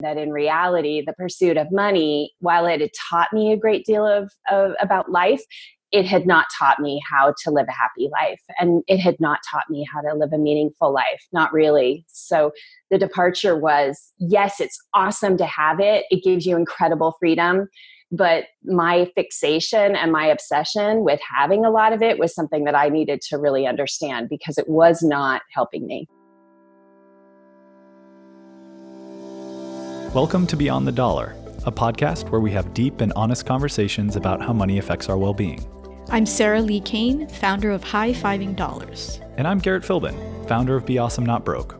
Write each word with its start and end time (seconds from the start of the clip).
that 0.00 0.18
in 0.18 0.30
reality, 0.30 1.02
the 1.04 1.12
pursuit 1.12 1.56
of 1.56 1.70
money, 1.70 2.32
while 2.40 2.66
it 2.66 2.80
had 2.80 2.90
taught 3.10 3.32
me 3.32 3.52
a 3.52 3.56
great 3.56 3.84
deal 3.84 4.06
of, 4.06 4.32
of 4.50 4.72
about 4.80 5.10
life, 5.10 5.42
it 5.92 6.06
had 6.06 6.26
not 6.26 6.46
taught 6.56 6.78
me 6.78 7.00
how 7.10 7.34
to 7.42 7.50
live 7.50 7.66
a 7.68 7.72
happy 7.72 8.08
life 8.12 8.40
and 8.58 8.82
it 8.86 8.98
had 8.98 9.18
not 9.18 9.40
taught 9.50 9.68
me 9.68 9.84
how 9.92 10.00
to 10.00 10.16
live 10.16 10.32
a 10.32 10.38
meaningful 10.38 10.92
life 10.92 11.26
not 11.32 11.52
really. 11.52 12.04
So 12.08 12.52
the 12.90 12.98
departure 12.98 13.58
was 13.58 14.12
yes 14.18 14.60
it's 14.60 14.78
awesome 14.94 15.36
to 15.38 15.46
have 15.46 15.80
it 15.80 16.04
it 16.10 16.22
gives 16.22 16.44
you 16.46 16.56
incredible 16.56 17.16
freedom 17.18 17.68
but 18.12 18.44
my 18.64 19.10
fixation 19.14 19.94
and 19.94 20.10
my 20.10 20.26
obsession 20.26 21.04
with 21.04 21.20
having 21.22 21.64
a 21.64 21.70
lot 21.70 21.92
of 21.92 22.02
it 22.02 22.18
was 22.18 22.34
something 22.34 22.64
that 22.64 22.74
i 22.74 22.88
needed 22.88 23.20
to 23.20 23.38
really 23.38 23.66
understand 23.66 24.28
because 24.28 24.58
it 24.58 24.68
was 24.68 25.02
not 25.02 25.42
helping 25.54 25.86
me 25.86 26.08
welcome 30.12 30.44
to 30.44 30.56
beyond 30.56 30.88
the 30.88 30.92
dollar 30.92 31.36
a 31.66 31.70
podcast 31.70 32.30
where 32.30 32.40
we 32.40 32.50
have 32.50 32.74
deep 32.74 33.00
and 33.00 33.12
honest 33.14 33.46
conversations 33.46 34.16
about 34.16 34.42
how 34.42 34.52
money 34.52 34.78
affects 34.78 35.08
our 35.08 35.16
well-being 35.16 35.64
I'm 36.10 36.26
Sarah 36.26 36.60
Li 36.60 36.80
Cain, 36.80 37.28
founder 37.28 37.70
of 37.70 37.84
High 37.84 38.12
Fiving 38.12 38.56
Dollars. 38.56 39.20
And 39.36 39.46
I'm 39.46 39.60
Garrett 39.60 39.84
Philbin, 39.84 40.48
founder 40.48 40.74
of 40.74 40.84
Be 40.84 40.98
Awesome 40.98 41.24
Not 41.24 41.44
Broke. 41.44 41.76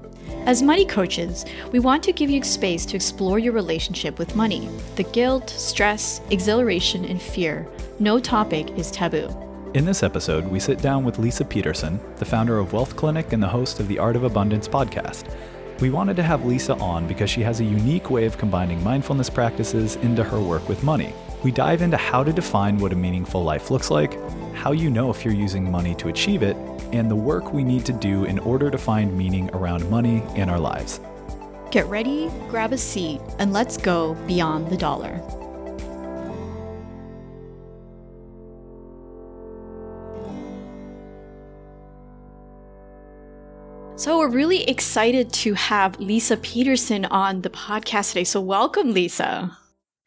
As 0.47 0.63
money 0.63 0.85
coaches, 0.85 1.45
we 1.73 1.81
want 1.81 2.05
to 2.05 2.13
give 2.13 2.31
you 2.31 2.41
space 2.45 2.87
to 2.87 2.97
explore 2.97 3.41
your 3.41 3.53
relationship 3.53 4.21
with 4.21 4.37
money. 4.37 4.69
The 4.95 5.03
guilt, 5.03 5.51
stress, 5.51 6.21
exhilaration, 6.31 7.05
and 7.05 7.21
fear. 7.21 7.67
No 7.99 8.21
topic 8.21 8.71
is 8.79 8.93
taboo. 8.93 9.29
In 9.75 9.85
this 9.85 10.05
episode, 10.05 10.47
we 10.47 10.61
sit 10.61 10.81
down 10.81 11.03
with 11.03 11.17
Leisa 11.17 11.49
Peterson, 11.49 11.99
the 12.19 12.25
founder 12.25 12.59
of 12.59 12.71
WealthClinic 12.71 13.33
and 13.33 13.43
the 13.43 13.49
host 13.49 13.81
of 13.81 13.89
the 13.89 13.99
Art 13.99 14.15
of 14.15 14.23
Abundance 14.23 14.69
podcast. 14.69 15.35
We 15.81 15.89
wanted 15.89 16.17
to 16.17 16.23
have 16.23 16.41
Leisa 16.41 16.79
on 16.79 17.07
because 17.07 17.31
she 17.31 17.41
has 17.41 17.61
a 17.61 17.65
unique 17.65 18.11
way 18.11 18.27
of 18.27 18.37
combining 18.37 18.85
mindfulness 18.85 19.31
practices 19.31 19.97
into 19.97 20.23
her 20.23 20.39
work 20.39 20.69
with 20.69 20.85
money. 20.85 21.15
We 21.43 21.53
dive 21.53 21.81
into 21.81 21.97
how 21.97 22.23
to 22.23 22.35
define 22.35 22.77
what 22.77 22.93
a 22.93 22.97
meaningful 22.97 23.43
life 23.43 23.71
looks 23.71 23.91
like, 23.91 24.19
how 24.55 24.73
you 24.73 24.91
know 24.91 25.09
if 25.09 25.25
you're 25.25 25.33
using 25.33 25.71
money 25.71 25.95
to 25.95 26.09
achieve 26.09 26.43
it, 26.43 26.55
and 26.93 27.11
the 27.11 27.17
work 27.17 27.55
we 27.55 27.65
need 27.65 27.87
to 27.87 27.95
do 27.95 28.25
in 28.27 28.39
order 28.41 28.71
to 28.71 28.77
find 28.77 29.17
meaning 29.17 29.49
around 29.55 29.89
money 29.89 30.23
in 30.35 30.51
our 30.51 30.61
lives. 30.61 31.01
Get 31.71 31.87
ready, 31.87 32.31
grab 32.49 32.75
a 32.75 32.79
seat, 32.79 33.23
and 33.39 33.55
let's 33.55 33.79
go 33.79 34.13
beyond 34.27 34.69
the 34.69 34.77
dollar. 34.77 35.19
So, 44.01 44.17
we're 44.17 44.31
really 44.31 44.63
excited 44.63 45.31
to 45.35 45.53
have 45.53 45.99
Leisa 45.99 46.41
Peterson 46.41 47.05
on 47.05 47.43
the 47.43 47.51
podcast 47.51 48.13
today. 48.13 48.25
So, 48.25 48.41
welcome, 48.41 48.95
Leisa. 48.95 49.55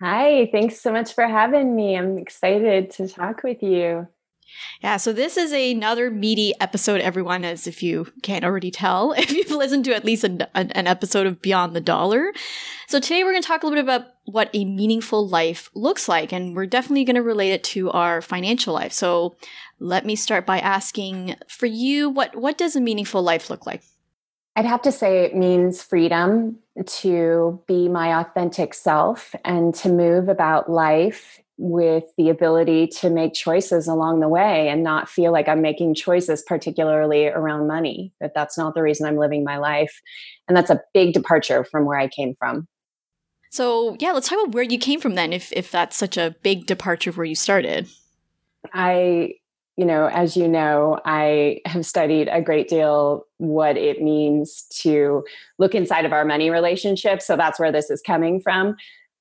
Hi, 0.02 0.50
thanks 0.52 0.82
so 0.82 0.92
much 0.92 1.14
for 1.14 1.28
having 1.28 1.76
me. 1.76 1.96
I'm 1.96 2.18
excited 2.18 2.90
to 2.94 3.08
talk 3.08 3.44
with 3.44 3.62
you. 3.62 4.08
Yeah, 4.82 4.98
so 4.98 5.14
this 5.14 5.38
is 5.38 5.52
another 5.52 6.10
meaty 6.10 6.54
episode, 6.60 7.02
everyone, 7.02 7.46
as 7.46 7.68
if 7.68 7.82
you 7.82 8.12
can't 8.22 8.44
already 8.44 8.72
tell, 8.72 9.12
if 9.18 9.32
you've 9.32 9.52
listened 9.52 9.86
to 9.86 9.96
at 9.96 10.06
least 10.06 10.24
an, 10.24 10.46
an 10.54 10.88
episode 10.88 11.28
of 11.28 11.42
Beyond 11.42 11.76
the 11.76 11.82
Dollar. 11.82 12.34
So 12.88 13.00
today 13.00 13.24
we're 13.24 13.32
going 13.32 13.42
to 13.42 13.48
talk 13.48 13.64
a 13.64 13.66
little 13.66 13.82
bit 13.82 13.86
about 13.86 14.08
what 14.26 14.50
a 14.54 14.66
meaningful 14.66 15.28
life 15.28 15.70
looks 15.74 16.08
like, 16.08 16.32
and 16.32 16.56
we're 16.56 16.66
definitely 16.66 17.06
going 17.06 17.16
to 17.16 17.24
relate 17.24 17.52
it 17.52 17.64
to 17.66 17.92
our 17.92 18.22
financial 18.22 18.74
life. 18.74 18.94
So 18.94 19.36
let 19.80 20.06
me 20.06 20.16
start 20.16 20.46
by 20.46 20.60
asking 20.60 21.36
for 21.48 21.66
you, 21.66 22.10
what, 22.10 22.36
what 22.36 22.58
does 22.58 22.76
a 22.76 22.82
meaningful 22.82 23.22
life 23.22 23.50
look 23.50 23.66
like? 23.66 23.84
I'd 24.56 24.66
have 24.66 24.84
to 24.84 24.92
say 24.92 25.26
it 25.26 25.36
means 25.36 25.82
freedom 25.82 26.60
to 26.86 27.62
be 27.68 27.90
my 27.90 28.20
authentic 28.20 28.74
self 28.74 29.34
and 29.44 29.74
to 29.76 29.90
move 29.90 30.30
about 30.30 30.70
life 30.70 31.40
with 31.64 32.04
the 32.18 32.28
ability 32.28 32.86
to 32.86 33.10
make 33.10 33.34
choices 33.34 33.88
along 33.88 34.20
the 34.20 34.28
way 34.28 34.68
and 34.68 34.84
not 34.84 35.08
feel 35.08 35.32
like 35.32 35.48
I'm 35.48 35.62
making 35.62 35.96
choices, 35.96 36.44
particularly 36.46 37.28
around 37.28 37.68
money, 37.68 38.12
that 38.20 38.34
that's 38.36 38.58
not 38.58 38.76
the 38.76 38.82
reason 38.82 39.08
I'm 39.08 39.16
living 39.16 39.46
my 39.46 39.56
life. 39.58 40.02
And 40.50 40.58
that's 40.58 40.70
a 40.70 40.82
big 40.94 41.14
departure 41.14 41.64
from 41.64 41.86
where 41.86 41.98
I 41.98 42.10
came 42.10 42.36
from. 42.36 42.68
So, 43.50 43.96
yeah, 44.02 44.12
let's 44.12 44.28
talk 44.28 44.40
about 44.44 44.54
where 44.54 44.64
you 44.64 44.78
came 44.78 45.00
from 45.00 45.16
then, 45.16 45.32
if, 45.32 45.54
if 45.54 45.72
that's 45.72 45.96
such 45.96 46.18
a 46.18 46.36
big 46.44 46.66
departure 46.66 47.12
where 47.14 47.26
you 47.26 47.36
started. 47.36 47.88
I 48.74 49.36
you 49.76 49.86
know, 49.86 50.06
as 50.06 50.38
you 50.38 50.48
know, 50.48 51.00
I 51.04 51.62
have 51.66 51.84
studied 51.84 52.28
a 52.28 52.44
great 52.44 52.68
deal 52.68 53.26
what 53.38 53.76
it 53.76 54.04
means 54.04 54.68
to 54.82 55.24
look 55.58 55.74
inside 55.74 56.06
of 56.06 56.14
our 56.14 56.26
money 56.26 56.52
relationship. 56.52 57.24
So 57.24 57.36
that's 57.36 57.60
where 57.60 57.72
this 57.72 57.90
is 57.90 58.00
coming 58.00 58.40
from. 58.40 58.76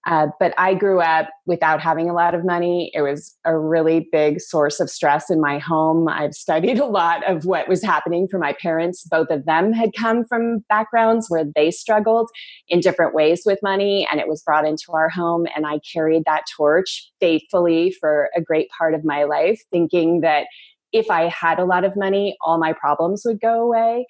Uh, 0.06 0.26
but 0.40 0.52
I 0.58 0.74
grew 0.74 1.00
up 1.00 1.28
without 1.46 1.80
having 1.80 2.10
a 2.10 2.12
lot 2.12 2.34
of 2.34 2.44
money. 2.44 2.90
It 2.92 3.02
was 3.02 3.36
a 3.44 3.56
really 3.56 4.08
big 4.10 4.40
source 4.40 4.80
of 4.80 4.90
stress 4.90 5.30
in 5.30 5.40
my 5.40 5.58
home. 5.58 6.08
I've 6.08 6.34
studied 6.34 6.78
a 6.80 6.86
lot 6.86 7.28
of 7.28 7.44
what 7.44 7.68
was 7.68 7.82
happening 7.82 8.26
for 8.28 8.38
my 8.38 8.52
parents. 8.60 9.04
Both 9.04 9.30
of 9.30 9.44
them 9.44 9.72
had 9.72 9.90
come 9.96 10.24
from 10.24 10.64
backgrounds 10.68 11.26
where 11.28 11.44
they 11.54 11.70
struggled 11.70 12.28
in 12.68 12.80
different 12.80 13.14
ways 13.14 13.42
with 13.46 13.60
money, 13.62 14.06
and 14.10 14.20
it 14.20 14.28
was 14.28 14.42
brought 14.42 14.66
into 14.66 14.92
our 14.92 15.08
home. 15.08 15.46
And 15.54 15.66
I 15.66 15.78
carried 15.92 16.24
that 16.26 16.44
torch 16.56 17.10
faithfully 17.20 17.94
for 18.00 18.28
a 18.36 18.40
great 18.40 18.68
part 18.76 18.94
of 18.94 19.04
my 19.04 19.24
life, 19.24 19.60
thinking 19.70 20.20
that 20.22 20.46
if 20.92 21.10
I 21.10 21.28
had 21.28 21.58
a 21.58 21.64
lot 21.64 21.84
of 21.84 21.96
money, 21.96 22.36
all 22.42 22.58
my 22.58 22.72
problems 22.72 23.22
would 23.24 23.40
go 23.40 23.62
away. 23.62 24.06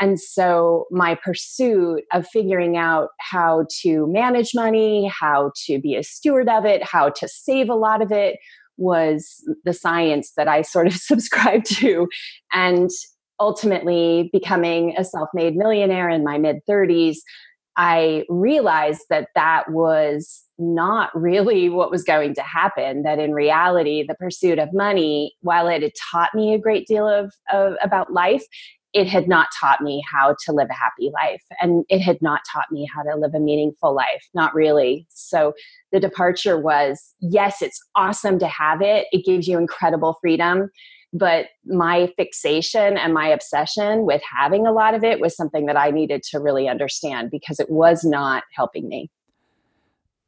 And 0.00 0.20
so 0.20 0.86
my 0.90 1.14
pursuit 1.14 2.04
of 2.12 2.26
figuring 2.28 2.76
out 2.76 3.08
how 3.18 3.66
to 3.82 4.06
manage 4.08 4.52
money, 4.54 5.10
how 5.20 5.52
to 5.66 5.80
be 5.80 5.94
a 5.94 6.02
steward 6.02 6.48
of 6.48 6.64
it, 6.64 6.82
how 6.84 7.08
to 7.10 7.28
save 7.28 7.68
a 7.68 7.74
lot 7.74 8.02
of 8.02 8.12
it 8.12 8.38
was 8.76 9.42
the 9.64 9.72
science 9.72 10.32
that 10.36 10.48
I 10.48 10.62
sort 10.62 10.86
of 10.86 10.92
subscribed 10.96 11.66
to. 11.76 12.08
And 12.52 12.90
ultimately 13.38 14.30
becoming 14.32 14.94
a 14.96 15.04
self 15.04 15.28
made 15.34 15.56
millionaire 15.56 16.08
in 16.08 16.24
my 16.24 16.38
mid 16.38 16.56
30s, 16.68 17.16
I 17.76 18.24
realized 18.30 19.02
that 19.10 19.28
that 19.34 19.70
was 19.70 20.42
not 20.58 21.10
really 21.14 21.68
what 21.68 21.90
was 21.90 22.02
going 22.02 22.34
to 22.34 22.42
happen. 22.42 23.02
That 23.02 23.18
in 23.18 23.32
reality, 23.32 24.04
the 24.06 24.14
pursuit 24.14 24.58
of 24.58 24.72
money, 24.72 25.34
while 25.42 25.68
it 25.68 25.82
had 25.82 25.92
taught 26.10 26.34
me 26.34 26.54
a 26.54 26.58
great 26.58 26.86
deal 26.86 27.06
of, 27.06 27.34
of 27.52 27.74
about 27.82 28.12
life, 28.12 28.44
it 28.92 29.06
had 29.06 29.28
not 29.28 29.48
taught 29.58 29.80
me 29.80 30.02
how 30.10 30.34
to 30.44 30.52
live 30.52 30.68
a 30.70 30.74
happy 30.74 31.10
life 31.12 31.42
and 31.60 31.84
it 31.88 32.00
had 32.00 32.18
not 32.22 32.40
taught 32.50 32.66
me 32.70 32.88
how 32.94 33.02
to 33.02 33.18
live 33.18 33.34
a 33.34 33.40
meaningful 33.40 33.94
life 33.94 34.28
not 34.34 34.54
really. 34.54 35.06
So 35.10 35.52
the 35.92 36.00
departure 36.00 36.58
was 36.58 37.14
yes 37.20 37.62
it's 37.62 37.80
awesome 37.94 38.38
to 38.38 38.46
have 38.46 38.82
it 38.82 39.06
it 39.12 39.24
gives 39.24 39.48
you 39.48 39.58
incredible 39.58 40.16
freedom 40.20 40.68
but 41.12 41.46
my 41.64 42.12
fixation 42.16 42.98
and 42.98 43.14
my 43.14 43.28
obsession 43.28 44.04
with 44.04 44.20
having 44.36 44.66
a 44.66 44.72
lot 44.72 44.94
of 44.94 45.04
it 45.04 45.20
was 45.20 45.36
something 45.36 45.66
that 45.66 45.76
i 45.76 45.90
needed 45.90 46.22
to 46.22 46.38
really 46.38 46.68
understand 46.68 47.30
because 47.30 47.60
it 47.60 47.70
was 47.70 48.04
not 48.04 48.42
helping 48.54 48.88
me 48.88 49.08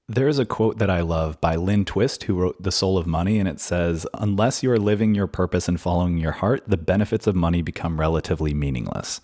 there 0.09 0.29
is 0.29 0.39
a 0.39 0.47
quote 0.47 0.79
that 0.79 0.89
I 0.89 1.03
love 1.03 1.39
by 1.41 1.55
Lynn 1.57 1.85
Twist, 1.85 2.25
who 2.25 2.35
wrote 2.35 2.63
The 2.63 2.73
Soul 2.73 2.97
of 2.97 3.07
Money, 3.07 3.39
and 3.39 3.47
it 3.47 3.61
says, 3.61 4.07
Unless 4.15 4.63
you 4.63 4.73
are 4.73 4.79
living 4.79 5.15
your 5.15 5.27
purpose 5.27 5.69
and 5.69 5.79
following 5.79 6.17
your 6.17 6.33
heart, 6.33 6.65
the 6.67 6.79
benefits 6.79 7.27
of 7.27 7.37
money 7.37 7.61
become 7.61 8.01
relatively 8.01 8.55
meaningless. 8.55 9.21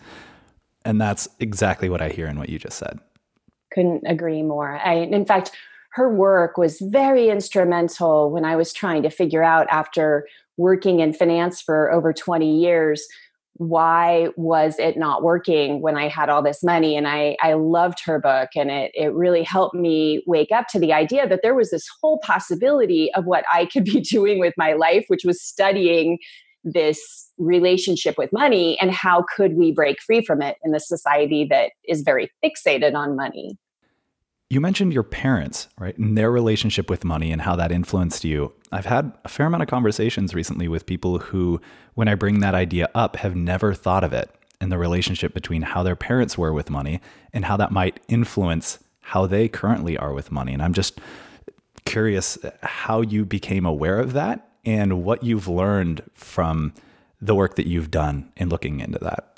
And 0.85 1.01
that's 1.01 1.27
exactly 1.41 1.89
what 1.89 2.03
I 2.03 2.11
hear 2.11 2.27
in 2.27 2.39
what 2.39 2.51
you 2.51 2.59
just 2.59 2.77
said. 2.77 3.01
Couldn't 3.73 4.07
agree 4.07 4.43
more. 4.43 4.79
I, 4.85 4.97
in 4.97 5.25
fact, 5.25 5.53
her 5.93 6.15
work 6.15 6.59
was 6.59 6.79
very 6.81 7.31
instrumental 7.31 8.31
when 8.31 8.45
I 8.45 8.57
was 8.57 8.73
trying 8.73 9.03
to 9.05 9.11
figure 9.11 9.43
out 9.43 9.67
after 9.71 10.29
working 10.59 11.01
in 11.01 11.15
finance 11.15 11.63
for 11.63 11.91
over 11.91 12.13
20 12.13 12.61
years 12.61 13.09
why 13.57 14.29
was 14.37 14.79
it 14.79 14.97
not 14.97 15.23
working 15.23 15.81
when 15.81 15.97
I 15.97 16.09
had 16.09 16.29
all 16.29 16.43
this 16.43 16.63
money? 16.63 16.97
And 16.97 17.07
I, 17.07 17.37
I 17.41 17.55
loved 17.55 18.01
her 18.05 18.19
book, 18.19 18.51
and 18.57 18.71
it, 18.71 18.91
it 18.95 19.13
really 19.13 19.43
helped 19.43 19.75
me 19.75 20.23
wake 20.27 20.51
up 20.53 20.67
to 20.69 20.79
the 20.79 20.93
idea 20.93 21.29
that 21.29 21.41
there 21.43 21.55
was 21.55 21.71
this 21.71 21.87
whole 22.01 22.19
possibility 22.19 23.13
of 23.15 23.27
what 23.27 23.45
I 23.53 23.67
could 23.67 23.85
be 23.95 24.01
doing 24.01 24.41
with 24.41 24.55
my 24.57 24.73
life, 24.73 25.05
which 25.09 25.25
was 25.25 25.43
studying 25.43 26.19
this 26.65 27.31
relationship 27.37 28.17
with 28.17 28.33
money 28.33 28.79
and 28.81 28.91
how 28.91 29.25
could 29.37 29.55
we 29.55 29.71
break 29.71 30.01
free 30.01 30.25
from 30.25 30.41
it 30.41 30.57
in 30.65 30.75
a 30.75 30.81
society 30.81 31.47
that 31.51 31.73
is 31.87 32.01
very 32.01 32.31
fixated 32.43 32.95
on 32.95 33.15
money. 33.15 33.59
You 34.51 34.61
mentioned 34.61 34.93
your 34.93 35.03
parents, 35.03 35.69
right, 35.79 35.97
and 35.97 36.17
their 36.17 36.31
relationship 36.31 36.91
with 36.91 37.05
money 37.05 37.33
and 37.33 37.43
how 37.43 37.57
that 37.57 37.73
influenced 37.73 38.25
you. 38.25 38.53
I've 38.71 38.87
had 38.87 39.13
a 39.25 39.29
fair 39.29 39.47
amount 39.47 39.63
of 39.63 39.69
conversations 39.69 40.35
recently 40.35 40.69
with 40.69 40.87
people 40.87 41.19
who, 41.19 41.61
when 41.95 42.09
I 42.09 42.15
bring 42.15 42.41
that 42.41 42.55
idea 42.55 42.91
up, 42.95 43.17
have 43.17 43.35
never 43.35 43.73
thought 43.75 44.05
of 44.05 44.13
it 44.13 44.31
and 44.61 44.71
the 44.71 44.79
relationship 44.79 45.35
between 45.35 45.63
how 45.63 45.83
their 45.83 45.97
parents 45.97 46.39
were 46.39 46.53
with 46.53 46.71
money 46.71 47.01
and 47.33 47.45
how 47.45 47.57
that 47.57 47.73
might 47.73 48.01
influence 48.09 48.79
how 49.01 49.27
they 49.27 49.49
currently 49.49 49.97
are 49.97 50.13
with 50.13 50.31
money. 50.31 50.53
And 50.53 50.63
I'm 50.63 50.73
just 50.73 51.01
curious 51.85 52.39
how 52.63 53.01
you 53.01 53.25
became 53.25 53.67
aware 53.67 53.99
of 53.99 54.13
that 54.15 54.49
and 54.65 55.05
what 55.05 55.23
you've 55.23 55.49
learned 55.49 56.03
from 56.15 56.73
the 57.21 57.35
work 57.35 57.57
that 57.57 57.67
you've 57.67 57.91
done 57.91 58.33
in 58.37 58.49
looking 58.49 58.81
into 58.81 58.99
that. 59.01 59.34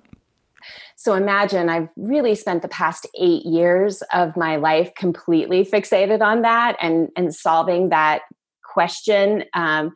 So 0.96 1.14
imagine 1.14 1.68
I've 1.68 1.88
really 1.96 2.34
spent 2.34 2.62
the 2.62 2.68
past 2.68 3.06
eight 3.18 3.44
years 3.44 4.02
of 4.14 4.36
my 4.36 4.56
life 4.56 4.92
completely 4.96 5.62
fixated 5.64 6.22
on 6.22 6.42
that 6.42 6.76
and, 6.80 7.10
and 7.16 7.34
solving 7.34 7.90
that 7.90 8.22
question. 8.64 9.44
Um, 9.54 9.92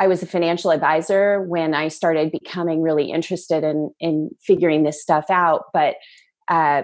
I 0.00 0.08
was 0.08 0.20
a 0.20 0.26
financial 0.26 0.72
advisor 0.72 1.42
when 1.42 1.74
I 1.74 1.86
started 1.86 2.32
becoming 2.32 2.82
really 2.82 3.12
interested 3.12 3.62
in, 3.62 3.92
in 4.00 4.30
figuring 4.40 4.82
this 4.82 5.00
stuff 5.00 5.26
out. 5.30 5.66
But 5.72 5.94
uh, 6.48 6.82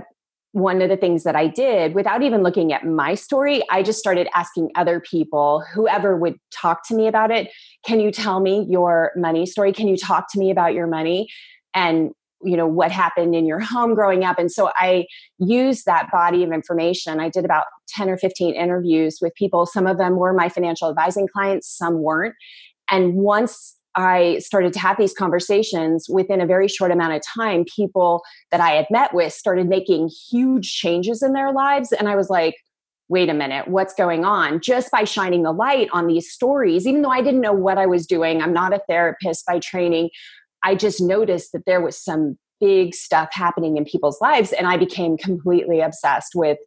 one 0.53 0.81
of 0.81 0.89
the 0.89 0.97
things 0.97 1.25
that 1.25 1.35
I 1.35 1.49
did 1.49 1.95
without 1.95 2.23
even 2.23 2.45
looking 2.45 2.73
at 2.73 2.87
my 2.87 3.15
story, 3.15 3.65
I 3.71 3.83
just 3.83 3.99
started 3.99 4.29
asking 4.37 4.71
other 4.77 5.01
people, 5.01 5.65
whoever 5.75 6.17
would 6.17 6.37
talk 6.53 6.87
to 6.89 6.95
me 6.95 7.09
about 7.09 7.33
it, 7.33 7.51
can 7.85 7.99
you 7.99 8.13
tell 8.13 8.39
me 8.39 8.67
your 8.71 9.11
money 9.17 9.47
story? 9.47 9.73
Can 9.73 9.89
you 9.89 9.97
talk 9.97 10.31
to 10.33 10.39
me 10.39 10.53
about 10.53 10.75
your 10.75 10.87
money? 10.87 11.29
And 11.75 12.13
you 12.43 12.57
know 12.57 12.67
what 12.67 12.91
happened 12.91 13.35
in 13.35 13.47
your 13.47 13.61
home 13.61 13.95
growing 13.95 14.25
up 14.25 14.39
and 14.39 14.51
so 14.51 14.71
i 14.77 15.05
used 15.39 15.87
that 15.87 16.11
body 16.11 16.45
of 16.45 16.53
information 16.53 17.21
i 17.21 17.29
did 17.29 17.45
about 17.45 17.65
10 17.89 18.09
or 18.09 18.17
15 18.17 18.55
interviews 18.55 19.19
with 19.21 19.35
people 19.35 19.67
some 19.67 19.87
of 19.87 19.99
them 19.99 20.17
were 20.17 20.33
my 20.33 20.49
financial 20.49 20.89
advising 20.89 21.27
clients 21.27 21.69
some 21.69 22.01
weren't 22.01 22.35
and 22.91 23.15
once 23.15 23.75
I 23.95 24.39
started 24.39 24.73
to 24.75 24.79
have 24.79 24.97
these 24.97 25.13
conversations 25.13 26.09
within 26.09 26.41
a 26.41 26.47
very 26.47 26.69
short 26.69 26.93
amount 26.93 27.15
of 27.15 27.23
time, 27.23 27.65
people 27.65 28.23
that 28.53 28.61
I 28.61 28.71
had 28.71 28.87
met 28.91 29.13
with 29.13 29.33
started 29.33 29.69
making 29.69 30.11
huge 30.31 30.73
changes 30.73 31.21
in 31.21 31.33
their 31.33 31.53
lives. 31.53 31.91
And 31.91 32.09
I 32.09 32.15
was 32.15 32.31
like, 32.31 32.55
wait 33.09 33.29
a 33.29 33.35
minute, 33.35 33.67
what's 33.69 33.95
going 33.95 34.25
on? 34.25 34.61
Just 34.61 34.91
by 34.91 35.05
shining 35.05 35.43
the 35.43 35.53
light 35.53 35.89
on 35.93 36.07
these 36.07 36.31
stories, 36.31 36.87
even 36.87 37.03
though 37.03 37.11
I 37.11 37.23
didn't 37.23 37.41
know 37.41 37.55
what 37.55 37.79
I 37.79 37.87
was 37.87 38.07
doing, 38.07 38.43
I'm 38.43 38.53
not 38.53 38.75
a 38.75 38.83
therapist 38.89 39.47
by 39.47 39.59
training, 39.59 40.11
I 40.65 40.75
just 40.75 41.01
noticed 41.01 41.53
that 41.53 41.65
there 41.67 41.81
was 41.81 42.03
some 42.03 42.39
big 42.61 42.95
stuff 42.95 43.29
happening 43.33 43.77
in 43.77 43.85
people's 43.85 44.21
lives. 44.21 44.53
And 44.53 44.67
I 44.67 44.77
became 44.77 45.17
completely 45.17 45.81
obsessed 45.81 46.33
with 46.35 46.59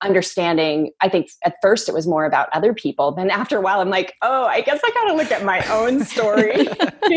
understanding 0.00 0.92
i 1.00 1.08
think 1.08 1.28
at 1.44 1.56
first 1.60 1.88
it 1.88 1.92
was 1.92 2.06
more 2.06 2.24
about 2.24 2.48
other 2.52 2.72
people 2.72 3.10
then 3.10 3.30
after 3.30 3.58
a 3.58 3.60
while 3.60 3.80
i'm 3.80 3.90
like 3.90 4.14
oh 4.22 4.44
i 4.44 4.60
guess 4.60 4.80
i 4.84 4.90
gotta 4.92 5.14
look 5.14 5.32
at 5.32 5.44
my 5.44 5.60
own 5.72 6.04
story 6.04 6.54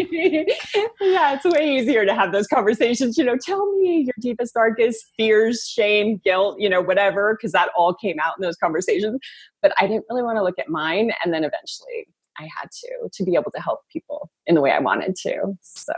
yeah 1.00 1.35
it's 1.35 1.45
way 1.45 1.77
easier 1.77 2.06
to 2.07 2.15
have 2.15 2.31
those 2.31 2.47
conversations 2.47 3.19
you 3.19 3.24
know 3.24 3.38
tell 3.39 3.71
me 3.74 4.01
your 4.06 4.15
deepest 4.19 4.56
darkest 4.56 5.06
fears 5.15 5.67
shame 5.67 6.19
guilt 6.24 6.59
you 6.59 6.67
know 6.67 6.81
whatever 6.81 7.35
because 7.35 7.51
that 7.51 7.69
all 7.77 7.94
came 7.94 8.19
out 8.19 8.33
in 8.35 8.41
those 8.41 8.57
conversations 8.57 9.19
but 9.62 9.71
i 9.79 9.85
didn't 9.85 10.06
really 10.09 10.24
want 10.24 10.35
to 10.35 10.44
look 10.44 10.57
at 10.57 10.67
mine 10.67 11.12
and 11.24 11.31
then 11.31 11.44
eventually 11.44 12.07
i 12.41 12.49
had 12.59 12.69
to 12.71 13.09
to 13.13 13.23
be 13.23 13.35
able 13.35 13.51
to 13.51 13.61
help 13.61 13.79
people 13.91 14.29
in 14.47 14.55
the 14.55 14.61
way 14.61 14.71
i 14.71 14.79
wanted 14.79 15.15
to 15.15 15.57
so 15.61 15.93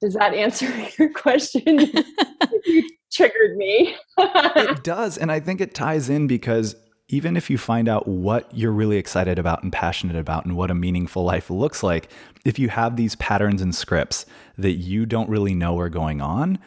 does 0.00 0.14
that 0.14 0.34
answer 0.34 0.66
your 0.98 1.12
question 1.12 1.92
triggered 3.12 3.56
me. 3.56 3.96
it 4.18 4.82
does. 4.84 5.18
And 5.18 5.30
I 5.30 5.40
think 5.40 5.60
it 5.60 5.74
ties 5.74 6.08
in 6.08 6.26
because 6.26 6.76
even 7.08 7.36
if 7.36 7.50
you 7.50 7.58
find 7.58 7.88
out 7.88 8.06
what 8.06 8.48
you're 8.56 8.72
really 8.72 8.96
excited 8.96 9.38
about 9.38 9.62
and 9.62 9.72
passionate 9.72 10.16
about 10.16 10.44
and 10.44 10.56
what 10.56 10.70
a 10.70 10.74
meaningful 10.74 11.24
life 11.24 11.50
looks 11.50 11.82
like, 11.82 12.08
if 12.44 12.58
you 12.58 12.68
have 12.68 12.96
these 12.96 13.16
patterns 13.16 13.60
and 13.60 13.74
scripts 13.74 14.26
that 14.56 14.72
you 14.72 15.06
don't 15.06 15.28
really 15.28 15.54
know 15.54 15.78
are 15.78 15.88
going 15.88 16.20
on, 16.20 16.58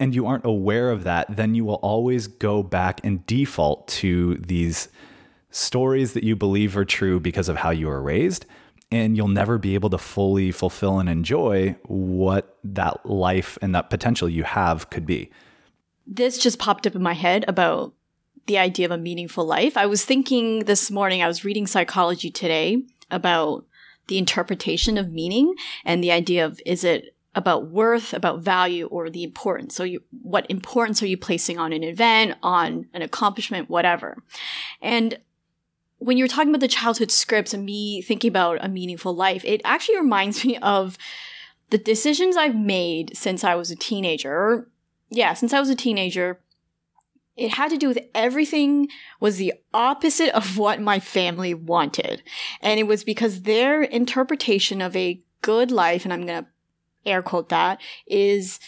and 0.00 0.14
you 0.14 0.26
aren't 0.26 0.46
aware 0.46 0.90
of 0.90 1.04
that, 1.04 1.36
then 1.36 1.54
you 1.54 1.62
will 1.62 1.74
always 1.76 2.26
go 2.26 2.62
back 2.62 3.02
and 3.04 3.24
default 3.26 3.86
to 3.86 4.36
these 4.36 4.88
stories 5.54 6.12
that 6.12 6.24
you 6.24 6.36
believe 6.36 6.76
are 6.76 6.84
true 6.84 7.20
because 7.20 7.48
of 7.48 7.56
how 7.56 7.70
you 7.70 7.86
were 7.86 8.02
raised. 8.02 8.46
And 8.90 9.16
you'll 9.16 9.28
never 9.28 9.58
be 9.58 9.74
able 9.74 9.90
to 9.90 9.98
fully 9.98 10.52
fulfill 10.52 11.00
and 11.00 11.08
enjoy 11.08 11.74
what 11.84 12.58
that 12.62 13.04
life 13.04 13.58
and 13.60 13.74
that 13.74 13.90
potential 13.90 14.28
you 14.28 14.44
have 14.44 14.90
could 14.90 15.06
be 15.06 15.30
this 16.06 16.38
just 16.38 16.58
popped 16.58 16.86
up 16.86 16.94
in 16.94 17.02
my 17.02 17.14
head 17.14 17.44
about 17.48 17.94
the 18.46 18.58
idea 18.58 18.86
of 18.86 18.92
a 18.92 18.98
meaningful 18.98 19.44
life. 19.44 19.76
I 19.76 19.86
was 19.86 20.04
thinking 20.04 20.60
this 20.60 20.90
morning, 20.90 21.22
I 21.22 21.28
was 21.28 21.44
reading 21.44 21.66
psychology 21.66 22.30
today 22.30 22.82
about 23.10 23.64
the 24.08 24.18
interpretation 24.18 24.98
of 24.98 25.12
meaning 25.12 25.54
and 25.84 26.04
the 26.04 26.12
idea 26.12 26.44
of 26.44 26.60
is 26.66 26.84
it 26.84 27.14
about 27.34 27.68
worth, 27.68 28.12
about 28.12 28.40
value, 28.40 28.86
or 28.86 29.10
the 29.10 29.24
importance. 29.24 29.74
So, 29.74 29.82
you, 29.82 30.02
what 30.22 30.48
importance 30.48 31.02
are 31.02 31.06
you 31.06 31.16
placing 31.16 31.58
on 31.58 31.72
an 31.72 31.82
event, 31.82 32.36
on 32.44 32.86
an 32.94 33.02
accomplishment, 33.02 33.68
whatever? 33.68 34.22
And 34.80 35.18
when 35.98 36.18
you're 36.18 36.28
talking 36.28 36.50
about 36.50 36.60
the 36.60 36.68
childhood 36.68 37.10
scripts 37.10 37.54
and 37.54 37.64
me 37.64 38.02
thinking 38.02 38.28
about 38.28 38.64
a 38.64 38.68
meaningful 38.68 39.14
life, 39.14 39.44
it 39.44 39.60
actually 39.64 39.96
reminds 39.96 40.44
me 40.46 40.56
of 40.58 40.98
the 41.70 41.78
decisions 41.78 42.36
I've 42.36 42.56
made 42.56 43.16
since 43.16 43.42
I 43.44 43.54
was 43.54 43.70
a 43.70 43.76
teenager, 43.76 44.68
yeah, 45.10 45.34
since 45.34 45.52
I 45.52 45.60
was 45.60 45.70
a 45.70 45.76
teenager, 45.76 46.40
it 47.36 47.50
had 47.50 47.70
to 47.70 47.76
do 47.76 47.88
with 47.88 47.98
everything 48.14 48.88
was 49.18 49.38
the 49.38 49.54
opposite 49.72 50.34
of 50.34 50.56
what 50.56 50.80
my 50.80 51.00
family 51.00 51.52
wanted. 51.52 52.22
And 52.60 52.78
it 52.78 52.84
was 52.84 53.02
because 53.02 53.42
their 53.42 53.82
interpretation 53.82 54.80
of 54.80 54.94
a 54.94 55.20
good 55.42 55.72
life, 55.72 56.04
and 56.04 56.12
I'm 56.12 56.26
going 56.26 56.44
to 56.44 56.50
air 57.04 57.22
quote 57.22 57.48
that, 57.48 57.80
is 58.06 58.60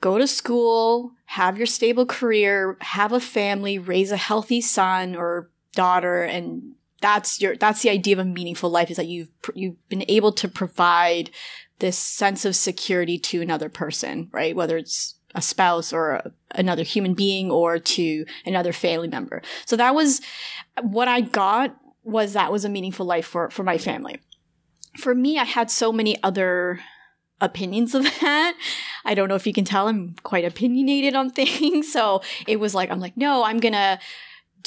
go 0.00 0.16
to 0.16 0.26
school, 0.26 1.12
have 1.26 1.58
your 1.58 1.66
stable 1.66 2.06
career, 2.06 2.78
have 2.80 3.12
a 3.12 3.20
family, 3.20 3.78
raise 3.78 4.10
a 4.10 4.16
healthy 4.16 4.60
son 4.60 5.14
or 5.14 5.50
daughter, 5.78 6.22
and 6.22 6.74
that's 7.00 7.40
your 7.40 7.56
that's 7.56 7.82
the 7.82 7.90
idea 7.90 8.16
of 8.16 8.18
a 8.18 8.24
meaningful 8.24 8.68
life 8.68 8.90
is 8.90 8.96
that 8.96 9.06
you've 9.06 9.30
you've 9.54 9.88
been 9.88 10.04
able 10.08 10.32
to 10.32 10.48
provide 10.48 11.30
this 11.78 11.96
sense 11.96 12.44
of 12.44 12.56
security 12.56 13.18
to 13.18 13.40
another 13.40 13.68
person, 13.68 14.28
right? 14.32 14.56
Whether 14.56 14.76
it's 14.76 15.14
a 15.34 15.42
spouse 15.42 15.92
or 15.92 16.10
a, 16.10 16.32
another 16.52 16.82
human 16.82 17.14
being 17.14 17.50
or 17.50 17.78
to 17.78 18.24
another 18.44 18.72
family 18.72 19.08
member. 19.08 19.42
So 19.64 19.76
that 19.76 19.94
was 19.94 20.20
what 20.82 21.06
I 21.06 21.20
got 21.20 21.76
was 22.02 22.32
that 22.32 22.50
was 22.50 22.64
a 22.64 22.68
meaningful 22.68 23.06
life 23.06 23.26
for, 23.26 23.50
for 23.50 23.62
my 23.62 23.78
family. 23.78 24.18
For 24.96 25.14
me, 25.14 25.38
I 25.38 25.44
had 25.44 25.70
so 25.70 25.92
many 25.92 26.20
other 26.22 26.80
opinions 27.40 27.94
of 27.94 28.02
that. 28.20 28.54
I 29.04 29.14
don't 29.14 29.28
know 29.28 29.36
if 29.36 29.46
you 29.46 29.52
can 29.52 29.64
tell 29.64 29.88
I'm 29.88 30.16
quite 30.22 30.44
opinionated 30.44 31.14
on 31.14 31.30
things. 31.40 31.92
So 31.92 32.22
it 32.46 32.58
was 32.58 32.74
like, 32.74 32.90
I'm 32.90 33.00
like, 33.00 33.16
no, 33.16 33.44
I'm 33.44 33.60
going 33.60 33.74
to 33.74 33.98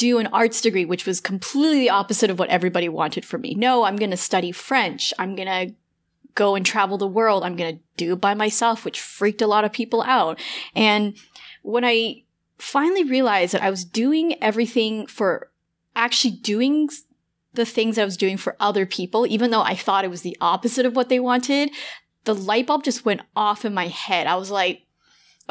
do 0.02 0.18
an 0.18 0.26
arts 0.28 0.62
degree, 0.62 0.84
which 0.84 1.06
was 1.06 1.22
completely 1.22 1.88
opposite 1.88 2.32
of 2.32 2.40
what 2.40 2.50
everybody 2.50 2.90
wanted 2.90 3.24
for 3.24 3.38
me. 3.38 3.54
No, 3.54 3.84
I'm 3.84 3.98
going 3.98 4.10
to 4.10 4.18
study 4.18 4.52
French. 4.52 5.14
I'm 5.20 5.36
going 5.36 5.48
to 5.48 5.76
go 6.34 6.56
and 6.56 6.66
travel 6.66 6.98
the 6.98 7.06
world. 7.06 7.44
I'm 7.44 7.56
going 7.56 7.76
to 7.76 7.82
do 7.98 8.14
it 8.14 8.16
by 8.22 8.34
myself, 8.34 8.84
which 8.84 9.00
freaked 9.00 9.44
a 9.44 9.48
lot 9.48 9.64
of 9.64 9.72
people 9.72 10.02
out. 10.02 10.40
And 10.76 11.16
when 11.62 11.86
I 11.86 12.24
finally 12.58 13.04
realized 13.04 13.54
that 13.54 13.62
I 13.62 13.70
was 13.70 13.86
doing 13.86 14.42
everything 14.42 15.06
for 15.06 15.52
actually 15.96 16.32
doing 16.32 16.90
the 17.54 17.66
things 17.66 18.00
I 18.00 18.06
was 18.06 18.18
doing 18.18 18.38
for 18.38 18.56
other 18.60 18.88
people, 18.88 19.28
even 19.28 19.52
though 19.52 19.62
I 19.62 19.76
thought 19.76 20.04
it 20.04 20.10
was 20.10 20.24
the 20.24 20.38
opposite 20.42 20.88
of 20.88 20.96
what 20.96 21.10
they 21.10 21.20
wanted, 21.20 21.70
the 22.24 22.34
light 22.34 22.66
bulb 22.66 22.84
just 22.84 23.06
went 23.06 23.22
off 23.36 23.66
in 23.66 23.74
my 23.76 23.88
head. 23.88 24.26
I 24.26 24.36
was 24.36 24.50
like, 24.50 24.88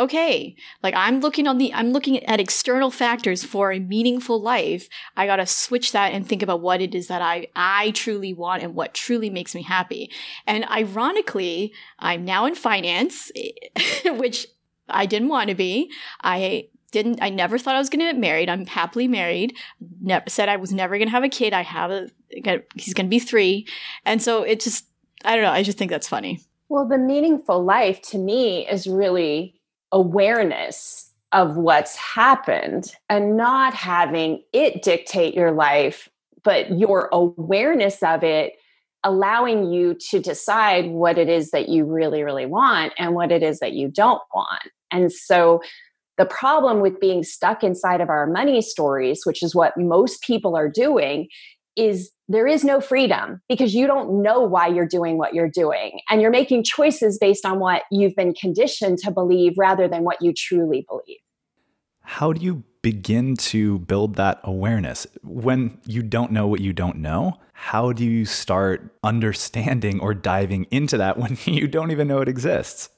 okay, 0.00 0.57
like 0.83 0.95
I'm 0.95 1.21
looking 1.21 1.47
on 1.47 1.59
the, 1.59 1.73
I'm 1.75 1.92
looking 1.92 2.25
at 2.25 2.40
external 2.40 2.90
factors 2.90 3.45
for 3.45 3.71
a 3.71 3.78
meaningful 3.78 4.40
life. 4.40 4.88
I 5.16 5.26
gotta 5.26 5.47
switch 5.47 5.92
that 5.92 6.12
and 6.12 6.26
think 6.26 6.42
about 6.42 6.62
what 6.62 6.80
it 6.80 6.95
is 6.95 7.09
that 7.09 7.23
I, 7.23 7.49
I 7.54 7.92
truly 7.92 8.33
want 8.33 8.62
and 8.62 8.75
what 8.75 8.95
truly 8.95 9.30
makes 9.30 9.54
me 9.54 9.62
happy. 9.62 10.11
And 10.47 10.64
ironically, 10.71 11.73
I'm 11.99 12.25
now 12.25 12.47
in 12.47 12.54
finance, 12.54 13.30
which 14.04 14.47
I 14.88 15.07
didn't 15.07 15.28
want 15.28 15.50
to 15.50 15.54
be. 15.54 15.90
I 16.23 16.69
didn't, 16.92 17.23
I 17.23 17.30
never 17.30 17.59
thought 17.59 17.76
I 17.76 17.78
was 17.78 17.90
going 17.90 18.00
to 18.00 18.07
get 18.07 18.19
married. 18.19 18.49
I'm 18.49 18.66
happily 18.66 19.07
married. 19.07 19.57
Never 20.00 20.28
said 20.28 20.49
I 20.49 20.57
was 20.57 20.73
never 20.73 20.97
going 20.99 21.09
to 21.09 21.12
have 21.12 21.25
a 21.25 21.28
kid. 21.28 21.52
I 21.52 21.62
have 21.62 21.90
a, 21.90 22.11
he's 22.75 22.95
going 22.95 23.07
to 23.07 23.11
be 23.11 23.21
three. 23.21 23.66
And 24.04 24.21
so 24.21 24.42
it 24.42 24.61
just, 24.61 24.87
I 25.25 25.37
don't 25.37 25.45
know. 25.45 25.52
I 25.52 25.62
just 25.62 25.78
think 25.78 25.90
that's 25.90 26.09
funny. 26.09 26.40
Well, 26.69 26.87
the 26.87 26.99
meaningful 26.99 27.64
life 27.64 28.00
to 28.02 28.19
me 28.19 28.66
is 28.66 28.87
really 28.87 29.60
awareness 29.92 31.11
of 31.32 31.56
what's 31.56 31.97
happened 31.97 32.92
and 33.09 33.37
not 33.37 33.75
having 33.75 34.42
it 34.52 34.82
dictate 34.82 35.35
your 35.35 35.52
life, 35.52 36.09
but 36.42 36.78
your 36.78 37.09
awareness 37.12 38.02
of 38.02 38.25
it 38.25 38.54
allowing 39.04 39.73
you 39.73 39.94
to 40.11 40.20
decide 40.20 40.90
what 40.90 41.16
it 41.16 41.28
is 41.28 41.52
that 41.52 41.68
you 41.68 41.85
really, 41.85 42.23
really 42.23 42.47
want 42.47 42.92
and 42.99 43.14
what 43.14 43.32
it 43.32 43.42
is 43.42 43.61
that 43.61 43.73
you 43.73 43.88
don't 43.88 44.20
want. 44.35 44.68
And 44.90 45.11
so 45.12 45.62
the 46.18 46.26
problem 46.26 46.80
with 46.80 47.00
being 47.00 47.23
stuck 47.23 47.64
inside 47.64 48.00
of 48.02 48.11
our 48.11 48.26
money 48.26 48.61
stories, 48.61 49.23
which 49.25 49.42
is 49.42 49.54
what 49.54 49.76
most 49.78 50.23
people 50.23 50.54
are 50.54 50.68
doing, 50.68 51.28
is 51.76 52.11
there 52.30 52.46
is 52.46 52.62
no 52.62 52.80
freedom 52.80 53.42
because 53.49 53.75
you 53.75 53.88
don't 53.88 54.22
know 54.22 54.40
why 54.40 54.68
you're 54.68 54.87
doing 54.87 55.18
what 55.18 55.34
you're 55.34 55.50
doing. 55.50 56.00
And 56.08 56.22
you're 56.22 56.30
making 56.30 56.62
choices 56.62 57.18
based 57.18 57.44
on 57.44 57.58
what 57.58 57.82
you've 57.90 58.14
been 58.14 58.34
conditioned 58.34 58.99
to 58.99 59.10
believe 59.10 59.54
rather 59.58 59.88
than 59.88 60.04
what 60.04 60.22
you 60.22 60.32
truly 60.32 60.87
believe. 60.88 61.18
How 62.02 62.32
do 62.32 62.40
you 62.40 62.62
begin 62.82 63.34
to 63.37 63.80
build 63.80 64.14
that 64.14 64.38
awareness 64.44 65.08
when 65.25 65.76
you 65.87 66.04
don't 66.04 66.30
know 66.30 66.46
what 66.46 66.60
you 66.60 66.72
don't 66.72 66.99
know? 66.99 67.37
How 67.52 67.92
do 67.92 68.04
you 68.04 68.25
start 68.25 68.94
understanding 69.02 69.99
or 69.99 70.14
diving 70.14 70.68
into 70.70 70.96
that 70.99 71.18
when 71.18 71.37
you 71.44 71.66
don't 71.66 71.90
even 71.90 72.06
know 72.06 72.20
it 72.20 72.28
exists? 72.28 72.90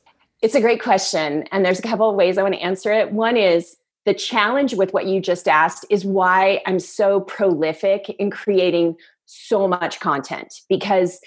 It's 0.42 0.54
a 0.54 0.60
great 0.60 0.82
question. 0.82 1.44
And 1.52 1.64
there's 1.64 1.78
a 1.78 1.82
couple 1.82 2.10
of 2.10 2.16
ways 2.16 2.36
I 2.36 2.42
want 2.42 2.54
to 2.54 2.60
answer 2.60 2.92
it. 2.92 3.12
One 3.12 3.38
is 3.38 3.78
the 4.04 4.14
challenge 4.14 4.74
with 4.74 4.92
what 4.92 5.06
you 5.06 5.20
just 5.20 5.46
asked 5.46 5.86
is 5.88 6.04
why 6.04 6.60
I'm 6.66 6.80
so 6.80 7.20
prolific 7.20 8.10
in 8.18 8.30
creating 8.30 8.96
so 9.32 9.66
much 9.66 10.00
content 10.00 10.52
because 10.68 11.20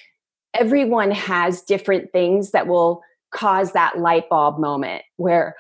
everyone 0.54 1.12
has 1.12 1.62
different 1.62 2.12
things 2.12 2.52
that 2.52 2.68
will 2.68 3.02
cause 3.32 3.74
that 3.74 4.00
light 4.00 4.30
bulb 4.30 4.60
moment 4.60 5.04
where 5.18 5.56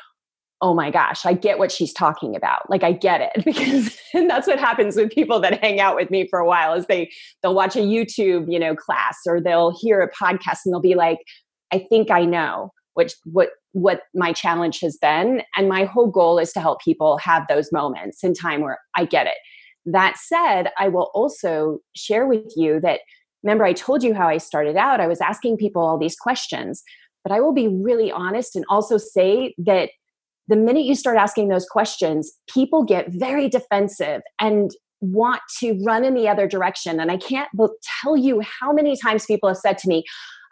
oh 0.61 0.73
my 0.73 0.89
gosh 0.89 1.25
i 1.25 1.33
get 1.33 1.59
what 1.59 1.71
she's 1.71 1.91
talking 1.91 2.35
about. 2.35 2.69
Like 2.69 2.83
i 2.83 2.91
get 2.91 3.21
it 3.21 3.43
because 3.45 3.97
and 4.13 4.29
that's 4.29 4.47
what 4.47 4.59
happens 4.59 4.95
with 4.95 5.11
people 5.11 5.39
that 5.41 5.61
hang 5.61 5.79
out 5.79 5.95
with 5.95 6.09
me 6.09 6.27
for 6.27 6.39
a 6.39 6.45
while 6.45 6.73
is 6.73 6.85
they 6.85 7.11
they'll 7.41 7.55
watch 7.55 7.75
a 7.75 7.79
youtube 7.79 8.51
you 8.51 8.59
know 8.59 8.75
class 8.75 9.17
or 9.27 9.41
they'll 9.41 9.75
hear 9.77 10.01
a 10.01 10.11
podcast 10.11 10.59
and 10.65 10.73
they'll 10.73 10.79
be 10.79 10.95
like 10.95 11.19
i 11.71 11.79
think 11.89 12.09
i 12.09 12.23
know 12.23 12.71
which 12.95 13.13
what 13.25 13.49
what 13.73 14.03
my 14.15 14.31
challenge 14.31 14.79
has 14.79 14.97
been. 14.97 15.43
And 15.57 15.67
my 15.67 15.83
whole 15.83 16.07
goal 16.07 16.39
is 16.39 16.53
to 16.53 16.61
help 16.61 16.81
people 16.81 17.17
have 17.17 17.45
those 17.47 17.71
moments 17.71 18.23
in 18.23 18.33
time 18.33 18.61
where 18.61 18.79
i 18.95 19.05
get 19.05 19.27
it 19.27 19.37
that 19.85 20.17
said 20.17 20.71
i 20.77 20.87
will 20.87 21.11
also 21.13 21.79
share 21.95 22.25
with 22.27 22.53
you 22.55 22.79
that 22.79 23.01
remember 23.43 23.63
i 23.63 23.73
told 23.73 24.03
you 24.03 24.13
how 24.13 24.27
i 24.27 24.37
started 24.37 24.75
out 24.75 24.99
i 24.99 25.07
was 25.07 25.21
asking 25.21 25.57
people 25.57 25.81
all 25.81 25.97
these 25.97 26.15
questions 26.15 26.83
but 27.23 27.31
i 27.31 27.39
will 27.39 27.53
be 27.53 27.67
really 27.67 28.11
honest 28.11 28.55
and 28.55 28.65
also 28.69 28.97
say 28.97 29.53
that 29.57 29.89
the 30.47 30.55
minute 30.55 30.85
you 30.85 30.95
start 30.95 31.17
asking 31.17 31.47
those 31.47 31.65
questions 31.65 32.31
people 32.47 32.83
get 32.83 33.11
very 33.11 33.49
defensive 33.49 34.21
and 34.39 34.71
want 35.01 35.41
to 35.59 35.77
run 35.85 36.03
in 36.03 36.15
the 36.15 36.27
other 36.27 36.47
direction 36.47 36.99
and 36.99 37.11
i 37.11 37.17
can't 37.17 37.49
tell 38.01 38.17
you 38.17 38.41
how 38.41 38.71
many 38.71 38.97
times 38.97 39.25
people 39.25 39.49
have 39.49 39.57
said 39.57 39.77
to 39.77 39.87
me 39.87 40.03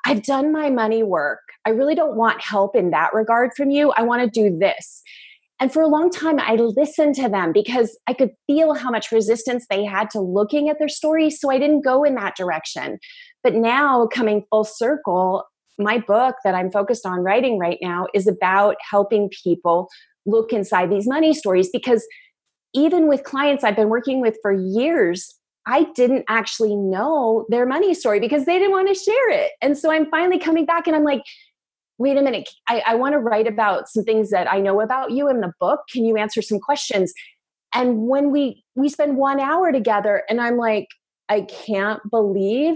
I've 0.05 0.23
done 0.23 0.51
my 0.51 0.69
money 0.69 1.01
work. 1.01 1.39
I 1.65 1.69
really 1.69 1.95
don't 1.95 2.15
want 2.15 2.41
help 2.41 2.75
in 2.75 2.91
that 2.91 3.13
regard 3.13 3.51
from 3.55 3.69
you. 3.69 3.93
I 3.95 4.03
want 4.03 4.21
to 4.21 4.29
do 4.29 4.57
this. 4.57 5.01
And 5.63 5.71
for 5.71 5.81
a 5.81 5.87
long 5.87 6.09
time, 6.09 6.41
I 6.41 6.55
listened 6.55 7.15
to 7.15 7.29
them 7.29 7.53
because 7.53 7.97
I 8.05 8.11
could 8.11 8.31
feel 8.47 8.73
how 8.73 8.91
much 8.91 9.13
resistance 9.13 9.65
they 9.69 9.85
had 9.85 10.09
to 10.09 10.19
looking 10.19 10.67
at 10.67 10.77
their 10.77 10.89
stories. 10.89 11.39
So 11.39 11.49
I 11.49 11.57
didn't 11.57 11.85
go 11.85 12.03
in 12.03 12.15
that 12.15 12.35
direction. 12.35 12.99
But 13.45 13.53
now, 13.53 14.05
coming 14.07 14.43
full 14.49 14.65
circle, 14.65 15.45
my 15.79 15.99
book 15.99 16.35
that 16.43 16.53
I'm 16.53 16.69
focused 16.69 17.05
on 17.05 17.19
writing 17.19 17.59
right 17.59 17.77
now 17.81 18.07
is 18.13 18.27
about 18.27 18.75
helping 18.91 19.29
people 19.41 19.87
look 20.25 20.51
inside 20.51 20.91
these 20.91 21.07
money 21.07 21.33
stories 21.33 21.69
because 21.71 22.05
even 22.73 23.07
with 23.07 23.23
clients 23.23 23.63
I've 23.63 23.77
been 23.77 23.87
working 23.87 24.19
with 24.19 24.35
for 24.41 24.51
years, 24.51 25.33
I 25.65 25.85
didn't 25.95 26.25
actually 26.27 26.75
know 26.75 27.45
their 27.47 27.65
money 27.65 27.93
story 27.93 28.19
because 28.19 28.43
they 28.43 28.59
didn't 28.59 28.71
want 28.71 28.89
to 28.89 28.95
share 28.95 29.29
it. 29.29 29.51
And 29.61 29.77
so 29.77 29.93
I'm 29.93 30.09
finally 30.11 30.39
coming 30.39 30.65
back 30.65 30.87
and 30.87 30.95
I'm 30.95 31.05
like, 31.05 31.21
wait 32.03 32.17
a 32.17 32.21
minute, 32.21 32.49
I, 32.69 32.83
I 32.85 32.95
want 32.95 33.13
to 33.13 33.19
write 33.19 33.47
about 33.47 33.89
some 33.89 34.03
things 34.03 34.29
that 34.29 34.51
I 34.51 34.59
know 34.59 34.81
about 34.81 35.11
you 35.11 35.29
in 35.29 35.41
the 35.41 35.51
book. 35.59 35.81
Can 35.91 36.05
you 36.05 36.17
answer 36.17 36.41
some 36.41 36.59
questions? 36.59 37.13
And 37.73 38.07
when 38.07 38.31
we 38.31 38.63
we 38.75 38.89
spend 38.89 39.17
one 39.17 39.39
hour 39.39 39.71
together, 39.71 40.23
and 40.29 40.39
I'm 40.39 40.57
like, 40.57 40.87
I 41.29 41.41
can't 41.41 42.01
believe 42.11 42.75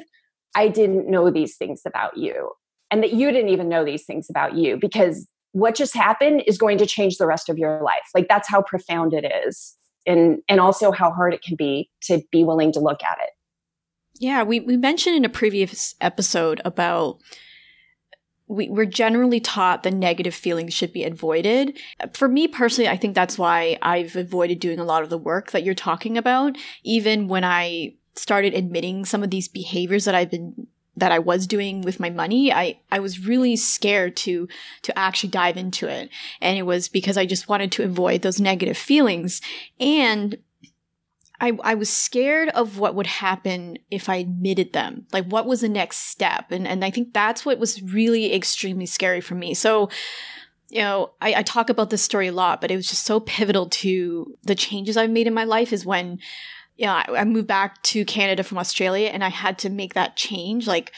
I 0.55 0.69
didn't 0.69 1.07
know 1.07 1.29
these 1.29 1.55
things 1.57 1.81
about 1.85 2.17
you. 2.17 2.51
And 2.89 3.03
that 3.03 3.13
you 3.13 3.31
didn't 3.31 3.49
even 3.49 3.67
know 3.67 3.83
these 3.83 4.05
things 4.05 4.29
about 4.29 4.55
you 4.55 4.77
because 4.77 5.27
what 5.51 5.75
just 5.75 5.93
happened 5.93 6.43
is 6.47 6.57
going 6.57 6.77
to 6.77 6.85
change 6.85 7.17
the 7.17 7.27
rest 7.27 7.49
of 7.49 7.57
your 7.57 7.83
life. 7.83 8.07
Like 8.15 8.29
that's 8.29 8.47
how 8.47 8.61
profound 8.61 9.13
it 9.13 9.29
is 9.45 9.77
and 10.07 10.41
and 10.47 10.59
also 10.59 10.91
how 10.91 11.11
hard 11.11 11.33
it 11.33 11.43
can 11.43 11.55
be 11.55 11.89
to 12.01 12.21
be 12.31 12.43
willing 12.43 12.71
to 12.71 12.79
look 12.79 13.03
at 13.03 13.17
it 13.21 13.29
yeah 14.19 14.41
we, 14.41 14.59
we 14.61 14.77
mentioned 14.77 15.15
in 15.15 15.25
a 15.25 15.29
previous 15.29 15.93
episode 16.01 16.61
about 16.65 17.21
we, 18.47 18.69
we're 18.69 18.85
generally 18.85 19.39
taught 19.39 19.83
that 19.83 19.93
negative 19.93 20.33
feelings 20.33 20.73
should 20.73 20.93
be 20.93 21.03
avoided. 21.03 21.77
For 22.13 22.27
me 22.27 22.47
personally, 22.47 22.89
I 22.89 22.97
think 22.97 23.13
that's 23.13 23.37
why 23.37 23.77
I've 23.81 24.15
avoided 24.15 24.59
doing 24.59 24.79
a 24.79 24.85
lot 24.85 25.03
of 25.03 25.09
the 25.09 25.17
work 25.17 25.51
that 25.51 25.63
you're 25.63 25.75
talking 25.75 26.17
about. 26.17 26.57
Even 26.83 27.27
when 27.27 27.43
I 27.43 27.95
started 28.15 28.53
admitting 28.53 29.05
some 29.05 29.23
of 29.23 29.29
these 29.29 29.47
behaviors 29.47 30.05
that 30.05 30.15
I've 30.15 30.31
been 30.31 30.67
that 30.97 31.11
I 31.11 31.19
was 31.19 31.45
doing 31.45 31.81
with 31.81 31.99
my 31.99 32.09
money, 32.09 32.51
I, 32.51 32.79
I 32.91 32.99
was 32.99 33.23
really 33.23 33.55
scared 33.55 34.17
to, 34.17 34.47
to 34.81 34.97
actually 34.97 35.29
dive 35.29 35.55
into 35.55 35.87
it. 35.87 36.09
And 36.41 36.57
it 36.57 36.63
was 36.63 36.89
because 36.89 37.17
I 37.17 37.25
just 37.27 37.47
wanted 37.47 37.71
to 37.73 37.83
avoid 37.83 38.23
those 38.23 38.41
negative 38.41 38.77
feelings. 38.77 39.39
And 39.79 40.39
I, 41.39 41.57
I 41.63 41.75
was 41.75 41.89
scared 41.89 42.49
of 42.49 42.79
what 42.79 42.95
would 42.95 43.07
happen 43.07 43.77
if 43.91 44.09
I 44.09 44.15
admitted 44.15 44.73
them. 44.73 45.05
Like 45.11 45.25
what 45.25 45.45
was 45.45 45.61
the 45.61 45.69
next 45.69 46.09
step? 46.09 46.51
And, 46.51 46.67
and 46.67 46.83
I 46.83 46.89
think 46.89 47.13
that's 47.13 47.45
what 47.45 47.59
was 47.59 47.81
really 47.81 48.33
extremely 48.33 48.85
scary 48.87 49.21
for 49.21 49.35
me. 49.35 49.53
So, 49.53 49.89
you 50.69 50.81
know, 50.81 51.11
I, 51.21 51.35
I 51.35 51.43
talk 51.43 51.69
about 51.69 51.91
this 51.91 52.01
story 52.01 52.27
a 52.27 52.31
lot, 52.31 52.59
but 52.59 52.71
it 52.71 52.75
was 52.75 52.87
just 52.87 53.03
so 53.03 53.19
pivotal 53.19 53.69
to 53.69 54.35
the 54.43 54.55
changes 54.55 54.97
I've 54.97 55.11
made 55.11 55.27
in 55.27 55.33
my 55.33 55.43
life 55.43 55.71
is 55.71 55.85
when 55.85 56.13
you 56.13 56.17
yeah, 56.77 57.03
I 57.07 57.23
moved 57.23 57.47
back 57.47 57.81
to 57.83 58.05
Canada 58.05 58.43
from 58.43 58.59
Australia 58.59 59.09
and 59.09 59.23
I 59.23 59.29
had 59.29 59.57
to 59.59 59.69
make 59.69 59.95
that 59.95 60.15
change. 60.15 60.67
Like, 60.67 60.93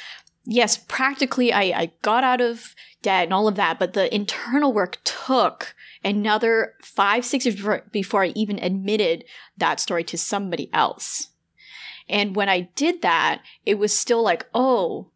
yes, 0.46 0.78
practically 0.78 1.54
I, 1.54 1.62
I 1.62 1.92
got 2.02 2.24
out 2.24 2.42
of 2.42 2.76
debt 3.02 3.24
and 3.24 3.34
all 3.34 3.48
of 3.48 3.56
that, 3.56 3.80
but 3.80 3.94
the 3.94 4.14
internal 4.14 4.74
work 4.74 4.98
took 5.06 5.74
another 6.04 6.74
five, 6.82 7.26
six 7.26 7.46
years 7.46 7.56
before, 7.56 7.84
before 7.92 8.24
I 8.24 8.28
even 8.30 8.60
admitted 8.60 9.26
that 9.58 9.80
story 9.80 10.04
to 10.06 10.18
somebody 10.18 10.70
else. 10.74 11.30
And 12.08 12.36
when 12.36 12.50
I 12.50 12.70
did 12.76 13.02
that, 13.02 13.42
it 13.66 13.78
was 13.78 13.98
still 13.98 14.24
like, 14.24 14.48
oh, 14.54 15.12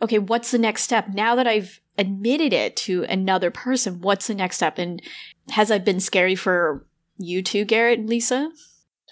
okay, 0.00 0.18
what's 0.18 0.50
the 0.50 0.58
next 0.58 0.82
step? 0.82 1.08
Now 1.08 1.34
that 1.34 1.46
I've 1.46 1.80
admitted 1.98 2.52
it 2.52 2.76
to 2.76 3.04
another 3.04 3.50
person, 3.50 4.00
what's 4.00 4.28
the 4.28 4.34
next 4.34 4.56
step? 4.56 4.78
And 4.78 5.02
has 5.50 5.68
that 5.68 5.84
been 5.84 6.00
scary 6.00 6.34
for 6.34 6.86
you 7.18 7.42
too, 7.42 7.64
Garrett 7.64 7.98
and 7.98 8.08
Leisa? 8.08 8.50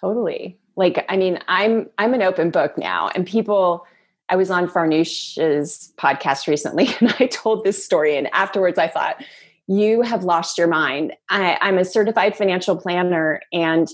Totally 0.00 0.58
like 0.76 1.04
i 1.08 1.16
mean 1.16 1.38
i'm 1.48 1.88
i'm 1.98 2.14
an 2.14 2.22
open 2.22 2.50
book 2.50 2.78
now 2.78 3.08
and 3.14 3.26
people 3.26 3.84
i 4.28 4.36
was 4.36 4.50
on 4.50 4.68
farnoosh's 4.68 5.92
podcast 5.98 6.46
recently 6.46 6.88
and 7.00 7.14
i 7.18 7.26
told 7.26 7.64
this 7.64 7.82
story 7.82 8.16
and 8.16 8.32
afterwards 8.32 8.78
i 8.78 8.86
thought 8.86 9.22
you 9.68 10.02
have 10.02 10.24
lost 10.24 10.58
your 10.58 10.68
mind. 10.68 11.12
I, 11.28 11.58
i'm 11.60 11.78
a 11.78 11.84
certified 11.84 12.36
financial 12.36 12.76
planner 12.76 13.40
and 13.52 13.88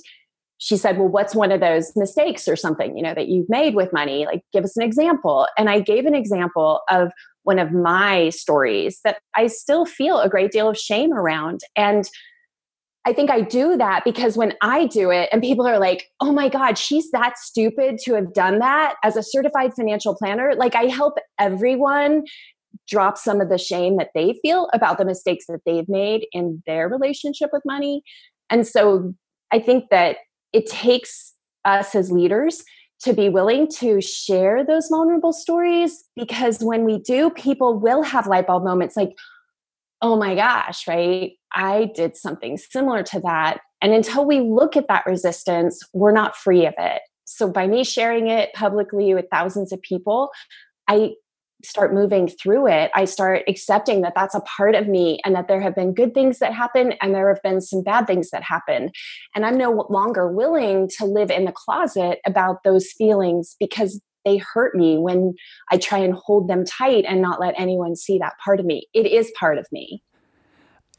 she 0.59 0.76
said 0.76 0.99
well 0.99 1.09
what's 1.09 1.35
one 1.35 1.50
of 1.50 1.61
those 1.61 1.93
mistakes 1.97 2.47
or 2.47 2.57
something 2.57 2.97
you 2.97 3.02
know 3.02 3.14
that 3.14 3.29
you've 3.29 3.49
made 3.49 3.75
with 3.75 3.93
money? 3.93 4.26
Like 4.26 4.43
give 4.52 4.64
us 4.64 4.76
an 4.76 4.83
example. 4.83 5.47
And 5.57 5.69
i 5.71 5.81
gave 5.81 6.07
an 6.07 6.14
example 6.14 6.81
of 6.91 7.12
one 7.45 7.59
of 7.59 7.73
my 7.73 8.29
stories 8.31 9.00
that 9.05 9.19
i 9.35 9.47
still 9.47 9.85
feel 9.85 10.21
a 10.21 10.29
great 10.29 10.52
deal 10.52 10.69
of 10.69 10.79
shame 10.79 11.12
around. 11.12 11.61
And 11.76 12.09
I 13.05 13.12
think 13.12 13.31
I 13.31 13.41
do 13.41 13.76
that 13.79 14.05
because 14.05 14.37
when 14.37 14.55
I 14.62 14.87
do 14.87 15.11
it 15.11 15.29
and 15.33 15.43
people 15.43 15.67
are 15.67 15.81
like, 15.81 16.09
oh 16.21 16.31
my 16.33 16.49
God, 16.49 16.79
she's 16.79 17.11
that 17.11 17.37
stupid 17.37 17.99
to 18.05 18.14
have 18.14 18.33
done 18.33 18.61
that 18.61 18.95
as 19.02 19.17
a 19.17 19.25
certified 19.25 19.75
financial 19.75 20.14
planner. 20.14 20.55
Like 20.57 20.76
I 20.76 20.85
help 20.85 21.19
everyone 21.38 22.23
drop 22.89 23.17
some 23.17 23.41
of 23.41 23.49
the 23.49 23.59
shame 23.59 23.97
that 23.97 24.11
they 24.15 24.39
feel 24.43 24.69
about 24.73 24.99
the 24.99 25.05
mistakes 25.05 25.47
that 25.49 25.61
they've 25.65 25.89
made 25.89 26.27
in 26.33 26.62
their 26.67 26.89
relationship 26.89 27.51
with 27.53 27.62
money. 27.65 28.03
And 28.51 28.67
so 28.67 29.15
I 29.53 29.59
think 29.59 29.91
that 29.91 30.17
it 30.53 30.67
takes 30.67 31.35
us 31.65 31.95
as 31.95 32.11
leaders 32.11 32.65
to 33.03 33.12
be 33.12 33.29
willing 33.29 33.67
to 33.67 34.01
share 34.01 34.65
those 34.65 34.89
vulnerable 34.89 35.33
stories 35.33 36.05
because 36.15 36.62
when 36.62 36.85
we 36.85 36.99
do, 37.01 37.31
people 37.31 37.79
will 37.79 38.03
have 38.03 38.27
light 38.27 38.47
bulb 38.47 38.65
moments 38.65 38.97
like, 38.97 39.11
oh 40.03 40.17
my 40.17 40.35
gosh, 40.35 40.87
right? 40.87 41.33
I 41.55 41.91
did 41.95 42.17
something 42.17 42.57
similar 42.57 43.03
to 43.05 43.21
that. 43.21 43.61
And 43.81 43.93
until 43.93 44.25
we 44.25 44.41
look 44.41 44.77
at 44.77 44.89
that 44.89 45.07
resistance, 45.07 45.81
we're 45.93 46.12
not 46.12 46.37
free 46.37 46.67
of 46.67 46.75
it. 46.79 47.03
So 47.25 47.51
by 47.51 47.67
me 47.67 47.85
sharing 47.85 48.29
it 48.29 48.53
publicly 48.53 49.15
with 49.15 49.27
thousands 49.31 49.73
of 49.73 49.81
people, 49.83 50.31
I 50.89 51.12
start 51.64 51.95
moving 51.95 52.28
through 52.28 52.69
it. 52.69 52.90
I 52.95 53.04
start 53.04 53.42
accepting 53.49 54.02
that 54.02 54.14
that's 54.14 54.35
a 54.35 54.40
part 54.40 54.75
of 54.75 54.88
me 54.88 55.21
and 55.25 55.35
that 55.35 55.49
there 55.49 55.61
have 55.61 55.75
been 55.75 55.95
good 55.95 56.14
things 56.14 56.38
that 56.38 56.52
happen 56.52 56.95
and 57.00 57.14
there 57.14 57.28
have 57.28 57.42
been 57.42 57.61
some 57.61 57.83
bad 57.83 58.07
things 58.07 58.31
that 58.31 58.42
happen. 58.42 58.90
And 59.35 59.47
I'm 59.47 59.57
no 59.57 59.87
longer 59.90 60.31
willing 60.31 60.88
to 60.99 61.04
live 61.04 61.31
in 61.31 61.45
the 61.45 61.52
closet 61.52 62.21
about 62.26 62.62
those 62.64 62.92
feelings 62.92 63.57
because 63.59 64.00
they 64.25 64.37
hurt 64.37 64.75
me 64.75 64.99
when 64.99 65.35
I 65.71 65.78
try 65.78 65.99
and 65.99 66.14
hold 66.14 66.49
them 66.49 66.64
tight 66.64 67.04
and 67.09 67.21
not 67.21 67.40
let 67.40 67.54
anyone 67.59 67.97
see 67.97 68.19
that 68.19 68.35
part 68.45 68.61
of 68.61 68.66
me. 68.66 68.87
It 68.95 69.07
is 69.07 69.33
part 69.38 69.59
of 69.59 69.66
me. 69.73 70.02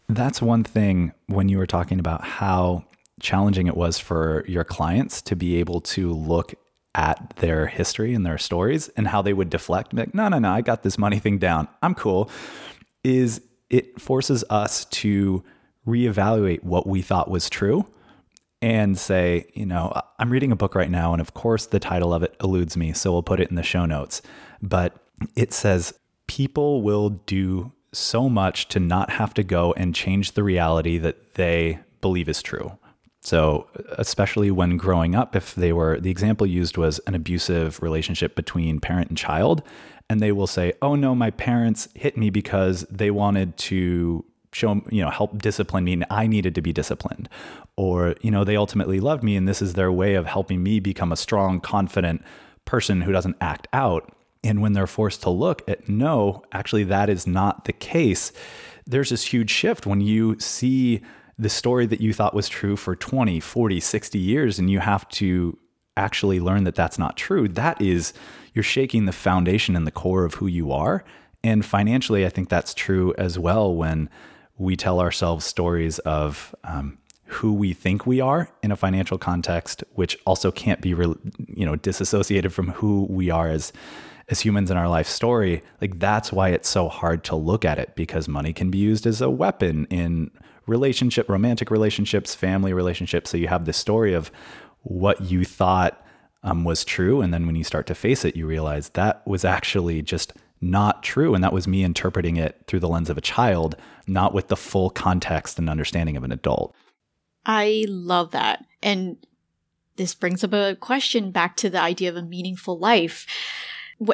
That's 0.09 0.41
one 0.41 0.63
thing 0.63 1.13
when 1.27 1.49
you 1.49 1.57
were 1.57 1.67
talking 1.67 1.99
about 1.99 2.23
how 2.23 2.83
challenging 3.21 3.67
it 3.67 3.77
was 3.77 3.97
for 3.97 4.43
your 4.47 4.63
clients 4.63 5.21
to 5.21 5.35
be 5.35 5.57
able 5.57 5.79
to 5.79 6.11
look 6.11 6.53
at 6.95 7.33
their 7.37 7.67
history 7.67 8.13
and 8.13 8.25
their 8.25 8.37
stories 8.37 8.89
and 8.89 9.07
how 9.07 9.21
they 9.21 9.33
would 9.33 9.49
deflect 9.49 9.93
like 9.93 10.13
no 10.13 10.27
no 10.27 10.37
no 10.37 10.51
i 10.51 10.61
got 10.61 10.83
this 10.83 10.97
money 10.97 11.19
thing 11.19 11.37
down 11.37 11.67
i'm 11.81 11.95
cool 11.95 12.29
is 13.03 13.41
it 13.69 13.99
forces 13.99 14.43
us 14.49 14.85
to 14.85 15.43
reevaluate 15.87 16.63
what 16.63 16.85
we 16.85 17.01
thought 17.01 17.29
was 17.29 17.49
true 17.49 17.85
and 18.61 18.97
say, 18.97 19.45
you 19.53 19.65
know, 19.65 19.91
I'm 20.19 20.29
reading 20.29 20.53
a 20.53 20.55
book 20.55 20.73
right 20.73 20.89
now, 20.89 21.11
and 21.11 21.19
of 21.19 21.33
course 21.33 21.65
the 21.65 21.81
title 21.81 22.13
of 22.13 22.23
it 22.23 22.33
eludes 22.41 22.77
me, 22.77 22.93
so 22.93 23.11
we'll 23.11 23.21
put 23.21 23.41
it 23.41 23.49
in 23.49 23.57
the 23.57 23.63
show 23.63 23.85
notes. 23.85 24.21
But 24.61 24.95
it 25.35 25.51
says, 25.51 25.93
People 26.27 26.81
will 26.81 27.09
do 27.09 27.73
so 27.91 28.29
much 28.29 28.69
to 28.69 28.79
not 28.79 29.09
have 29.09 29.33
to 29.33 29.43
go 29.43 29.73
and 29.73 29.93
change 29.93 30.31
the 30.31 30.43
reality 30.43 30.97
that 30.97 31.33
they 31.33 31.79
believe 31.99 32.29
is 32.29 32.41
true. 32.41 32.77
So, 33.23 33.67
especially 33.97 34.51
when 34.51 34.75
growing 34.75 35.15
up, 35.15 35.33
if 35.33 35.55
they 35.55 35.71
were, 35.71 35.97
the 35.99 36.11
example 36.11 36.45
used 36.45 36.77
was 36.77 36.99
an 37.07 37.15
abusive 37.15 37.81
relationship 37.81 38.35
between 38.35 38.81
parent 38.81 39.07
and 39.07 39.17
child, 39.17 39.63
and 40.09 40.19
they 40.19 40.33
will 40.33 40.47
say, 40.47 40.73
Oh 40.81 40.95
no, 40.95 41.15
my 41.15 41.31
parents 41.31 41.87
hit 41.95 42.17
me 42.17 42.29
because 42.29 42.85
they 42.89 43.11
wanted 43.11 43.55
to 43.57 44.25
show, 44.51 44.81
you 44.91 45.01
know, 45.01 45.09
help 45.09 45.41
discipline 45.41 45.85
me 45.85 45.93
and 45.93 46.05
I 46.09 46.27
needed 46.27 46.53
to 46.55 46.61
be 46.61 46.73
disciplined. 46.73 47.29
Or, 47.77 48.15
you 48.21 48.29
know, 48.29 48.43
they 48.43 48.57
ultimately 48.57 48.99
loved 48.99 49.23
me 49.23 49.37
and 49.37 49.47
this 49.47 49.61
is 49.61 49.73
their 49.73 49.91
way 49.91 50.15
of 50.15 50.25
helping 50.25 50.61
me 50.61 50.81
become 50.81 51.11
a 51.11 51.17
strong, 51.17 51.61
confident 51.61 52.21
person 52.65 53.01
who 53.01 53.13
doesn't 53.13 53.37
act 53.39 53.67
out. 53.71 54.11
And 54.43 54.61
when 54.61 54.73
they're 54.73 54.85
forced 54.85 55.21
to 55.21 55.29
look 55.29 55.67
at 55.67 55.87
no, 55.87 56.43
actually, 56.51 56.83
that 56.85 57.09
is 57.09 57.25
not 57.25 57.65
the 57.65 57.73
case, 57.73 58.33
there's 58.85 59.09
this 59.09 59.23
huge 59.23 59.49
shift 59.49 59.85
when 59.85 60.01
you 60.01 60.37
see 60.39 61.01
the 61.37 61.49
story 61.49 61.85
that 61.87 62.01
you 62.01 62.13
thought 62.13 62.33
was 62.33 62.47
true 62.47 62.75
for 62.75 62.95
20, 62.95 63.39
40, 63.39 63.79
60 63.79 64.19
years, 64.19 64.59
and 64.59 64.69
you 64.69 64.79
have 64.79 65.07
to 65.09 65.57
actually 65.97 66.39
learn 66.39 66.63
that 66.63 66.75
that's 66.75 66.99
not 66.99 67.17
true. 67.17 67.47
That 67.47 67.81
is, 67.81 68.13
you're 68.53 68.63
shaking 68.63 69.05
the 69.05 69.11
foundation 69.11 69.75
and 69.75 69.85
the 69.85 69.91
core 69.91 70.25
of 70.25 70.35
who 70.35 70.47
you 70.47 70.71
are. 70.71 71.03
And 71.43 71.65
financially, 71.65 72.25
I 72.25 72.29
think 72.29 72.49
that's 72.49 72.73
true 72.73 73.13
as 73.17 73.37
well 73.37 73.73
when 73.73 74.09
we 74.57 74.75
tell 74.75 74.99
ourselves 74.99 75.45
stories 75.45 75.99
of 75.99 76.55
um, 76.63 76.97
who 77.25 77.53
we 77.53 77.73
think 77.73 78.05
we 78.05 78.21
are 78.21 78.49
in 78.61 78.71
a 78.71 78.75
financial 78.75 79.17
context, 79.17 79.83
which 79.93 80.17
also 80.25 80.51
can't 80.51 80.81
be, 80.81 80.93
re- 80.93 81.15
you 81.47 81.65
know, 81.65 81.75
disassociated 81.75 82.53
from 82.53 82.69
who 82.69 83.07
we 83.09 83.29
are 83.29 83.49
as 83.49 83.73
as 84.29 84.39
humans 84.39 84.71
in 84.71 84.77
our 84.77 84.87
life 84.87 85.07
story. 85.07 85.61
Like 85.81 85.99
that's 85.99 86.31
why 86.31 86.49
it's 86.49 86.69
so 86.69 86.87
hard 86.87 87.25
to 87.25 87.35
look 87.35 87.65
at 87.65 87.77
it 87.77 87.93
because 87.95 88.27
money 88.29 88.53
can 88.53 88.71
be 88.71 88.77
used 88.77 89.05
as 89.05 89.19
a 89.19 89.29
weapon 89.29 89.85
in 89.89 90.31
relationship, 90.65 91.29
romantic 91.29 91.69
relationships, 91.71 92.35
family 92.35 92.73
relationships. 92.73 93.29
So 93.29 93.37
you 93.37 93.47
have 93.47 93.65
this 93.65 93.77
story 93.77 94.13
of 94.13 94.31
what 94.81 95.21
you 95.21 95.45
thought 95.45 96.05
um, 96.43 96.63
was 96.63 96.83
true, 96.83 97.21
and 97.21 97.33
then 97.33 97.45
when 97.45 97.55
you 97.55 97.63
start 97.63 97.87
to 97.87 97.95
face 97.95 98.25
it, 98.25 98.35
you 98.35 98.45
realize 98.45 98.89
that 98.89 99.25
was 99.25 99.45
actually 99.45 100.01
just 100.01 100.33
not 100.59 101.03
true. 101.03 101.35
And 101.35 101.43
that 101.43 101.53
was 101.53 101.67
me 101.67 101.83
interpreting 101.83 102.37
it 102.37 102.63
through 102.67 102.79
the 102.79 102.87
lens 102.87 103.09
of 103.09 103.17
a 103.17 103.21
child, 103.21 103.75
not 104.07 104.33
with 104.33 104.47
the 104.47 104.55
full 104.55 104.89
context 104.89 105.59
and 105.59 105.69
understanding 105.69 106.17
of 106.17 106.23
an 106.23 106.31
adult. 106.31 106.73
I 107.45 107.85
love 107.87 108.31
that. 108.31 108.65
And 108.81 109.17
this 109.97 110.15
brings 110.15 110.43
up 110.43 110.53
a 110.53 110.75
question 110.79 111.31
back 111.31 111.57
to 111.57 111.69
the 111.69 111.81
idea 111.81 112.09
of 112.09 112.15
a 112.15 112.21
meaningful 112.21 112.79
life. 112.79 113.27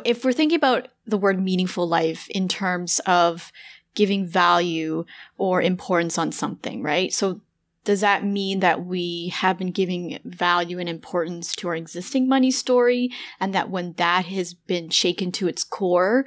If 0.04 0.26
we're 0.26 0.34
thinking 0.34 0.58
about 0.58 0.90
the 1.06 1.18
word 1.18 1.42
meaningful 1.42 1.88
life 1.88 2.28
in 2.30 2.48
terms 2.48 3.00
of 3.06 3.52
giving 3.96 4.26
value 4.26 5.06
or 5.38 5.62
importance 5.62 6.18
on 6.18 6.32
something, 6.32 6.82
right? 6.84 7.14
So 7.14 7.42
does 7.84 8.02
that 8.02 8.24
mean 8.24 8.60
that 8.60 8.86
we 8.86 9.30
have 9.30 9.58
been 9.58 9.72
giving 9.72 10.20
value 10.24 10.80
and 10.80 10.90
importance 10.90 11.56
to 11.56 11.68
our 11.68 11.76
existing 11.76 12.28
money 12.28 12.52
story 12.52 13.10
and 13.40 13.54
that 13.54 13.70
when 13.70 13.94
that 13.94 14.26
has 14.26 14.54
been 14.54 14.90
shaken 14.90 15.32
to 15.32 15.48
its 15.48 15.64
core 15.64 16.26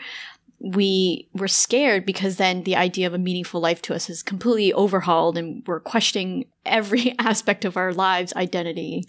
we 0.59 1.29
were 1.35 1.49
scared 1.49 2.07
because 2.07 2.37
then 2.37 2.63
the 2.63 2.77
idea 2.77 3.07
of 3.07 3.15
a 3.15 3.19
meaningful 3.19 3.61
life 3.61 3.83
to 3.83 3.95
us 3.95 4.09
is 4.09 4.23
completely 4.23 4.73
overhauled 4.73 5.37
and 5.37 5.63
we're 5.67 5.81
questioning 5.81 6.45
every 6.65 7.17
aspect 7.19 7.65
of 7.65 7.77
our 7.77 7.93
lives 7.93 8.33
identity 8.35 9.05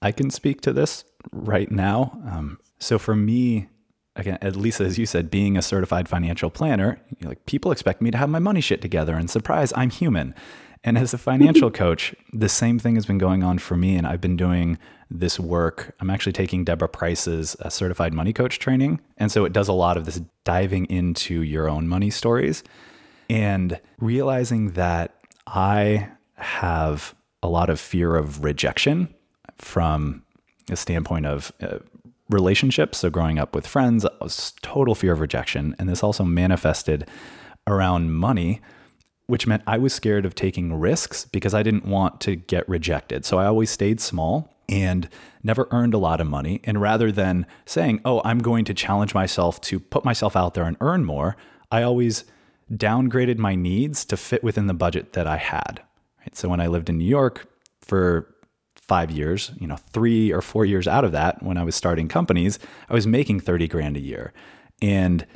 i 0.00 0.10
can 0.12 0.30
speak 0.30 0.60
to 0.60 0.72
this 0.72 1.04
right 1.32 1.70
now 1.70 2.20
um, 2.30 2.58
so 2.78 2.98
for 2.98 3.14
me 3.14 3.68
again 4.16 4.38
at 4.40 4.56
least 4.56 4.80
as 4.80 4.98
you 4.98 5.06
said 5.06 5.30
being 5.30 5.56
a 5.56 5.62
certified 5.62 6.08
financial 6.08 6.50
planner 6.50 7.00
like 7.22 7.44
people 7.46 7.70
expect 7.70 8.02
me 8.02 8.10
to 8.10 8.18
have 8.18 8.28
my 8.28 8.38
money 8.38 8.60
shit 8.60 8.80
together 8.80 9.14
and 9.14 9.30
surprise 9.30 9.72
i'm 9.76 9.90
human 9.90 10.34
and 10.84 10.98
as 10.98 11.14
a 11.14 11.18
financial 11.18 11.70
coach, 11.82 12.14
the 12.32 12.48
same 12.48 12.78
thing 12.78 12.94
has 12.96 13.06
been 13.06 13.18
going 13.18 13.42
on 13.42 13.58
for 13.58 13.76
me. 13.76 13.96
And 13.96 14.06
I've 14.06 14.20
been 14.20 14.36
doing 14.36 14.78
this 15.10 15.38
work. 15.38 15.94
I'm 16.00 16.10
actually 16.10 16.32
taking 16.32 16.64
Deborah 16.64 16.88
Price's 16.88 17.56
uh, 17.60 17.68
certified 17.68 18.12
money 18.12 18.32
coach 18.32 18.58
training. 18.58 19.00
And 19.16 19.30
so 19.30 19.44
it 19.44 19.52
does 19.52 19.68
a 19.68 19.72
lot 19.72 19.96
of 19.96 20.06
this 20.06 20.20
diving 20.44 20.86
into 20.86 21.42
your 21.42 21.68
own 21.68 21.86
money 21.86 22.10
stories 22.10 22.64
and 23.30 23.80
realizing 23.98 24.72
that 24.72 25.14
I 25.46 26.08
have 26.34 27.14
a 27.42 27.48
lot 27.48 27.70
of 27.70 27.78
fear 27.78 28.16
of 28.16 28.42
rejection 28.42 29.14
from 29.58 30.24
a 30.70 30.76
standpoint 30.76 31.26
of 31.26 31.52
uh, 31.60 31.78
relationships. 32.32 32.98
So 32.98 33.10
growing 33.10 33.38
up 33.38 33.54
with 33.54 33.66
friends, 33.66 34.06
was 34.20 34.52
total 34.62 34.94
fear 34.94 35.12
of 35.12 35.20
rejection. 35.20 35.76
And 35.78 35.88
this 35.88 36.02
also 36.02 36.24
manifested 36.24 37.08
around 37.66 38.12
money 38.12 38.60
which 39.26 39.46
meant 39.46 39.62
I 39.66 39.78
was 39.78 39.94
scared 39.94 40.26
of 40.26 40.34
taking 40.34 40.74
risks 40.74 41.24
because 41.24 41.54
I 41.54 41.62
didn't 41.62 41.86
want 41.86 42.20
to 42.22 42.36
get 42.36 42.68
rejected. 42.68 43.24
So 43.24 43.38
I 43.38 43.46
always 43.46 43.70
stayed 43.70 44.00
small 44.00 44.52
and 44.68 45.08
never 45.42 45.68
earned 45.70 45.94
a 45.94 45.98
lot 45.98 46.20
of 46.20 46.26
money. 46.26 46.60
And 46.64 46.80
rather 46.80 47.10
than 47.12 47.46
saying, 47.64 48.00
oh, 48.04 48.20
I'm 48.24 48.40
going 48.40 48.64
to 48.66 48.74
challenge 48.74 49.14
myself 49.14 49.60
to 49.62 49.80
put 49.80 50.04
myself 50.04 50.36
out 50.36 50.54
there 50.54 50.64
and 50.64 50.76
earn 50.80 51.04
more, 51.04 51.36
I 51.70 51.82
always 51.82 52.24
downgraded 52.70 53.38
my 53.38 53.54
needs 53.54 54.04
to 54.06 54.16
fit 54.16 54.42
within 54.42 54.66
the 54.66 54.74
budget 54.74 55.12
that 55.14 55.26
I 55.26 55.36
had. 55.36 55.82
Right? 56.20 56.36
So 56.36 56.48
when 56.48 56.60
I 56.60 56.66
lived 56.66 56.88
in 56.88 56.98
New 56.98 57.08
York 57.08 57.46
for 57.80 58.31
five 58.92 59.10
years, 59.10 59.52
you 59.58 59.66
know, 59.66 59.76
three 59.94 60.30
or 60.30 60.42
four 60.42 60.66
years 60.66 60.86
out 60.86 61.02
of 61.02 61.12
that, 61.12 61.42
when 61.42 61.56
I 61.56 61.64
was 61.64 61.74
starting 61.74 62.08
companies, 62.08 62.58
I 62.90 62.92
was 62.92 63.06
making 63.06 63.40
30 63.40 63.66
grand 63.66 63.96
a 63.96 64.00
year. 64.00 64.34
And 64.82 65.26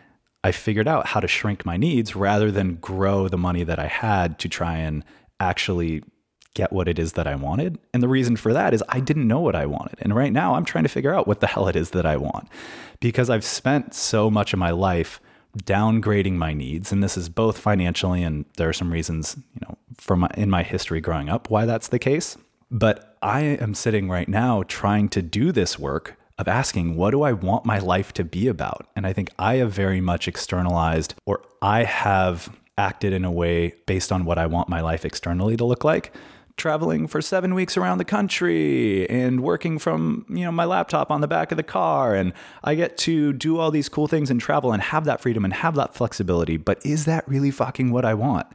I 0.44 0.52
figured 0.52 0.86
out 0.86 1.06
how 1.06 1.20
to 1.20 1.26
shrink 1.26 1.64
my 1.64 1.78
needs 1.78 2.14
rather 2.14 2.50
than 2.50 2.74
grow 2.74 3.28
the 3.28 3.38
money 3.38 3.64
that 3.64 3.78
I 3.78 3.86
had 3.86 4.38
to 4.40 4.48
try 4.50 4.76
and 4.76 5.02
actually 5.40 6.02
get 6.52 6.70
what 6.70 6.86
it 6.86 6.98
is 6.98 7.14
that 7.14 7.26
I 7.26 7.34
wanted. 7.34 7.78
And 7.94 8.02
the 8.02 8.08
reason 8.08 8.36
for 8.36 8.52
that 8.52 8.74
is 8.74 8.84
I 8.90 9.00
didn't 9.00 9.26
know 9.26 9.40
what 9.40 9.56
I 9.56 9.64
wanted. 9.64 9.96
And 10.02 10.14
right 10.14 10.34
now 10.34 10.56
I'm 10.56 10.66
trying 10.66 10.84
to 10.84 10.90
figure 10.90 11.14
out 11.14 11.26
what 11.26 11.40
the 11.40 11.46
hell 11.46 11.66
it 11.66 11.76
is 11.76 11.92
that 11.92 12.04
I 12.04 12.18
want 12.18 12.48
because 13.00 13.30
I've 13.30 13.42
spent 13.42 13.94
so 13.94 14.30
much 14.30 14.52
of 14.52 14.58
my 14.58 14.70
life 14.70 15.18
downgrading 15.64 16.34
my 16.34 16.52
needs 16.52 16.92
and 16.92 17.02
this 17.02 17.16
is 17.16 17.30
both 17.30 17.56
financially 17.56 18.22
and 18.22 18.44
there 18.58 18.68
are 18.68 18.74
some 18.74 18.92
reasons, 18.92 19.34
you 19.54 19.60
know, 19.62 19.78
from 19.96 20.20
my, 20.20 20.30
in 20.36 20.50
my 20.50 20.62
history 20.62 21.00
growing 21.00 21.30
up 21.30 21.48
why 21.48 21.64
that's 21.64 21.88
the 21.88 21.98
case. 21.98 22.36
But 22.70 23.15
I 23.26 23.40
am 23.40 23.74
sitting 23.74 24.08
right 24.08 24.28
now 24.28 24.62
trying 24.68 25.08
to 25.08 25.20
do 25.20 25.50
this 25.50 25.80
work 25.80 26.16
of 26.38 26.46
asking, 26.46 26.94
what 26.94 27.10
do 27.10 27.22
I 27.22 27.32
want 27.32 27.64
my 27.64 27.80
life 27.80 28.12
to 28.12 28.24
be 28.24 28.46
about? 28.46 28.86
And 28.94 29.04
I 29.04 29.12
think 29.12 29.30
I 29.36 29.56
have 29.56 29.72
very 29.72 30.00
much 30.00 30.28
externalized, 30.28 31.16
or 31.26 31.42
I 31.60 31.82
have 31.82 32.56
acted 32.78 33.12
in 33.12 33.24
a 33.24 33.32
way 33.32 33.74
based 33.86 34.12
on 34.12 34.26
what 34.26 34.38
I 34.38 34.46
want 34.46 34.68
my 34.68 34.80
life 34.80 35.04
externally 35.04 35.56
to 35.56 35.64
look 35.64 35.82
like. 35.82 36.14
Traveling 36.56 37.08
for 37.08 37.20
seven 37.20 37.56
weeks 37.56 37.76
around 37.76 37.98
the 37.98 38.04
country 38.04 39.10
and 39.10 39.40
working 39.40 39.80
from 39.80 40.24
you 40.28 40.44
know 40.44 40.52
my 40.52 40.64
laptop 40.64 41.10
on 41.10 41.20
the 41.20 41.26
back 41.26 41.50
of 41.50 41.56
the 41.56 41.64
car, 41.64 42.14
and 42.14 42.32
I 42.62 42.76
get 42.76 42.96
to 42.98 43.32
do 43.32 43.58
all 43.58 43.72
these 43.72 43.88
cool 43.88 44.06
things 44.06 44.30
and 44.30 44.40
travel 44.40 44.72
and 44.72 44.80
have 44.80 45.04
that 45.04 45.20
freedom 45.20 45.44
and 45.44 45.52
have 45.52 45.74
that 45.74 45.94
flexibility. 45.94 46.58
But 46.58 46.80
is 46.86 47.06
that 47.06 47.28
really 47.28 47.50
fucking 47.50 47.90
what 47.90 48.04
I 48.04 48.14
want? 48.14 48.46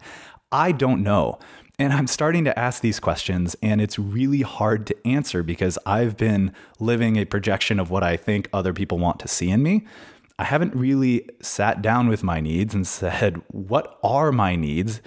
I 0.51 0.71
don't 0.71 1.03
know. 1.03 1.39
And 1.81 1.93
I'm 1.93 2.05
starting 2.05 2.45
to 2.45 2.59
ask 2.59 2.83
these 2.83 2.99
questions, 2.99 3.55
and 3.63 3.81
it's 3.81 3.97
really 3.97 4.43
hard 4.43 4.85
to 4.85 4.95
answer 5.07 5.41
because 5.41 5.79
I've 5.83 6.15
been 6.15 6.53
living 6.79 7.17
a 7.17 7.25
projection 7.25 7.79
of 7.79 7.89
what 7.89 8.03
I 8.03 8.17
think 8.17 8.47
other 8.53 8.71
people 8.71 8.99
want 8.99 9.19
to 9.21 9.27
see 9.27 9.49
in 9.49 9.63
me. 9.63 9.87
I 10.37 10.43
haven't 10.43 10.75
really 10.75 11.27
sat 11.41 11.81
down 11.81 12.07
with 12.07 12.21
my 12.21 12.39
needs 12.39 12.75
and 12.75 12.85
said, 12.85 13.41
what 13.47 13.97
are 14.03 14.31
my 14.31 14.55
needs 14.55 15.01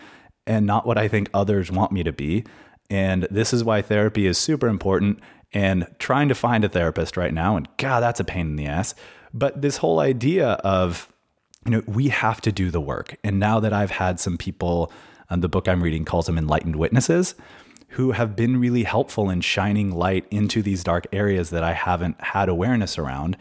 and 0.49 0.67
not 0.67 0.85
what 0.85 0.99
I 0.99 1.07
think 1.07 1.31
others 1.33 1.71
want 1.71 1.93
me 1.93 2.03
to 2.03 2.13
be. 2.13 2.45
And 2.91 3.29
this 3.31 3.53
is 3.53 3.63
why 3.63 3.81
therapy 3.81 4.27
is 4.27 4.37
super 4.37 4.67
important 4.67 5.21
and 5.53 5.87
trying 6.01 6.29
to 6.29 6.35
find 6.35 6.65
a 6.65 6.69
therapist 6.69 7.17
right 7.17 7.33
now. 7.33 7.57
And 7.57 7.69
God, 7.77 8.01
that's 8.01 8.19
a 8.19 8.25
pain 8.25 8.49
in 8.49 8.57
the 8.57 8.67
ass. 8.67 8.97
But 9.33 9.63
this 9.63 9.77
whole 9.77 10.01
idea 10.01 10.49
of, 10.65 11.09
you 11.67 11.71
know, 11.71 11.83
we 11.87 12.09
have 12.09 12.41
to 12.41 12.51
do 12.51 12.73
the 12.73 12.81
work. 12.81 13.17
And 13.23 13.39
now 13.39 13.61
that 13.61 13.73
I've 13.73 13.93
had 13.93 14.19
some 14.19 14.37
people 14.37 14.91
and 15.31 15.43
the 15.43 15.49
book 15.49 15.69
I'm 15.69 15.83
reading 15.83 16.05
calls 16.05 16.27
them 16.27 16.39
enlightened 16.39 16.77
witnesses 16.77 17.35
who 17.95 18.11
have 18.11 18.35
been 18.35 18.59
really 18.59 18.83
helpful 18.83 19.31
in 19.31 19.41
shining 19.41 19.93
light 19.93 20.27
into 20.31 20.63
these 20.63 20.83
dark 20.83 21.07
areas 21.13 21.51
that 21.51 21.63
I 21.63 21.73
haven't 21.73 22.21
had 22.21 22.49
awareness 22.49 22.99
around. 22.99 23.37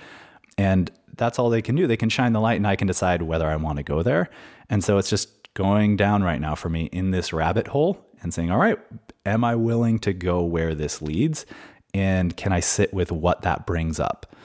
And 0.59 0.91
that's 1.15 1.39
all 1.39 1.49
they 1.49 1.61
can 1.61 1.75
do. 1.75 1.87
They 1.87 1.97
can 1.97 2.09
shine 2.09 2.33
the 2.33 2.39
light 2.39 2.57
and 2.57 2.67
I 2.67 2.75
can 2.75 2.85
decide 2.85 3.23
whether 3.23 3.47
I 3.47 3.55
want 3.55 3.77
to 3.77 3.83
go 3.83 4.03
there. 4.03 4.29
And 4.69 4.83
so 4.83 4.99
it's 4.99 5.09
just 5.09 5.53
going 5.55 5.97
down 5.97 6.23
right 6.23 6.39
now 6.39 6.53
for 6.53 6.69
me 6.69 6.85
in 6.91 7.11
this 7.11 7.33
rabbit 7.33 7.67
hole 7.67 8.05
and 8.21 8.31
saying, 8.31 8.51
all 8.51 8.59
right, 8.59 8.77
am 9.25 9.43
I 9.43 9.55
willing 9.55 9.99
to 9.99 10.13
go 10.13 10.43
where 10.43 10.75
this 10.75 11.01
leads? 11.01 11.45
And 11.93 12.37
can 12.37 12.51
I 12.51 12.59
sit 12.59 12.93
with 12.93 13.11
what 13.11 13.41
that 13.41 13.65
brings 13.65 13.99
up? 13.99 14.35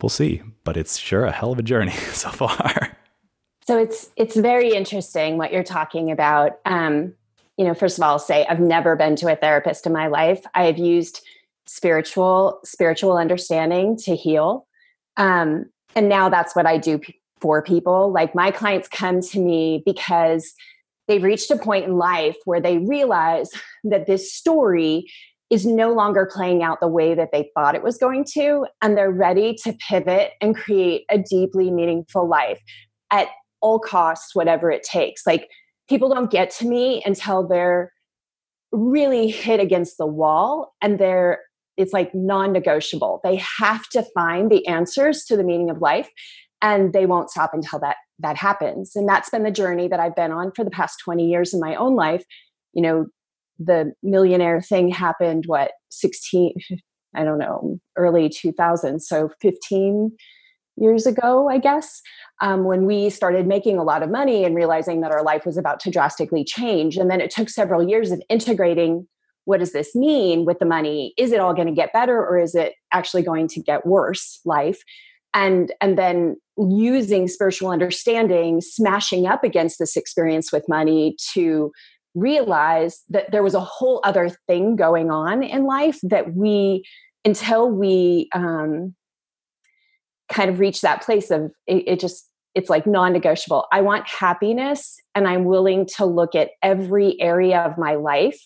We'll 0.00 0.08
see, 0.08 0.42
but 0.64 0.76
it's 0.76 0.98
sure 0.98 1.24
a 1.24 1.32
hell 1.32 1.52
of 1.52 1.58
a 1.58 1.62
journey 1.62 1.92
so 2.12 2.30
far. 2.30 2.96
So 3.66 3.78
it's 3.78 4.10
it's 4.16 4.36
very 4.36 4.72
interesting 4.72 5.38
what 5.38 5.52
you're 5.52 5.62
talking 5.62 6.10
about. 6.10 6.58
Um, 6.66 7.14
you 7.56 7.64
know, 7.64 7.74
first 7.74 7.98
of 7.98 8.04
all, 8.04 8.12
I'll 8.12 8.18
say 8.18 8.44
I've 8.46 8.60
never 8.60 8.94
been 8.94 9.16
to 9.16 9.32
a 9.32 9.36
therapist 9.36 9.86
in 9.86 9.92
my 9.92 10.06
life. 10.06 10.44
I 10.54 10.64
have 10.64 10.78
used 10.78 11.22
spiritual 11.66 12.60
spiritual 12.64 13.16
understanding 13.16 13.96
to 13.98 14.14
heal, 14.14 14.66
um, 15.16 15.66
and 15.96 16.08
now 16.08 16.28
that's 16.28 16.54
what 16.54 16.66
I 16.66 16.76
do 16.76 17.00
for 17.40 17.62
people. 17.62 18.12
Like 18.12 18.34
my 18.34 18.50
clients 18.50 18.88
come 18.88 19.20
to 19.20 19.40
me 19.40 19.82
because 19.86 20.52
they've 21.08 21.22
reached 21.22 21.50
a 21.50 21.56
point 21.56 21.86
in 21.86 21.96
life 21.96 22.36
where 22.44 22.60
they 22.60 22.78
realize 22.78 23.50
that 23.84 24.06
this 24.06 24.32
story 24.32 25.06
is 25.50 25.64
no 25.64 25.92
longer 25.92 26.28
playing 26.30 26.62
out 26.62 26.80
the 26.80 26.88
way 26.88 27.14
that 27.14 27.30
they 27.32 27.50
thought 27.54 27.74
it 27.74 27.82
was 27.82 27.98
going 27.98 28.24
to. 28.32 28.66
And 28.82 28.96
they're 28.96 29.10
ready 29.10 29.54
to 29.62 29.74
pivot 29.74 30.32
and 30.40 30.56
create 30.56 31.04
a 31.10 31.18
deeply 31.18 31.70
meaningful 31.70 32.26
life 32.26 32.60
at 33.10 33.28
all 33.64 33.78
costs, 33.78 34.34
whatever 34.34 34.70
it 34.70 34.82
takes. 34.82 35.26
Like 35.26 35.48
people 35.88 36.08
don't 36.08 36.30
get 36.30 36.50
to 36.50 36.66
me 36.66 37.02
until 37.06 37.48
they're 37.48 37.90
really 38.70 39.28
hit 39.28 39.58
against 39.58 39.96
the 39.98 40.06
wall 40.06 40.74
and 40.82 40.98
they're 40.98 41.40
it's 41.76 41.92
like 41.92 42.14
non-negotiable. 42.14 43.20
They 43.24 43.42
have 43.58 43.88
to 43.88 44.04
find 44.14 44.48
the 44.48 44.64
answers 44.68 45.24
to 45.24 45.36
the 45.36 45.42
meaning 45.42 45.70
of 45.70 45.80
life 45.80 46.08
and 46.62 46.92
they 46.92 47.04
won't 47.04 47.30
stop 47.30 47.50
until 47.52 47.80
that 47.80 47.96
that 48.20 48.36
happens. 48.36 48.94
And 48.94 49.08
that's 49.08 49.30
been 49.30 49.42
the 49.42 49.50
journey 49.50 49.88
that 49.88 49.98
i've 49.98 50.14
been 50.14 50.30
on 50.30 50.52
for 50.54 50.62
the 50.64 50.70
past 50.70 51.00
20 51.02 51.26
years 51.26 51.54
in 51.54 51.60
my 51.60 51.74
own 51.74 51.96
life. 51.96 52.24
You 52.74 52.82
know 52.82 53.06
the 53.58 53.92
millionaire 54.02 54.60
thing 54.60 54.90
happened 54.90 55.44
what 55.46 55.70
16 55.90 56.54
i 57.14 57.22
don't 57.22 57.38
know 57.38 57.78
early 57.96 58.28
2000 58.28 58.98
so 59.00 59.30
15 59.40 60.10
years 60.76 61.06
ago 61.06 61.48
i 61.48 61.58
guess 61.58 62.00
um, 62.40 62.64
when 62.64 62.86
we 62.86 63.10
started 63.10 63.46
making 63.46 63.78
a 63.78 63.84
lot 63.84 64.02
of 64.02 64.10
money 64.10 64.44
and 64.44 64.54
realizing 64.54 65.00
that 65.00 65.12
our 65.12 65.22
life 65.22 65.46
was 65.46 65.56
about 65.56 65.80
to 65.80 65.90
drastically 65.90 66.44
change. 66.44 66.96
And 66.96 67.10
then 67.10 67.20
it 67.20 67.30
took 67.30 67.48
several 67.48 67.86
years 67.86 68.10
of 68.10 68.22
integrating 68.28 69.06
what 69.46 69.60
does 69.60 69.72
this 69.72 69.94
mean 69.94 70.46
with 70.46 70.58
the 70.58 70.64
money? 70.64 71.12
Is 71.18 71.30
it 71.30 71.38
all 71.38 71.52
going 71.52 71.68
to 71.68 71.74
get 71.74 71.92
better 71.92 72.16
or 72.16 72.38
is 72.38 72.54
it 72.54 72.72
actually 72.92 73.22
going 73.22 73.46
to 73.48 73.60
get 73.60 73.86
worse 73.86 74.40
life? 74.46 74.82
And 75.34 75.72
and 75.80 75.98
then 75.98 76.36
using 76.56 77.28
spiritual 77.28 77.68
understanding 77.70 78.60
smashing 78.60 79.26
up 79.26 79.44
against 79.44 79.78
this 79.78 79.96
experience 79.96 80.50
with 80.50 80.68
money 80.68 81.16
to 81.34 81.72
realize 82.14 83.02
that 83.10 83.32
there 83.32 83.42
was 83.42 83.54
a 83.54 83.60
whole 83.60 84.00
other 84.04 84.30
thing 84.46 84.76
going 84.76 85.10
on 85.10 85.42
in 85.42 85.64
life 85.64 85.98
that 86.04 86.34
we 86.34 86.84
until 87.24 87.68
we 87.68 88.28
um, 88.34 88.94
kind 90.34 90.50
of 90.50 90.58
reach 90.58 90.80
that 90.80 91.02
place 91.02 91.30
of 91.30 91.50
it, 91.66 91.84
it 91.86 92.00
just 92.00 92.28
it's 92.54 92.68
like 92.68 92.86
non-negotiable 92.86 93.66
i 93.72 93.80
want 93.80 94.06
happiness 94.06 94.96
and 95.14 95.28
i'm 95.28 95.44
willing 95.44 95.86
to 95.86 96.04
look 96.04 96.34
at 96.34 96.50
every 96.62 97.20
area 97.20 97.60
of 97.60 97.78
my 97.78 97.94
life 97.94 98.38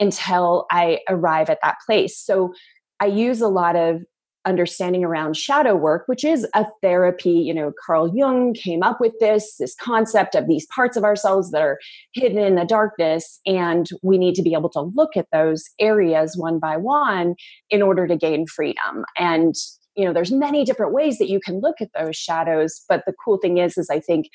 until 0.00 0.66
i 0.70 0.98
arrive 1.08 1.50
at 1.50 1.58
that 1.62 1.76
place 1.86 2.18
so 2.18 2.52
i 3.00 3.06
use 3.06 3.40
a 3.40 3.48
lot 3.48 3.76
of 3.76 4.00
understanding 4.46 5.04
around 5.04 5.36
shadow 5.36 5.74
work, 5.74 6.02
which 6.06 6.22
is 6.22 6.46
a 6.54 6.66
therapy. 6.82 7.30
You 7.30 7.54
know, 7.54 7.72
Carl 7.86 8.14
Jung 8.14 8.52
came 8.52 8.82
up 8.82 9.00
with 9.00 9.12
this, 9.18 9.56
this 9.58 9.74
concept 9.74 10.34
of 10.34 10.46
these 10.46 10.66
parts 10.66 10.96
of 10.96 11.04
ourselves 11.04 11.50
that 11.50 11.62
are 11.62 11.78
hidden 12.12 12.38
in 12.38 12.54
the 12.54 12.66
darkness. 12.66 13.40
And 13.46 13.88
we 14.02 14.18
need 14.18 14.34
to 14.34 14.42
be 14.42 14.52
able 14.52 14.68
to 14.70 14.92
look 14.94 15.16
at 15.16 15.28
those 15.32 15.64
areas 15.80 16.36
one 16.36 16.58
by 16.58 16.76
one 16.76 17.36
in 17.70 17.80
order 17.80 18.06
to 18.06 18.16
gain 18.16 18.46
freedom. 18.46 19.04
And, 19.16 19.54
you 19.96 20.04
know, 20.04 20.12
there's 20.12 20.32
many 20.32 20.64
different 20.64 20.92
ways 20.92 21.18
that 21.18 21.28
you 21.28 21.40
can 21.40 21.60
look 21.60 21.76
at 21.80 21.90
those 21.98 22.16
shadows. 22.16 22.82
But 22.88 23.04
the 23.06 23.14
cool 23.24 23.38
thing 23.38 23.58
is, 23.58 23.78
is 23.78 23.88
I 23.90 24.00
think 24.00 24.28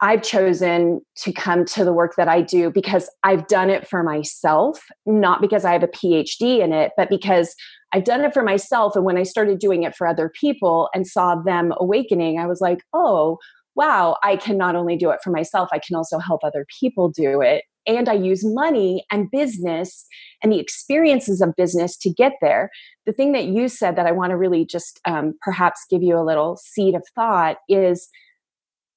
I've 0.00 0.22
chosen 0.22 1.00
to 1.16 1.32
come 1.32 1.64
to 1.66 1.84
the 1.84 1.92
work 1.92 2.14
that 2.16 2.28
I 2.28 2.40
do 2.40 2.70
because 2.70 3.10
I've 3.24 3.48
done 3.48 3.68
it 3.68 3.88
for 3.88 4.02
myself, 4.04 4.84
not 5.06 5.40
because 5.40 5.64
I 5.64 5.72
have 5.72 5.82
a 5.82 5.88
PhD 5.88 6.60
in 6.60 6.72
it, 6.72 6.92
but 6.96 7.10
because 7.10 7.54
I've 7.92 8.04
done 8.04 8.20
it 8.24 8.32
for 8.32 8.42
myself. 8.42 8.94
And 8.94 9.04
when 9.04 9.18
I 9.18 9.24
started 9.24 9.58
doing 9.58 9.82
it 9.82 9.96
for 9.96 10.06
other 10.06 10.30
people 10.40 10.88
and 10.94 11.06
saw 11.06 11.34
them 11.34 11.72
awakening, 11.78 12.38
I 12.38 12.46
was 12.46 12.60
like, 12.60 12.82
oh, 12.92 13.38
wow, 13.74 14.16
I 14.22 14.36
can 14.36 14.56
not 14.56 14.76
only 14.76 14.96
do 14.96 15.10
it 15.10 15.20
for 15.22 15.30
myself, 15.30 15.68
I 15.72 15.78
can 15.78 15.96
also 15.96 16.18
help 16.18 16.44
other 16.44 16.66
people 16.80 17.08
do 17.08 17.40
it. 17.40 17.64
And 17.88 18.08
I 18.08 18.12
use 18.12 18.44
money 18.44 19.04
and 19.10 19.30
business 19.30 20.06
and 20.42 20.52
the 20.52 20.60
experiences 20.60 21.40
of 21.40 21.56
business 21.56 21.96
to 21.98 22.10
get 22.10 22.34
there. 22.40 22.70
The 23.06 23.12
thing 23.12 23.32
that 23.32 23.46
you 23.46 23.68
said 23.68 23.96
that 23.96 24.06
I 24.06 24.12
want 24.12 24.30
to 24.30 24.36
really 24.36 24.64
just 24.64 25.00
um, 25.04 25.34
perhaps 25.40 25.86
give 25.90 26.02
you 26.02 26.16
a 26.16 26.22
little 26.22 26.56
seed 26.56 26.94
of 26.94 27.02
thought 27.16 27.56
is 27.68 28.08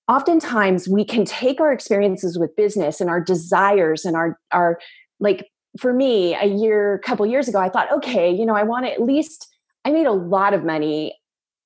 oftentimes 0.08 0.90
we 0.90 1.06
can 1.06 1.24
take 1.24 1.62
our 1.62 1.72
experiences 1.72 2.38
with 2.38 2.56
business 2.56 3.00
and 3.00 3.10
our 3.10 3.22
desires 3.22 4.04
and 4.04 4.16
our 4.16 4.38
our 4.52 4.80
like 5.22 5.48
for 5.80 5.94
me 5.94 6.36
a 6.36 6.46
year 6.46 7.00
couple 7.06 7.26
years 7.26 7.48
ago 7.48 7.60
i 7.60 7.70
thought 7.70 7.92
okay 7.92 8.30
you 8.30 8.46
know 8.46 8.56
i 8.56 8.64
want 8.64 8.86
to 8.86 8.92
at 8.92 9.02
least 9.02 9.48
i 9.86 9.92
made 9.92 10.08
a 10.08 10.12
lot 10.12 10.54
of 10.54 10.66
money 10.66 11.16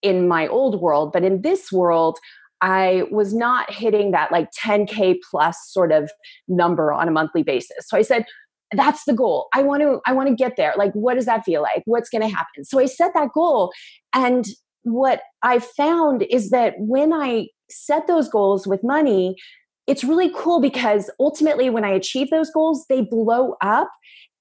in 0.01 0.27
my 0.27 0.47
old 0.47 0.79
world 0.79 1.11
but 1.11 1.23
in 1.23 1.41
this 1.41 1.71
world 1.71 2.19
i 2.61 3.03
was 3.11 3.33
not 3.33 3.71
hitting 3.71 4.11
that 4.11 4.31
like 4.31 4.49
10k 4.51 5.17
plus 5.29 5.57
sort 5.67 5.91
of 5.91 6.11
number 6.47 6.91
on 6.93 7.07
a 7.07 7.11
monthly 7.11 7.43
basis. 7.43 7.87
So 7.87 7.97
i 7.97 8.01
said 8.01 8.25
that's 8.71 9.05
the 9.05 9.13
goal. 9.13 9.47
I 9.53 9.61
want 9.61 9.83
to 9.83 10.01
i 10.05 10.11
want 10.11 10.29
to 10.29 10.35
get 10.35 10.57
there. 10.57 10.73
Like 10.77 10.91
what 10.93 11.15
does 11.15 11.25
that 11.25 11.45
feel 11.45 11.61
like? 11.61 11.83
What's 11.85 12.09
going 12.09 12.27
to 12.27 12.35
happen? 12.35 12.63
So 12.65 12.79
i 12.79 12.85
set 12.85 13.11
that 13.13 13.29
goal 13.33 13.71
and 14.13 14.45
what 14.83 15.21
i 15.41 15.59
found 15.59 16.23
is 16.29 16.49
that 16.51 16.73
when 16.77 17.11
i 17.13 17.47
set 17.69 18.07
those 18.07 18.29
goals 18.29 18.67
with 18.67 18.83
money, 18.83 19.35
it's 19.87 20.03
really 20.03 20.31
cool 20.35 20.59
because 20.59 21.09
ultimately, 21.19 21.69
when 21.69 21.85
I 21.85 21.89
achieve 21.89 22.29
those 22.29 22.51
goals, 22.51 22.85
they 22.89 23.01
blow 23.01 23.55
up 23.61 23.89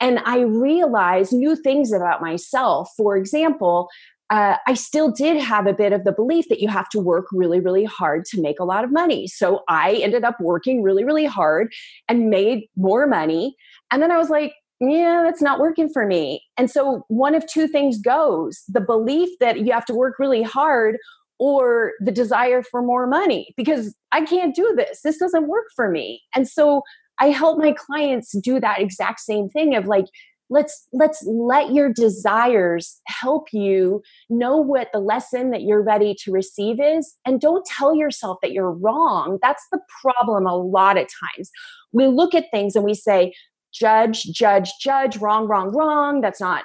and 0.01 0.21
I 0.25 0.41
realize 0.41 1.33
new 1.33 1.55
things 1.55 1.93
about 1.93 2.23
myself. 2.23 2.91
For 2.97 3.17
example, 3.17 3.89
uh, 4.35 4.57
I 4.67 4.75
still 4.75 5.13
did 5.13 5.41
have 5.41 5.69
a 5.69 5.73
bit 5.73 5.93
of 5.93 6.03
the 6.03 6.11
belief 6.11 6.49
that 6.49 6.59
you 6.59 6.67
have 6.67 6.89
to 6.89 6.99
work 6.99 7.27
really, 7.31 7.61
really 7.61 7.85
hard 7.85 8.25
to 8.25 8.41
make 8.41 8.59
a 8.59 8.65
lot 8.65 8.83
of 8.83 8.91
money. 8.91 9.29
So 9.29 9.61
I 9.69 9.93
ended 10.03 10.25
up 10.25 10.41
working 10.41 10.83
really, 10.83 11.05
really 11.05 11.25
hard 11.25 11.73
and 12.09 12.31
made 12.31 12.65
more 12.77 13.07
money. 13.07 13.55
And 13.93 14.03
then 14.03 14.11
I 14.11 14.19
was 14.19 14.31
like, 14.31 14.53
yeah, 14.81 15.23
that's 15.25 15.41
not 15.41 15.61
working 15.61 15.89
for 15.89 16.05
me. 16.05 16.43
And 16.59 16.69
so 16.69 17.05
one 17.07 17.37
of 17.37 17.47
two 17.47 17.69
things 17.69 18.01
goes 18.01 18.65
the 18.67 18.81
belief 18.81 19.29
that 19.39 19.61
you 19.61 19.73
have 19.73 19.85
to 19.85 19.95
work 19.95 20.19
really 20.19 20.43
hard 20.43 20.97
or 21.39 21.93
the 22.01 22.11
desire 22.11 22.65
for 22.65 22.83
more 22.83 23.07
money 23.07 23.55
because 23.57 23.95
I 24.11 24.25
can't 24.25 24.53
do 24.53 24.75
this. 24.77 25.03
This 25.03 25.17
doesn't 25.17 25.47
work 25.47 25.67
for 25.77 25.89
me. 25.89 26.23
And 26.35 26.49
so 26.49 26.83
I 27.21 27.29
help 27.29 27.59
my 27.59 27.73
clients 27.73 28.33
do 28.33 28.59
that 28.59 28.81
exact 28.81 29.21
same 29.21 29.49
thing 29.49 29.77
of 29.77 29.87
like, 29.87 30.07
let's 30.51 30.87
let's 30.93 31.25
let 31.27 31.73
your 31.73 31.93
desires 31.93 33.01
help 33.07 33.49
you 33.53 34.03
know 34.29 34.57
what 34.57 34.89
the 34.93 35.01
lesson 35.01 35.51
that 35.51 35.63
you're 35.63 35.83
ready 35.83 36.15
to 36.23 36.33
receive 36.33 36.79
is 36.81 37.15
and 37.25 37.41
don't 37.41 37.65
tell 37.67 37.95
yourself 37.95 38.39
that 38.43 38.53
you're 38.53 38.73
wrong. 38.73 39.39
That's 39.43 39.67
the 39.73 39.81
problem 40.03 40.47
a 40.47 40.57
lot 40.57 40.99
of 40.99 41.07
times. 41.37 41.51
We 41.93 42.07
look 42.07 42.35
at 42.35 42.51
things 42.51 42.77
and 42.77 42.85
we 42.85 42.95
say 42.95 43.33
judge 43.73 44.25
judge 44.25 44.73
judge 44.81 45.17
wrong 45.17 45.47
wrong 45.47 45.75
wrong. 45.75 46.21
That's 46.21 46.41
not 46.41 46.65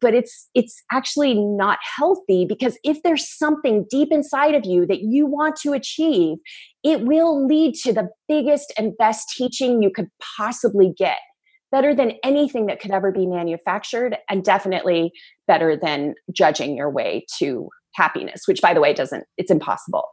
but 0.00 0.14
it's 0.14 0.48
it's 0.54 0.82
actually 0.90 1.34
not 1.34 1.78
healthy 1.96 2.44
because 2.48 2.78
if 2.84 3.02
there's 3.02 3.28
something 3.28 3.86
deep 3.90 4.08
inside 4.10 4.54
of 4.54 4.64
you 4.64 4.86
that 4.86 5.02
you 5.02 5.26
want 5.26 5.56
to 5.56 5.72
achieve 5.72 6.38
it 6.82 7.02
will 7.02 7.46
lead 7.46 7.74
to 7.74 7.92
the 7.92 8.08
biggest 8.28 8.72
and 8.76 8.96
best 8.96 9.28
teaching 9.36 9.82
you 9.82 9.90
could 9.90 10.08
possibly 10.36 10.92
get 10.96 11.18
better 11.72 11.94
than 11.94 12.12
anything 12.22 12.66
that 12.66 12.78
could 12.78 12.92
ever 12.92 13.10
be 13.10 13.26
manufactured 13.26 14.16
and 14.28 14.44
definitely 14.44 15.10
better 15.48 15.76
than 15.76 16.14
judging 16.30 16.76
your 16.76 16.90
way 16.90 17.26
to 17.38 17.68
happiness 17.94 18.42
which 18.46 18.62
by 18.62 18.72
the 18.72 18.80
way 18.80 18.94
doesn't 18.94 19.24
it's 19.36 19.50
impossible 19.50 20.04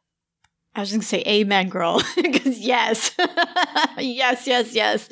I 0.75 0.81
was 0.81 0.91
going 0.91 1.01
to 1.01 1.07
say 1.07 1.23
amen, 1.27 1.69
girl. 1.69 2.01
Because 2.15 2.59
yes, 2.59 3.11
yes, 3.97 4.45
yes, 4.45 4.73
yes. 4.73 5.09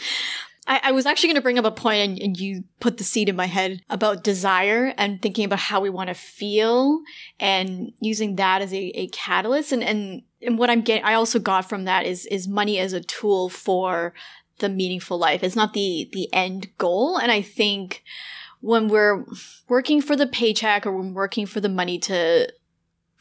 I, 0.68 0.82
I 0.84 0.92
was 0.92 1.06
actually 1.06 1.30
going 1.30 1.36
to 1.36 1.42
bring 1.42 1.58
up 1.58 1.66
a 1.66 1.72
point, 1.72 2.10
and, 2.10 2.22
and 2.22 2.40
you 2.40 2.64
put 2.80 2.98
the 2.98 3.04
seed 3.04 3.30
in 3.30 3.36
my 3.36 3.48
head 3.48 3.82
about 3.90 4.24
desire 4.24 4.94
and 4.98 5.22
thinking 5.22 5.46
about 5.46 5.60
how 5.60 5.80
we 5.80 5.90
want 5.90 6.10
to 6.10 6.14
feel 6.14 7.02
and 7.40 7.92
using 8.02 8.36
that 8.36 8.62
as 8.62 8.74
a, 8.74 8.78
a 8.78 9.08
catalyst. 9.08 9.72
And, 9.72 9.84
and 9.84 10.22
and 10.42 10.60
what 10.60 10.70
I'm 10.70 10.82
getting, 10.82 11.04
I 11.04 11.16
also 11.16 11.40
got 11.40 11.68
from 11.68 11.86
that 11.86 12.06
is 12.06 12.26
is 12.28 12.48
money 12.48 12.78
as 12.78 12.94
a 12.94 13.02
tool 13.02 13.50
for 13.50 14.14
the 14.60 14.70
meaningful 14.70 15.18
life. 15.18 15.44
It's 15.44 15.56
not 15.56 15.74
the 15.74 16.10
the 16.12 16.32
end 16.34 16.70
goal. 16.78 17.18
And 17.18 17.32
I 17.32 17.42
think 17.42 18.04
when 18.62 18.88
we're 18.88 19.26
working 19.68 20.02
for 20.02 20.16
the 20.16 20.28
paycheck 20.28 20.86
or 20.86 20.92
when 20.92 21.14
working 21.14 21.46
for 21.46 21.60
the 21.60 21.70
money 21.70 22.00
to 22.00 22.52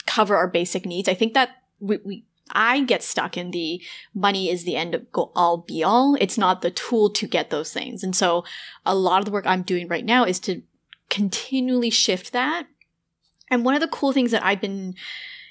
cover 0.06 0.36
our 0.36 0.48
basic 0.48 0.86
needs, 0.86 1.08
I 1.08 1.14
think 1.14 1.34
that 1.34 1.50
we, 1.78 1.98
we 2.04 2.24
I 2.52 2.80
get 2.82 3.02
stuck 3.02 3.36
in 3.36 3.50
the 3.50 3.82
money 4.14 4.50
is 4.50 4.64
the 4.64 4.76
end 4.76 4.94
of 4.94 5.10
go 5.12 5.32
all 5.34 5.58
be 5.58 5.82
all. 5.82 6.16
It's 6.20 6.38
not 6.38 6.62
the 6.62 6.70
tool 6.70 7.10
to 7.10 7.26
get 7.26 7.50
those 7.50 7.72
things. 7.72 8.04
And 8.04 8.14
so 8.14 8.44
a 8.84 8.94
lot 8.94 9.18
of 9.18 9.24
the 9.24 9.32
work 9.32 9.46
I'm 9.46 9.62
doing 9.62 9.88
right 9.88 10.04
now 10.04 10.24
is 10.24 10.38
to 10.40 10.62
continually 11.10 11.90
shift 11.90 12.32
that. 12.32 12.66
And 13.50 13.64
one 13.64 13.74
of 13.74 13.80
the 13.80 13.88
cool 13.88 14.12
things 14.12 14.30
that 14.30 14.44
I've 14.44 14.60
been 14.60 14.94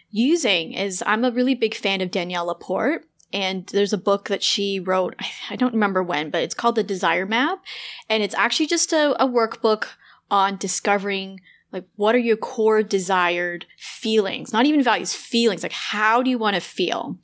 using 0.10 0.74
is 0.74 1.04
I'm 1.06 1.26
a 1.26 1.32
really 1.32 1.56
big 1.56 1.76
fan 1.76 2.02
of 2.02 2.12
Danielle 2.12 2.48
Laporte. 2.48 3.06
And 3.36 3.67
there's 3.67 3.91
a 3.91 3.98
book 3.98 4.30
that 4.30 4.41
she 4.41 4.80
wrote, 4.80 5.13
I 5.50 5.58
don't 5.58 5.74
remember 5.74 6.02
when, 6.02 6.30
but 6.30 6.41
it's 6.41 6.56
called 6.56 6.76
The 6.76 6.84
Desire 6.84 7.26
Map. 7.26 7.62
And 8.10 8.24
it's 8.24 8.34
actually 8.34 8.67
just 8.67 8.93
a, 8.93 9.21
a 9.21 9.28
workbook 9.28 9.88
on 10.32 10.56
discovering 10.56 11.41
like 11.71 11.84
what 11.98 12.15
are 12.15 12.19
your 12.19 12.38
core 12.38 12.82
desired 12.82 13.65
feelings 13.78 14.54
not 14.54 14.65
even 14.65 14.82
values 14.82 15.13
feelings 15.13 15.62
like 15.62 15.74
how 15.74 16.24
do 16.24 16.30
you 16.30 16.38
want 16.38 16.56
to 16.56 16.62
feel? 16.62 17.19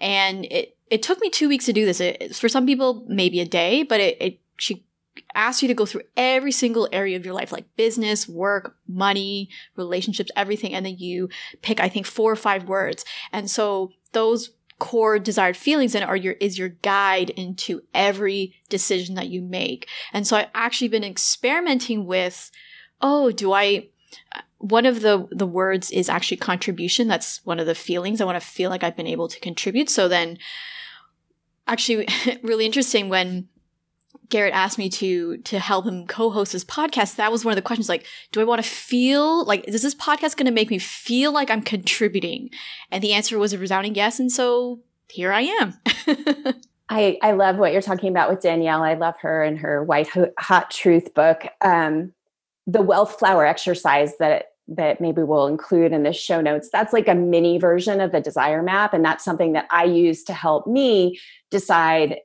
And 0.00 0.46
it 0.46 0.76
it 0.88 1.02
took 1.02 1.20
me 1.20 1.28
two 1.28 1.48
weeks 1.48 1.66
to 1.66 1.72
do 1.74 1.84
this. 1.84 2.00
It, 2.00 2.34
for 2.36 2.48
some 2.48 2.64
people 2.64 3.04
maybe 3.08 3.40
a 3.40 3.44
day 3.44 3.82
but 3.82 4.00
it, 4.00 4.16
it 4.20 4.40
she 4.56 4.86
asked 5.34 5.60
you 5.60 5.68
to 5.68 5.74
go 5.74 5.84
through 5.84 6.02
every 6.16 6.52
single 6.52 6.88
area 6.92 7.16
of 7.16 7.24
your 7.24 7.34
life 7.34 7.50
like 7.52 7.76
business 7.76 8.28
work 8.28 8.76
money 8.86 9.50
relationships 9.76 10.30
everything 10.36 10.72
and 10.72 10.86
then 10.86 10.96
you 10.96 11.28
pick 11.60 11.80
i 11.80 11.88
think 11.88 12.06
four 12.06 12.30
or 12.30 12.36
five 12.36 12.64
words. 12.64 13.04
And 13.32 13.50
so 13.50 13.90
those 14.12 14.50
core 14.78 15.18
desired 15.18 15.56
feelings 15.56 15.94
and 15.94 16.04
are 16.04 16.16
your 16.16 16.34
is 16.34 16.58
your 16.58 16.68
guide 16.68 17.30
into 17.30 17.82
every 17.94 18.54
decision 18.68 19.14
that 19.16 19.28
you 19.28 19.42
make. 19.42 19.88
And 20.12 20.26
so 20.26 20.36
i've 20.36 20.48
actually 20.54 20.88
been 20.88 21.04
experimenting 21.04 22.06
with 22.06 22.50
oh, 23.00 23.30
do 23.30 23.52
I 23.52 23.88
one 24.58 24.86
of 24.86 25.02
the 25.02 25.28
the 25.30 25.46
words 25.46 25.90
is 25.90 26.08
actually 26.08 26.38
contribution. 26.38 27.08
That's 27.08 27.44
one 27.44 27.60
of 27.60 27.66
the 27.66 27.74
feelings. 27.74 28.20
I 28.20 28.24
want 28.24 28.40
to 28.40 28.46
feel 28.46 28.70
like 28.70 28.82
i've 28.82 28.96
been 28.96 29.06
able 29.06 29.28
to 29.28 29.40
contribute. 29.40 29.90
So 29.90 30.08
then 30.08 30.38
actually 31.66 32.08
really 32.42 32.66
interesting 32.66 33.08
when 33.08 33.48
garrett 34.28 34.54
asked 34.54 34.78
me 34.78 34.88
to 34.88 35.38
to 35.38 35.58
help 35.58 35.86
him 35.86 36.06
co-host 36.06 36.52
his 36.52 36.64
podcast 36.64 37.16
that 37.16 37.32
was 37.32 37.44
one 37.44 37.52
of 37.52 37.56
the 37.56 37.62
questions 37.62 37.88
like 37.88 38.06
do 38.32 38.40
i 38.40 38.44
want 38.44 38.62
to 38.62 38.68
feel 38.68 39.44
like 39.44 39.66
is 39.68 39.82
this 39.82 39.94
podcast 39.94 40.36
going 40.36 40.46
to 40.46 40.52
make 40.52 40.70
me 40.70 40.78
feel 40.78 41.32
like 41.32 41.50
i'm 41.50 41.62
contributing 41.62 42.50
and 42.90 43.02
the 43.02 43.12
answer 43.12 43.38
was 43.38 43.52
a 43.52 43.58
resounding 43.58 43.94
yes 43.94 44.18
and 44.18 44.32
so 44.32 44.80
here 45.08 45.32
i 45.32 45.42
am 45.42 45.74
I, 46.90 47.18
I 47.22 47.32
love 47.32 47.56
what 47.58 47.72
you're 47.72 47.82
talking 47.82 48.08
about 48.08 48.30
with 48.30 48.40
Danielle. 48.40 48.82
I 48.82 48.94
love 48.94 49.14
her 49.20 49.42
and 49.42 49.58
her 49.58 49.84
White 49.84 50.08
Hot 50.38 50.70
Truth 50.70 51.12
book. 51.12 51.42
Um, 51.60 52.14
the 52.68 52.82
wealth 52.82 53.18
flower 53.18 53.44
exercise 53.44 54.16
that 54.18 54.52
that 54.70 55.00
maybe 55.00 55.22
we'll 55.22 55.46
include 55.46 55.92
in 55.92 56.02
the 56.02 56.12
show 56.12 56.42
notes 56.42 56.68
that's 56.70 56.92
like 56.92 57.08
a 57.08 57.14
mini 57.14 57.58
version 57.58 58.02
of 58.02 58.12
the 58.12 58.20
desire 58.20 58.62
map 58.62 58.92
and 58.92 59.02
that's 59.02 59.24
something 59.24 59.54
that 59.54 59.66
i 59.70 59.82
use 59.82 60.22
to 60.22 60.34
help 60.34 60.66
me 60.66 61.18
decide 61.50 62.18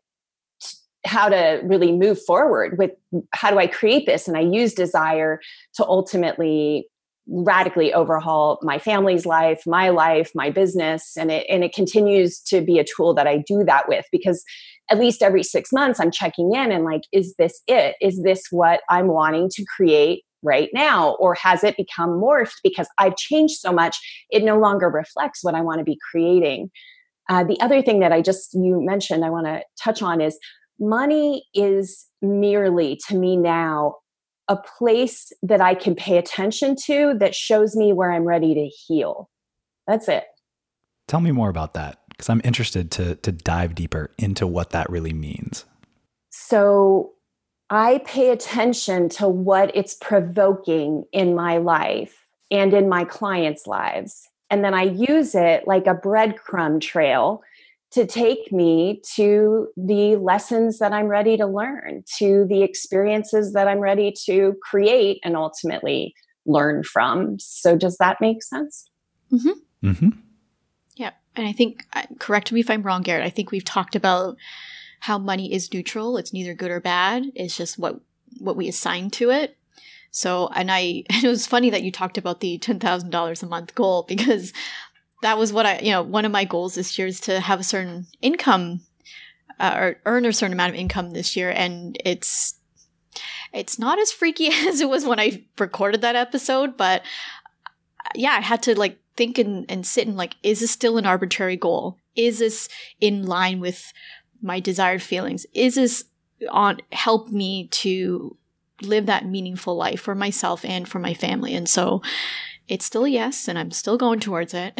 how 1.05 1.29
to 1.29 1.61
really 1.63 1.91
move 1.91 2.21
forward 2.23 2.77
with 2.77 2.91
how 3.33 3.51
do 3.51 3.57
i 3.57 3.67
create 3.67 4.05
this 4.05 4.27
and 4.27 4.37
i 4.37 4.41
use 4.41 4.73
desire 4.73 5.39
to 5.73 5.85
ultimately 5.85 6.87
radically 7.27 7.93
overhaul 7.93 8.59
my 8.61 8.77
family's 8.77 9.25
life 9.25 9.63
my 9.65 9.89
life 9.89 10.31
my 10.35 10.49
business 10.49 11.15
and 11.17 11.31
it 11.31 11.45
and 11.49 11.63
it 11.63 11.73
continues 11.73 12.39
to 12.39 12.61
be 12.61 12.79
a 12.79 12.85
tool 12.85 13.13
that 13.13 13.27
i 13.27 13.37
do 13.37 13.63
that 13.63 13.87
with 13.87 14.05
because 14.11 14.43
at 14.89 14.99
least 14.99 15.21
every 15.21 15.43
6 15.43 15.71
months 15.71 15.99
i'm 15.99 16.11
checking 16.11 16.53
in 16.53 16.71
and 16.71 16.83
like 16.83 17.03
is 17.11 17.33
this 17.37 17.61
it 17.67 17.95
is 18.01 18.21
this 18.23 18.47
what 18.51 18.81
i'm 18.89 19.07
wanting 19.07 19.49
to 19.49 19.65
create 19.75 20.23
right 20.43 20.69
now? 20.73 21.15
Or 21.15 21.33
has 21.35 21.63
it 21.63 21.77
become 21.77 22.09
morphed 22.09 22.59
because 22.63 22.87
I've 22.99 23.15
changed 23.15 23.55
so 23.55 23.71
much, 23.71 23.97
it 24.29 24.43
no 24.43 24.59
longer 24.59 24.89
reflects 24.89 25.43
what 25.43 25.55
I 25.55 25.61
want 25.61 25.79
to 25.79 25.85
be 25.85 25.97
creating? 26.11 26.69
Uh, 27.29 27.43
the 27.43 27.59
other 27.61 27.81
thing 27.81 28.01
that 28.01 28.11
I 28.11 28.21
just, 28.21 28.53
you 28.53 28.81
mentioned, 28.81 29.23
I 29.23 29.29
want 29.29 29.47
to 29.47 29.63
touch 29.81 30.01
on 30.01 30.19
is 30.19 30.37
money 30.87 31.45
is 31.53 32.07
merely 32.21 32.99
to 33.07 33.15
me 33.15 33.35
now 33.35 33.95
a 34.47 34.57
place 34.57 35.31
that 35.41 35.61
I 35.61 35.73
can 35.73 35.95
pay 35.95 36.17
attention 36.17 36.75
to 36.85 37.15
that 37.19 37.33
shows 37.33 37.75
me 37.75 37.93
where 37.93 38.11
I'm 38.11 38.25
ready 38.25 38.53
to 38.53 38.67
heal. 38.67 39.29
That's 39.87 40.07
it. 40.07 40.25
Tell 41.07 41.21
me 41.21 41.31
more 41.31 41.49
about 41.49 41.73
that 41.73 41.99
because 42.09 42.29
I'm 42.29 42.41
interested 42.43 42.91
to 42.91 43.15
to 43.15 43.31
dive 43.31 43.75
deeper 43.75 44.11
into 44.17 44.47
what 44.47 44.71
that 44.71 44.89
really 44.89 45.13
means. 45.13 45.65
So 46.29 47.11
I 47.69 48.01
pay 48.05 48.29
attention 48.29 49.09
to 49.09 49.27
what 49.27 49.75
it's 49.75 49.95
provoking 49.95 51.05
in 51.11 51.35
my 51.35 51.57
life 51.57 52.25
and 52.51 52.73
in 52.73 52.89
my 52.89 53.03
clients' 53.03 53.67
lives. 53.67 54.27
And 54.49 54.63
then 54.63 54.73
I 54.73 54.83
use 54.83 55.33
it 55.33 55.67
like 55.67 55.87
a 55.87 55.95
breadcrumb 55.95 56.79
trail 56.81 57.41
to 57.93 58.07
take 58.07 58.51
me 58.51 59.01
to 59.15 59.67
the 59.77 60.15
lessons 60.15 60.79
that 60.79 60.93
I'm 60.93 61.07
ready 61.07 61.37
to 61.37 61.45
learn, 61.45 62.03
to 62.17 62.45
the 62.49 62.63
experiences 62.63 63.53
that 63.53 63.67
I'm 63.67 63.79
ready 63.79 64.13
to 64.25 64.55
create 64.63 65.19
and 65.23 65.37
ultimately 65.37 66.13
learn 66.45 66.83
from. 66.83 67.37
So, 67.39 67.77
does 67.77 67.97
that 67.97 68.19
make 68.19 68.43
sense? 68.43 68.89
Mm-hmm. 69.31 69.89
Mm-hmm. 69.89 70.09
Yeah. 70.95 71.11
And 71.35 71.47
I 71.47 71.51
think, 71.51 71.85
uh, 71.93 72.03
correct 72.19 72.51
me 72.51 72.59
if 72.59 72.69
I'm 72.69 72.83
wrong, 72.83 73.03
Garrett, 73.03 73.25
I 73.25 73.29
think 73.29 73.51
we've 73.51 73.65
talked 73.65 73.95
about 73.95 74.37
how 75.01 75.17
money 75.17 75.53
is 75.53 75.71
neutral. 75.71 76.17
It's 76.17 76.33
neither 76.33 76.53
good 76.53 76.71
or 76.71 76.79
bad. 76.79 77.25
It's 77.35 77.57
just 77.57 77.77
what 77.77 77.99
what 78.39 78.55
we 78.55 78.67
assign 78.67 79.11
to 79.11 79.29
it. 79.29 79.57
So, 80.09 80.47
and 80.55 80.71
I, 80.71 81.03
it 81.09 81.27
was 81.27 81.45
funny 81.45 81.69
that 81.69 81.83
you 81.83 81.91
talked 81.91 82.17
about 82.17 82.39
the 82.39 82.57
$10,000 82.57 83.43
a 83.43 83.45
month 83.45 83.75
goal 83.75 84.03
because 84.07 84.53
that 85.23 85.37
was 85.37 85.53
what 85.53 85.65
I, 85.65 85.79
you 85.79 85.91
know, 85.91 86.03
one 86.03 86.25
of 86.25 86.31
my 86.31 86.43
goals 86.43 86.75
this 86.75 86.97
year 86.99 87.07
is 87.07 87.19
to 87.21 87.39
have 87.39 87.59
a 87.59 87.63
certain 87.63 88.07
income 88.21 88.81
uh, 89.59 89.73
or 89.75 89.95
earn 90.05 90.25
a 90.25 90.33
certain 90.33 90.53
amount 90.53 90.73
of 90.73 90.79
income 90.79 91.11
this 91.11 91.35
year. 91.35 91.49
And 91.49 91.97
it's, 92.03 92.55
it's 93.53 93.79
not 93.79 93.99
as 93.99 94.11
freaky 94.11 94.47
as 94.51 94.81
it 94.81 94.89
was 94.89 95.05
when 95.05 95.19
I 95.19 95.43
recorded 95.57 96.01
that 96.01 96.15
episode, 96.15 96.77
but 96.77 97.01
uh, 97.01 98.09
yeah, 98.15 98.31
I 98.31 98.41
had 98.41 98.61
to 98.63 98.77
like 98.77 98.99
think 99.15 99.37
and, 99.37 99.65
and 99.69 99.87
sit 99.87 100.07
and 100.07 100.17
like, 100.17 100.35
is 100.43 100.59
this 100.59 100.71
still 100.71 100.97
an 100.97 101.05
arbitrary 101.05 101.57
goal? 101.57 101.97
Is 102.15 102.39
this 102.39 102.67
in 102.99 103.25
line 103.25 103.59
with 103.59 103.93
my 104.41 104.59
desired 104.59 105.01
feelings? 105.01 105.45
Is 105.53 105.75
this 105.75 106.03
on 106.49 106.79
help 106.91 107.29
me 107.29 107.69
to 107.69 108.35
live 108.81 109.05
that 109.05 109.25
meaningful 109.25 109.77
life 109.77 110.01
for 110.01 110.15
myself 110.15 110.65
and 110.65 110.87
for 110.87 110.99
my 110.99 111.13
family? 111.13 111.55
And 111.55 111.69
so 111.69 112.01
it's 112.67 112.85
still 112.85 113.05
a 113.05 113.09
yes, 113.09 113.47
and 113.47 113.59
I'm 113.59 113.71
still 113.71 113.97
going 113.97 114.19
towards 114.19 114.53
it. 114.53 114.73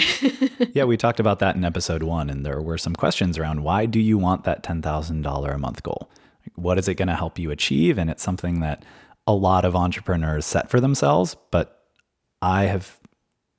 yeah, 0.73 0.85
we 0.85 0.97
talked 0.97 1.19
about 1.19 1.39
that 1.39 1.55
in 1.55 1.65
episode 1.65 2.03
one, 2.03 2.29
and 2.29 2.45
there 2.45 2.61
were 2.61 2.77
some 2.77 2.95
questions 2.95 3.37
around 3.37 3.63
why 3.63 3.85
do 3.85 3.99
you 3.99 4.17
want 4.17 4.45
that 4.45 4.63
$10,000 4.63 5.53
a 5.53 5.57
month 5.57 5.83
goal? 5.83 6.09
What 6.55 6.77
is 6.77 6.87
it 6.87 6.95
going 6.95 7.07
to 7.07 7.15
help 7.15 7.37
you 7.37 7.51
achieve? 7.51 7.97
And 7.97 8.09
it's 8.09 8.23
something 8.23 8.61
that 8.61 8.83
a 9.27 9.33
lot 9.33 9.65
of 9.65 9.75
entrepreneurs 9.75 10.45
set 10.45 10.69
for 10.69 10.79
themselves, 10.79 11.35
but 11.51 11.83
I 12.41 12.63
have 12.63 12.99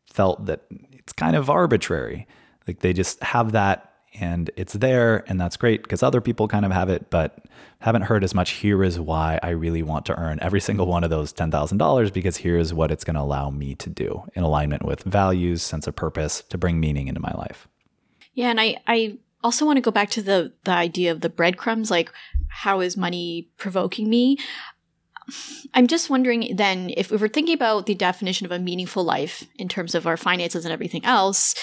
felt 0.07 0.47
that 0.47 0.65
it's 0.93 1.13
kind 1.13 1.37
of 1.37 1.51
arbitrary. 1.51 2.27
Like 2.67 2.81
they 2.81 2.93
just 2.93 3.23
have 3.23 3.53
that 3.53 3.94
and 4.15 4.51
it's 4.57 4.75
there 4.75 5.25
and 5.27 5.41
that's 5.41 5.57
great 5.57 5.83
because 5.83 6.03
other 6.03 6.21
people 6.21 6.49
kind 6.49 6.65
of 6.65 6.73
have 6.73 6.89
it 6.89 7.11
but 7.11 7.45
haven't 7.81 8.03
heard 8.03 8.25
as 8.25 8.35
much 8.35 8.53
here 8.53 8.83
is 8.83 8.99
why 8.99 9.39
i 9.43 9.51
really 9.51 9.83
want 9.83 10.07
to 10.07 10.19
earn 10.19 10.39
every 10.41 10.61
single 10.61 10.87
one 10.87 11.05
of 11.05 11.11
those 11.11 11.33
$10000 11.33 12.13
because 12.13 12.39
here's 12.39 12.73
what 12.73 12.91
it's 12.91 13.05
going 13.05 13.15
to 13.15 13.21
allow 13.21 13.51
me 13.51 13.75
to 13.75 13.91
do 13.91 14.23
in 14.35 14.43
alignment 14.43 14.85
with 14.85 15.03
values 15.03 15.63
sense 15.63 15.87
of 15.87 15.97
purpose 15.97 16.43
to 16.43 16.59
bring 16.59 16.81
meaning 16.81 17.09
into 17.09 17.21
my 17.21 17.33
life. 17.33 17.69
Yeah 18.35 18.51
and 18.51 18.61
i 18.61 18.77
i 18.87 19.19
also 19.43 19.67
want 19.67 19.77
to 19.77 19.83
go 19.83 19.91
back 19.91 20.11
to 20.11 20.23
the 20.23 20.53
the 20.65 20.73
idea 20.73 21.13
of 21.13 21.21
the 21.21 21.29
breadcrumbs 21.29 21.91
like 21.91 22.11
how 22.55 22.81
is 22.81 22.97
money 22.97 23.49
provoking 23.57 24.09
me? 24.09 24.39
I'm 25.73 25.89
just 25.89 26.09
wondering 26.09 26.55
then 26.55 26.93
if 26.97 27.11
we 27.11 27.17
were 27.17 27.29
thinking 27.29 27.55
about 27.55 27.87
the 27.87 27.95
definition 27.95 28.45
of 28.45 28.53
a 28.53 28.59
meaningful 28.61 29.03
life 29.03 29.45
in 29.57 29.69
terms 29.69 29.95
of 29.95 30.07
our 30.07 30.17
finances 30.17 30.65
and 30.65 30.73
everything 30.73 31.05
else, 31.05 31.55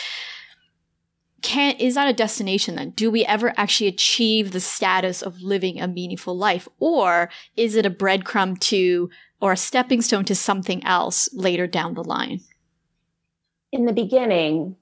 can 1.42 1.76
is 1.78 1.96
that 1.96 2.08
a 2.08 2.14
destination 2.14 2.76
then? 2.76 2.92
Do 2.92 3.10
we 3.10 3.26
ever 3.26 3.54
actually 3.58 3.88
achieve 3.88 4.52
the 4.52 4.60
status 4.60 5.22
of 5.22 5.42
living 5.42 5.80
a 5.80 5.88
meaningful 5.88 6.38
life? 6.38 6.68
Or 6.80 7.30
is 7.56 7.76
it 7.76 7.86
a 7.86 7.90
breadcrumb 7.92 8.60
to 8.62 9.10
or 9.40 9.54
a 9.54 9.58
stepping 9.58 10.02
stone 10.02 10.26
to 10.26 10.36
something 10.36 10.84
else 10.84 11.30
later 11.34 11.68
down 11.68 11.96
the 11.96 12.04
line? 12.04 12.42
In 13.72 13.86
the 13.86 13.94
beginning, 13.94 14.76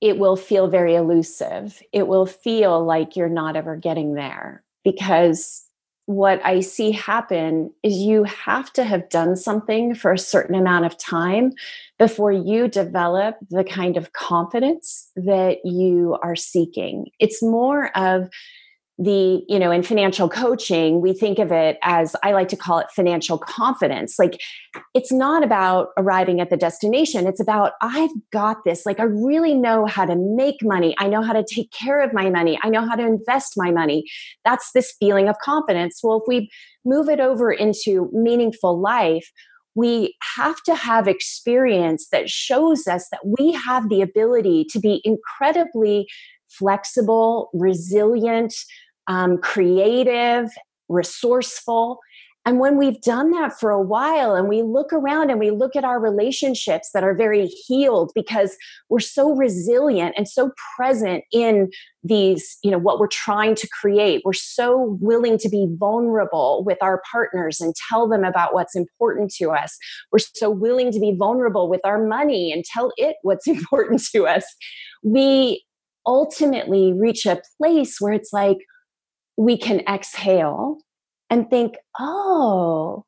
it 0.00 0.18
will 0.18 0.36
feel 0.36 0.68
very 0.68 0.94
elusive. 0.94 1.82
It 1.92 2.06
will 2.06 2.26
feel 2.26 2.84
like 2.84 3.16
you're 3.16 3.28
not 3.28 3.56
ever 3.56 3.76
getting 3.76 4.14
there 4.14 4.62
because 4.84 5.66
what 6.06 6.40
I 6.44 6.60
see 6.60 6.92
happen 6.92 7.72
is 7.82 7.94
you 7.96 8.22
have 8.24 8.72
to 8.74 8.84
have 8.84 9.08
done 9.08 9.34
something 9.34 9.94
for 9.94 10.12
a 10.12 10.18
certain 10.18 10.54
amount 10.54 10.84
of 10.84 10.96
time 10.96 11.52
before 11.98 12.32
you 12.32 12.68
develop 12.68 13.36
the 13.50 13.64
kind 13.64 13.96
of 13.96 14.12
confidence 14.12 15.10
that 15.16 15.58
you 15.64 16.18
are 16.22 16.36
seeking. 16.36 17.06
It's 17.18 17.42
more 17.42 17.96
of 17.96 18.28
the 18.98 19.42
you 19.46 19.58
know 19.58 19.70
in 19.70 19.82
financial 19.82 20.26
coaching 20.26 21.02
we 21.02 21.12
think 21.12 21.38
of 21.38 21.52
it 21.52 21.76
as 21.82 22.16
i 22.22 22.32
like 22.32 22.48
to 22.48 22.56
call 22.56 22.78
it 22.78 22.86
financial 22.90 23.36
confidence. 23.36 24.18
Like 24.18 24.40
it's 24.94 25.12
not 25.12 25.44
about 25.44 25.88
arriving 25.98 26.40
at 26.40 26.48
the 26.48 26.56
destination. 26.56 27.26
It's 27.26 27.40
about 27.40 27.72
i've 27.82 28.10
got 28.32 28.64
this. 28.64 28.86
Like 28.86 28.98
i 28.98 29.02
really 29.02 29.52
know 29.52 29.84
how 29.84 30.06
to 30.06 30.16
make 30.16 30.56
money. 30.62 30.94
I 30.98 31.08
know 31.08 31.20
how 31.20 31.34
to 31.34 31.44
take 31.44 31.70
care 31.72 32.00
of 32.00 32.14
my 32.14 32.30
money. 32.30 32.58
I 32.62 32.70
know 32.70 32.88
how 32.88 32.96
to 32.96 33.06
invest 33.06 33.52
my 33.56 33.70
money. 33.70 34.04
That's 34.46 34.72
this 34.72 34.94
feeling 34.98 35.28
of 35.28 35.36
confidence. 35.40 36.00
Well 36.02 36.22
if 36.22 36.24
we 36.26 36.50
move 36.86 37.10
it 37.10 37.20
over 37.20 37.52
into 37.52 38.08
meaningful 38.14 38.80
life 38.80 39.30
we 39.76 40.16
have 40.36 40.60
to 40.62 40.74
have 40.74 41.06
experience 41.06 42.08
that 42.10 42.28
shows 42.28 42.86
us 42.88 43.08
that 43.10 43.20
we 43.38 43.52
have 43.52 43.88
the 43.88 44.00
ability 44.02 44.64
to 44.70 44.80
be 44.80 45.00
incredibly 45.04 46.08
flexible 46.48 47.50
resilient 47.52 48.54
um, 49.06 49.38
creative, 49.38 50.50
resourceful. 50.88 52.00
And 52.46 52.60
when 52.60 52.78
we've 52.78 53.00
done 53.02 53.32
that 53.32 53.58
for 53.58 53.70
a 53.70 53.82
while 53.82 54.36
and 54.36 54.48
we 54.48 54.62
look 54.62 54.92
around 54.92 55.30
and 55.30 55.40
we 55.40 55.50
look 55.50 55.74
at 55.74 55.82
our 55.82 55.98
relationships 55.98 56.90
that 56.94 57.02
are 57.02 57.12
very 57.12 57.46
healed 57.46 58.12
because 58.14 58.56
we're 58.88 59.00
so 59.00 59.34
resilient 59.34 60.14
and 60.16 60.28
so 60.28 60.52
present 60.76 61.24
in 61.32 61.70
these, 62.04 62.56
you 62.62 62.70
know, 62.70 62.78
what 62.78 63.00
we're 63.00 63.08
trying 63.08 63.56
to 63.56 63.68
create, 63.80 64.22
we're 64.24 64.32
so 64.32 64.96
willing 65.00 65.38
to 65.38 65.48
be 65.48 65.66
vulnerable 65.76 66.62
with 66.64 66.78
our 66.80 67.02
partners 67.10 67.60
and 67.60 67.74
tell 67.88 68.08
them 68.08 68.22
about 68.22 68.54
what's 68.54 68.76
important 68.76 69.32
to 69.38 69.50
us. 69.50 69.76
We're 70.12 70.20
so 70.20 70.48
willing 70.48 70.92
to 70.92 71.00
be 71.00 71.16
vulnerable 71.18 71.68
with 71.68 71.80
our 71.82 72.06
money 72.06 72.52
and 72.52 72.64
tell 72.64 72.92
it 72.96 73.16
what's 73.22 73.48
important 73.48 74.02
to 74.12 74.28
us. 74.28 74.44
We 75.02 75.64
ultimately 76.06 76.92
reach 76.92 77.26
a 77.26 77.42
place 77.60 77.96
where 77.98 78.12
it's 78.12 78.32
like 78.32 78.58
we 79.36 79.58
can 79.58 79.80
exhale 79.80 80.78
and 81.30 81.48
think, 81.50 81.76
oh, 81.98 83.04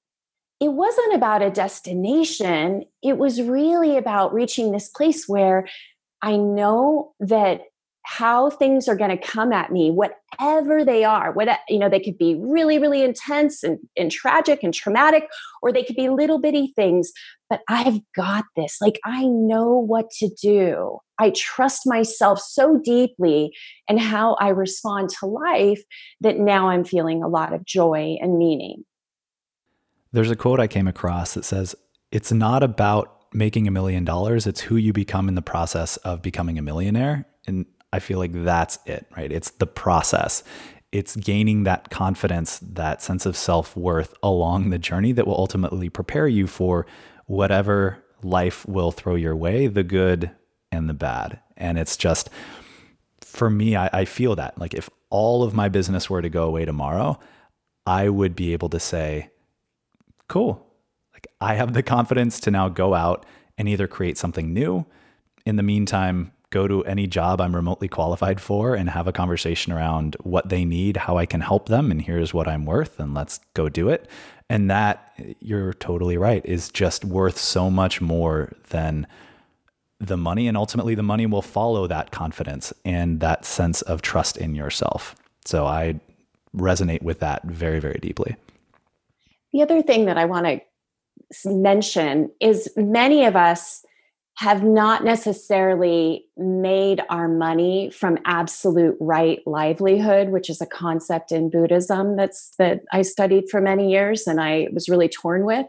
it 0.60 0.72
wasn't 0.72 1.14
about 1.14 1.42
a 1.42 1.50
destination. 1.50 2.84
It 3.02 3.18
was 3.18 3.40
really 3.40 3.96
about 3.96 4.34
reaching 4.34 4.72
this 4.72 4.88
place 4.88 5.28
where 5.28 5.68
I 6.20 6.36
know 6.36 7.12
that 7.20 7.62
how 8.02 8.48
things 8.48 8.88
are 8.88 8.96
going 8.96 9.10
to 9.10 9.18
come 9.18 9.52
at 9.52 9.70
me, 9.70 9.90
whatever 9.90 10.82
they 10.82 11.04
are, 11.04 11.30
what 11.30 11.60
you 11.68 11.78
know, 11.78 11.90
they 11.90 12.00
could 12.00 12.16
be 12.16 12.36
really, 12.40 12.78
really 12.78 13.02
intense 13.02 13.62
and, 13.62 13.78
and 13.98 14.10
tragic 14.10 14.62
and 14.62 14.72
traumatic, 14.72 15.28
or 15.60 15.72
they 15.72 15.82
could 15.82 15.94
be 15.94 16.08
little 16.08 16.38
bitty 16.38 16.72
things. 16.74 17.12
But 17.50 17.62
I've 17.68 18.00
got 18.14 18.44
this. 18.56 18.78
Like 18.80 19.00
I 19.04 19.24
know 19.24 19.78
what 19.78 20.10
to 20.18 20.28
do. 20.40 20.98
I 21.18 21.30
trust 21.34 21.82
myself 21.86 22.40
so 22.40 22.78
deeply 22.84 23.52
and 23.88 23.98
how 23.98 24.34
I 24.34 24.48
respond 24.48 25.10
to 25.20 25.26
life 25.26 25.82
that 26.20 26.38
now 26.38 26.68
I'm 26.68 26.84
feeling 26.84 27.22
a 27.22 27.28
lot 27.28 27.52
of 27.52 27.64
joy 27.64 28.16
and 28.20 28.38
meaning. 28.38 28.84
There's 30.12 30.30
a 30.30 30.36
quote 30.36 30.60
I 30.60 30.68
came 30.68 30.86
across 30.86 31.34
that 31.34 31.44
says, 31.44 31.74
It's 32.12 32.32
not 32.32 32.62
about 32.62 33.14
making 33.34 33.68
a 33.68 33.70
million 33.70 34.04
dollars, 34.04 34.46
it's 34.46 34.60
who 34.60 34.76
you 34.76 34.92
become 34.92 35.28
in 35.28 35.34
the 35.34 35.42
process 35.42 35.96
of 35.98 36.22
becoming 36.22 36.58
a 36.58 36.62
millionaire. 36.62 37.26
And 37.46 37.66
I 37.92 37.98
feel 37.98 38.18
like 38.18 38.32
that's 38.32 38.78
it, 38.86 39.06
right? 39.16 39.30
It's 39.30 39.50
the 39.50 39.66
process. 39.66 40.42
It's 40.92 41.16
gaining 41.16 41.64
that 41.64 41.90
confidence, 41.90 42.58
that 42.60 43.02
sense 43.02 43.26
of 43.26 43.36
self 43.36 43.76
worth 43.76 44.14
along 44.22 44.70
the 44.70 44.78
journey 44.78 45.12
that 45.12 45.26
will 45.26 45.36
ultimately 45.36 45.90
prepare 45.90 46.28
you 46.28 46.46
for 46.46 46.86
whatever 47.28 48.02
life 48.22 48.66
will 48.66 48.90
throw 48.90 49.14
your 49.14 49.36
way, 49.36 49.68
the 49.68 49.84
good 49.84 50.32
and 50.72 50.88
the 50.88 50.94
bad. 50.94 51.38
And 51.56 51.78
it's 51.78 51.96
just, 51.96 52.28
for 53.20 53.48
me, 53.48 53.76
I, 53.76 53.88
I 53.92 54.04
feel 54.04 54.34
that. 54.36 54.58
Like 54.58 54.74
if 54.74 54.90
all 55.10 55.42
of 55.42 55.54
my 55.54 55.68
business 55.68 56.10
were 56.10 56.22
to 56.22 56.28
go 56.28 56.44
away 56.44 56.64
tomorrow, 56.64 57.20
I 57.86 58.08
would 58.08 58.34
be 58.34 58.52
able 58.52 58.70
to 58.70 58.80
say, 58.80 59.30
cool. 60.28 60.66
Like 61.12 61.26
I 61.40 61.54
have 61.54 61.74
the 61.74 61.82
confidence 61.82 62.40
to 62.40 62.50
now 62.50 62.68
go 62.68 62.94
out 62.94 63.24
and 63.56 63.68
either 63.68 63.86
create 63.86 64.18
something 64.18 64.52
new. 64.52 64.86
In 65.46 65.56
the 65.56 65.62
meantime, 65.62 66.32
go 66.50 66.66
to 66.66 66.84
any 66.84 67.06
job 67.06 67.40
I'm 67.40 67.54
remotely 67.54 67.88
qualified 67.88 68.40
for 68.40 68.74
and 68.74 68.88
have 68.90 69.06
a 69.06 69.12
conversation 69.12 69.72
around 69.72 70.16
what 70.22 70.48
they 70.48 70.64
need, 70.64 70.96
how 70.96 71.18
I 71.18 71.26
can 71.26 71.42
help 71.42 71.68
them, 71.68 71.90
and 71.90 72.00
here's 72.00 72.32
what 72.32 72.48
I'm 72.48 72.64
worth, 72.64 72.98
and 72.98 73.14
let's 73.14 73.40
go 73.54 73.68
do 73.68 73.88
it. 73.88 74.08
And 74.50 74.70
that, 74.70 75.12
you're 75.40 75.74
totally 75.74 76.16
right, 76.16 76.44
is 76.46 76.70
just 76.70 77.04
worth 77.04 77.38
so 77.38 77.70
much 77.70 78.00
more 78.00 78.52
than 78.70 79.06
the 80.00 80.16
money. 80.16 80.48
And 80.48 80.56
ultimately, 80.56 80.94
the 80.94 81.02
money 81.02 81.26
will 81.26 81.42
follow 81.42 81.86
that 81.86 82.10
confidence 82.10 82.72
and 82.84 83.20
that 83.20 83.44
sense 83.44 83.82
of 83.82 84.00
trust 84.00 84.36
in 84.36 84.54
yourself. 84.54 85.14
So 85.44 85.66
I 85.66 86.00
resonate 86.56 87.02
with 87.02 87.20
that 87.20 87.44
very, 87.44 87.78
very 87.78 87.98
deeply. 88.00 88.36
The 89.52 89.62
other 89.62 89.82
thing 89.82 90.06
that 90.06 90.16
I 90.16 90.24
want 90.24 90.46
to 90.46 90.60
mention 91.44 92.30
is 92.40 92.70
many 92.76 93.24
of 93.24 93.36
us 93.36 93.84
have 94.38 94.62
not 94.62 95.02
necessarily 95.02 96.24
made 96.36 97.02
our 97.10 97.26
money 97.26 97.90
from 97.90 98.16
absolute 98.24 98.96
right 99.00 99.40
livelihood 99.46 100.28
which 100.28 100.48
is 100.48 100.60
a 100.60 100.66
concept 100.66 101.32
in 101.32 101.50
buddhism 101.50 102.14
that's 102.16 102.54
that 102.56 102.80
i 102.92 103.02
studied 103.02 103.50
for 103.50 103.60
many 103.60 103.90
years 103.90 104.28
and 104.28 104.40
i 104.40 104.68
was 104.72 104.88
really 104.88 105.08
torn 105.08 105.44
with. 105.44 105.66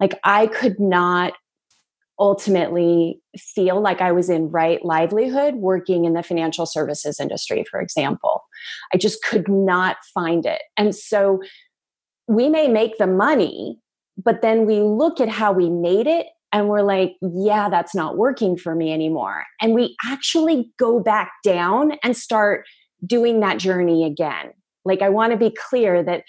Like 0.00 0.18
i 0.24 0.48
could 0.48 0.80
not 0.80 1.34
ultimately 2.18 3.20
feel 3.36 3.80
like 3.80 4.00
i 4.00 4.10
was 4.10 4.28
in 4.28 4.50
right 4.50 4.84
livelihood 4.84 5.54
working 5.54 6.04
in 6.04 6.14
the 6.14 6.22
financial 6.24 6.66
services 6.66 7.20
industry 7.20 7.64
for 7.70 7.80
example. 7.80 8.42
I 8.92 8.96
just 8.96 9.22
could 9.22 9.48
not 9.48 9.98
find 10.12 10.44
it. 10.44 10.62
And 10.76 10.92
so 10.92 11.40
we 12.26 12.48
may 12.48 12.66
make 12.66 12.98
the 12.98 13.06
money 13.06 13.78
but 14.24 14.42
then 14.42 14.66
we 14.66 14.80
look 14.80 15.20
at 15.20 15.28
how 15.28 15.52
we 15.52 15.70
made 15.70 16.08
it 16.08 16.26
and 16.52 16.68
we're 16.68 16.82
like, 16.82 17.16
yeah, 17.20 17.68
that's 17.68 17.94
not 17.94 18.16
working 18.16 18.56
for 18.56 18.74
me 18.74 18.92
anymore. 18.92 19.44
And 19.60 19.74
we 19.74 19.96
actually 20.04 20.70
go 20.78 21.00
back 21.00 21.32
down 21.44 21.92
and 22.02 22.16
start 22.16 22.64
doing 23.06 23.40
that 23.40 23.58
journey 23.58 24.04
again. 24.04 24.52
Like, 24.84 25.02
I 25.02 25.08
want 25.10 25.32
to 25.32 25.38
be 25.38 25.50
clear 25.50 26.02
that 26.02 26.24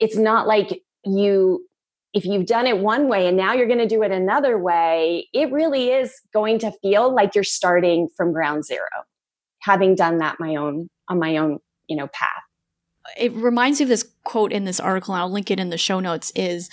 it's 0.00 0.16
not 0.16 0.46
like 0.46 0.82
you, 1.04 1.64
if 2.12 2.24
you've 2.24 2.46
done 2.46 2.66
it 2.66 2.78
one 2.78 3.06
way 3.08 3.28
and 3.28 3.36
now 3.36 3.52
you're 3.52 3.68
going 3.68 3.78
to 3.78 3.86
do 3.86 4.02
it 4.02 4.10
another 4.10 4.58
way, 4.58 5.28
it 5.32 5.52
really 5.52 5.90
is 5.90 6.20
going 6.34 6.58
to 6.58 6.72
feel 6.82 7.14
like 7.14 7.34
you're 7.34 7.44
starting 7.44 8.08
from 8.16 8.32
ground 8.32 8.64
zero, 8.64 8.88
having 9.60 9.94
done 9.94 10.18
that 10.18 10.40
my 10.40 10.56
own 10.56 10.88
on 11.08 11.20
my 11.20 11.36
own, 11.36 11.60
you 11.86 11.96
know, 11.96 12.08
path. 12.08 12.28
It 13.16 13.32
reminds 13.32 13.80
me 13.80 13.84
of 13.84 13.88
this 13.88 14.08
quote 14.24 14.52
in 14.52 14.64
this 14.64 14.80
article, 14.80 15.14
and 15.14 15.22
I'll 15.22 15.30
link 15.30 15.50
it 15.50 15.60
in 15.60 15.70
the 15.70 15.78
show 15.78 16.00
notes, 16.00 16.32
is 16.34 16.68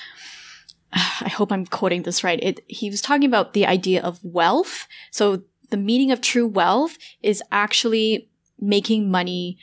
I 0.93 1.29
hope 1.29 1.51
I'm 1.51 1.65
quoting 1.65 2.03
this 2.03 2.23
right. 2.23 2.39
It, 2.41 2.63
he 2.67 2.89
was 2.89 3.01
talking 3.01 3.27
about 3.27 3.53
the 3.53 3.65
idea 3.65 4.01
of 4.01 4.23
wealth. 4.23 4.87
So 5.11 5.43
the 5.69 5.77
meaning 5.77 6.11
of 6.11 6.21
true 6.21 6.47
wealth 6.47 6.97
is 7.21 7.43
actually 7.51 8.29
making 8.59 9.11
money 9.11 9.57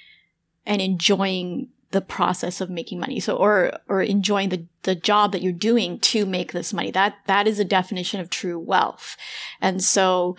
and 0.67 0.81
enjoying 0.81 1.69
the 1.91 2.01
process 2.01 2.61
of 2.61 2.69
making 2.69 2.99
money. 2.99 3.21
So, 3.21 3.37
or, 3.37 3.79
or 3.89 4.03
enjoying 4.03 4.49
the, 4.49 4.67
the 4.83 4.97
job 4.97 5.33
that 5.33 5.43
you're 5.43 5.53
doing 5.53 6.01
to 6.01 6.27
make 6.27 6.53
this 6.53 6.73
money. 6.73 6.91
That, 6.91 7.15
that 7.27 7.47
is 7.47 7.61
a 7.61 7.65
definition 7.65 8.21
of 8.21 8.31
true 8.31 8.59
wealth. 8.59 9.17
And 9.61 9.83
so, 9.83 10.37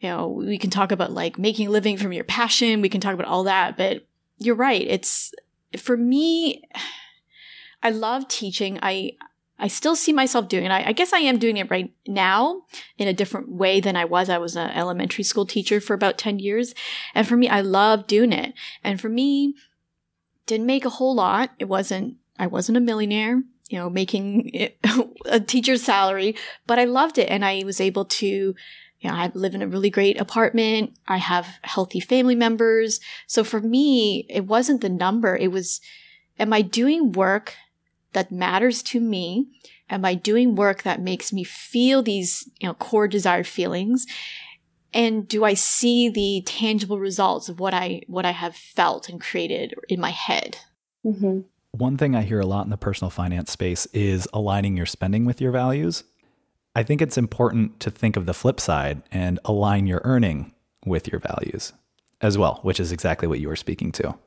you 0.00 0.10
know, 0.10 0.28
we 0.28 0.58
can 0.58 0.70
talk 0.70 0.92
about 0.92 1.12
like 1.12 1.38
making 1.38 1.68
a 1.68 1.70
living 1.70 1.96
from 1.96 2.12
your 2.12 2.24
passion. 2.24 2.82
We 2.82 2.90
can 2.90 3.00
talk 3.00 3.14
about 3.14 3.26
all 3.26 3.44
that, 3.44 3.76
but 3.76 4.06
you're 4.38 4.54
right. 4.54 4.84
It's, 4.86 5.32
for 5.78 5.96
me, 5.96 6.62
I 7.82 7.90
love 7.90 8.28
teaching. 8.28 8.78
I, 8.82 9.12
I 9.58 9.68
still 9.68 9.96
see 9.96 10.12
myself 10.12 10.48
doing 10.48 10.66
it. 10.66 10.70
I, 10.70 10.88
I, 10.88 10.92
guess 10.92 11.12
I 11.12 11.18
am 11.18 11.38
doing 11.38 11.56
it 11.56 11.70
right 11.70 11.92
now 12.06 12.62
in 12.96 13.08
a 13.08 13.12
different 13.12 13.50
way 13.50 13.80
than 13.80 13.96
I 13.96 14.04
was. 14.04 14.28
I 14.28 14.38
was 14.38 14.54
an 14.54 14.70
elementary 14.70 15.24
school 15.24 15.46
teacher 15.46 15.80
for 15.80 15.94
about 15.94 16.16
10 16.16 16.38
years. 16.38 16.74
And 17.14 17.26
for 17.26 17.36
me, 17.36 17.48
I 17.48 17.60
love 17.60 18.06
doing 18.06 18.32
it. 18.32 18.54
And 18.84 19.00
for 19.00 19.08
me, 19.08 19.54
didn't 20.46 20.66
make 20.66 20.84
a 20.84 20.90
whole 20.90 21.14
lot. 21.14 21.50
It 21.58 21.66
wasn't, 21.66 22.16
I 22.38 22.46
wasn't 22.46 22.78
a 22.78 22.80
millionaire, 22.80 23.42
you 23.68 23.78
know, 23.78 23.90
making 23.90 24.70
a 25.26 25.40
teacher's 25.40 25.82
salary, 25.82 26.36
but 26.66 26.78
I 26.78 26.84
loved 26.84 27.18
it. 27.18 27.28
And 27.28 27.44
I 27.44 27.64
was 27.64 27.80
able 27.80 28.04
to, 28.04 28.26
you 28.26 29.10
know, 29.10 29.14
I 29.14 29.30
live 29.34 29.54
in 29.54 29.62
a 29.62 29.68
really 29.68 29.90
great 29.90 30.20
apartment. 30.20 30.96
I 31.08 31.16
have 31.16 31.58
healthy 31.62 32.00
family 32.00 32.36
members. 32.36 33.00
So 33.26 33.42
for 33.42 33.60
me, 33.60 34.24
it 34.28 34.46
wasn't 34.46 34.82
the 34.82 34.88
number. 34.88 35.36
It 35.36 35.50
was, 35.50 35.80
am 36.38 36.52
I 36.52 36.62
doing 36.62 37.10
work 37.12 37.54
that 38.18 38.32
matters 38.32 38.82
to 38.82 39.00
me? 39.00 39.46
Am 39.88 40.04
I 40.04 40.14
doing 40.14 40.56
work 40.56 40.82
that 40.82 41.00
makes 41.00 41.32
me 41.32 41.44
feel 41.44 42.02
these, 42.02 42.50
you 42.58 42.66
know, 42.66 42.74
core 42.74 43.06
desired 43.06 43.46
feelings? 43.46 44.06
And 44.92 45.28
do 45.28 45.44
I 45.44 45.54
see 45.54 46.08
the 46.08 46.42
tangible 46.44 46.98
results 46.98 47.48
of 47.48 47.60
what 47.60 47.74
I 47.74 48.02
what 48.08 48.26
I 48.26 48.32
have 48.32 48.56
felt 48.56 49.08
and 49.08 49.20
created 49.20 49.74
in 49.88 50.00
my 50.00 50.10
head? 50.10 50.58
Mm-hmm. 51.06 51.40
One 51.72 51.96
thing 51.96 52.16
I 52.16 52.22
hear 52.22 52.40
a 52.40 52.46
lot 52.46 52.64
in 52.64 52.70
the 52.70 52.76
personal 52.76 53.10
finance 53.10 53.52
space 53.52 53.86
is 53.92 54.26
aligning 54.32 54.76
your 54.76 54.86
spending 54.86 55.24
with 55.24 55.40
your 55.40 55.52
values. 55.52 56.02
I 56.74 56.82
think 56.82 57.00
it's 57.00 57.18
important 57.18 57.78
to 57.80 57.90
think 57.90 58.16
of 58.16 58.26
the 58.26 58.34
flip 58.34 58.58
side 58.58 59.02
and 59.12 59.38
align 59.44 59.86
your 59.86 60.00
earning 60.04 60.54
with 60.84 61.06
your 61.06 61.20
values 61.20 61.72
as 62.20 62.36
well, 62.36 62.58
which 62.62 62.80
is 62.80 62.90
exactly 62.90 63.28
what 63.28 63.38
you 63.38 63.48
were 63.48 63.56
speaking 63.56 63.92
to. 63.92 64.18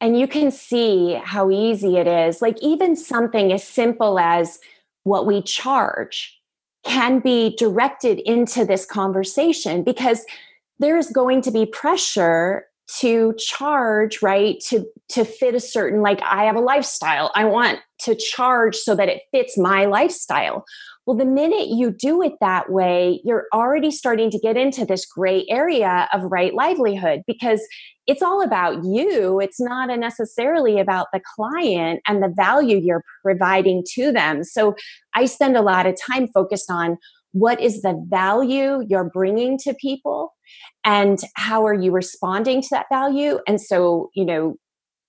And 0.00 0.18
you 0.18 0.26
can 0.26 0.50
see 0.50 1.14
how 1.22 1.50
easy 1.50 1.96
it 1.96 2.06
is. 2.06 2.42
Like, 2.42 2.58
even 2.60 2.96
something 2.96 3.52
as 3.52 3.64
simple 3.64 4.18
as 4.18 4.58
what 5.04 5.26
we 5.26 5.42
charge 5.42 6.38
can 6.84 7.20
be 7.20 7.56
directed 7.56 8.18
into 8.20 8.64
this 8.64 8.84
conversation 8.84 9.82
because 9.82 10.24
there's 10.78 11.10
going 11.10 11.40
to 11.42 11.50
be 11.50 11.64
pressure 11.64 12.66
to 12.86 13.34
charge 13.38 14.20
right? 14.20 14.60
To 14.68 14.84
to 15.08 15.24
fit 15.24 15.54
a 15.54 15.60
certain 15.60 16.02
like 16.02 16.20
i 16.22 16.44
have 16.44 16.56
a 16.56 16.60
lifestyle. 16.60 17.30
I 17.34 17.44
want 17.44 17.80
to 18.00 18.14
charge 18.14 18.76
so 18.76 18.94
that 18.94 19.08
it 19.08 19.22
fits 19.32 19.56
my 19.56 19.86
lifestyle 19.86 20.66
Well, 21.06 21.16
the 21.16 21.26
minute 21.26 21.68
you 21.68 21.90
do 21.90 22.22
it 22.22 22.32
that 22.40 22.70
way, 22.70 23.20
you're 23.24 23.46
already 23.52 23.90
starting 23.90 24.30
to 24.30 24.38
get 24.38 24.56
into 24.56 24.86
this 24.86 25.04
gray 25.04 25.44
area 25.50 26.08
of 26.14 26.22
right 26.22 26.54
livelihood 26.54 27.22
because 27.26 27.60
it's 28.06 28.22
all 28.22 28.42
about 28.42 28.84
you. 28.84 29.38
It's 29.38 29.60
not 29.60 29.88
necessarily 29.98 30.80
about 30.80 31.08
the 31.12 31.20
client 31.36 32.00
and 32.06 32.22
the 32.22 32.32
value 32.34 32.78
you're 32.78 33.04
providing 33.22 33.84
to 33.94 34.12
them. 34.12 34.44
So 34.44 34.74
I 35.14 35.26
spend 35.26 35.56
a 35.56 35.62
lot 35.62 35.86
of 35.86 35.94
time 36.00 36.28
focused 36.28 36.70
on 36.70 36.96
what 37.32 37.60
is 37.60 37.82
the 37.82 38.00
value 38.08 38.84
you're 38.88 39.10
bringing 39.10 39.58
to 39.58 39.74
people 39.74 40.32
and 40.84 41.18
how 41.34 41.66
are 41.66 41.74
you 41.74 41.90
responding 41.90 42.62
to 42.62 42.68
that 42.70 42.86
value 42.90 43.40
and 43.48 43.60
so 43.60 44.08
you 44.14 44.24
know 44.24 44.54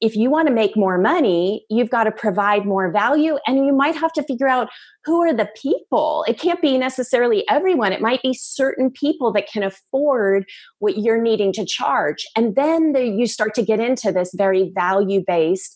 if 0.02 0.16
you 0.16 0.30
want 0.30 0.48
to 0.48 0.54
make 0.54 0.76
more 0.76 0.98
money, 0.98 1.66
you've 1.70 1.90
got 1.90 2.04
to 2.04 2.12
provide 2.12 2.66
more 2.66 2.92
value 2.92 3.38
and 3.48 3.66
you 3.66 3.74
might 3.74 3.96
have 3.96 4.12
to 4.14 4.24
figure 4.24 4.48
out 4.48 4.70
who 5.06 5.22
are 5.22 5.34
the 5.34 5.50
people. 5.56 6.26
It 6.28 6.40
can't 6.40 6.62
be 6.62 6.78
necessarily 6.78 7.48
everyone. 7.50 7.94
It 7.94 8.02
might 8.02 8.22
be 8.22 8.34
certain 8.34 8.92
people 8.92 9.32
that 9.34 9.48
can 9.48 9.64
afford 9.64 10.46
what 10.80 10.98
you're 10.98 11.22
needing 11.22 11.54
to 11.54 11.66
charge. 11.66 12.26
And 12.36 12.56
then 12.56 12.92
the, 12.92 13.06
you 13.06 13.26
start 13.26 13.54
to 13.56 13.64
get 13.64 13.80
into 13.80 14.12
this 14.12 14.34
very 14.34 14.72
value 14.76 15.24
based 15.26 15.76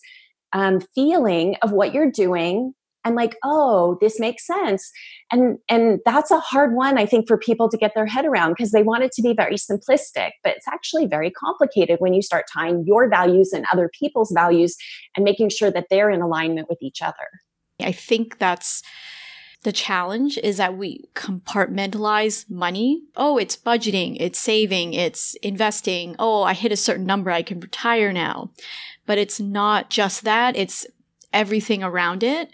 um, 0.52 0.80
feeling 0.94 1.56
of 1.62 1.72
what 1.72 1.94
you're 1.94 2.10
doing 2.10 2.74
and 3.04 3.14
like 3.14 3.36
oh 3.44 3.96
this 4.00 4.20
makes 4.20 4.46
sense 4.46 4.90
and 5.30 5.58
and 5.68 6.00
that's 6.04 6.30
a 6.30 6.40
hard 6.40 6.74
one 6.74 6.98
i 6.98 7.06
think 7.06 7.26
for 7.26 7.38
people 7.38 7.68
to 7.68 7.76
get 7.76 7.94
their 7.94 8.06
head 8.06 8.24
around 8.24 8.50
because 8.50 8.72
they 8.72 8.82
want 8.82 9.02
it 9.02 9.12
to 9.12 9.22
be 9.22 9.32
very 9.32 9.56
simplistic 9.56 10.30
but 10.42 10.56
it's 10.56 10.68
actually 10.68 11.06
very 11.06 11.30
complicated 11.30 11.98
when 12.00 12.14
you 12.14 12.22
start 12.22 12.46
tying 12.52 12.84
your 12.86 13.08
values 13.08 13.52
and 13.52 13.64
other 13.72 13.90
people's 13.98 14.32
values 14.32 14.76
and 15.16 15.24
making 15.24 15.48
sure 15.48 15.70
that 15.70 15.86
they're 15.90 16.10
in 16.10 16.20
alignment 16.20 16.68
with 16.68 16.78
each 16.82 17.02
other 17.02 17.28
i 17.82 17.92
think 17.92 18.38
that's 18.38 18.82
the 19.62 19.72
challenge 19.72 20.38
is 20.38 20.56
that 20.56 20.78
we 20.78 21.04
compartmentalize 21.14 22.48
money. 22.48 23.02
Oh, 23.14 23.36
it's 23.36 23.58
budgeting, 23.58 24.16
it's 24.18 24.38
saving, 24.38 24.94
it's 24.94 25.34
investing. 25.42 26.16
Oh, 26.18 26.42
I 26.42 26.54
hit 26.54 26.72
a 26.72 26.76
certain 26.76 27.04
number, 27.04 27.30
I 27.30 27.42
can 27.42 27.60
retire 27.60 28.10
now. 28.10 28.52
But 29.04 29.18
it's 29.18 29.38
not 29.38 29.90
just 29.90 30.24
that, 30.24 30.56
it's 30.56 30.86
everything 31.32 31.82
around 31.82 32.22
it 32.22 32.50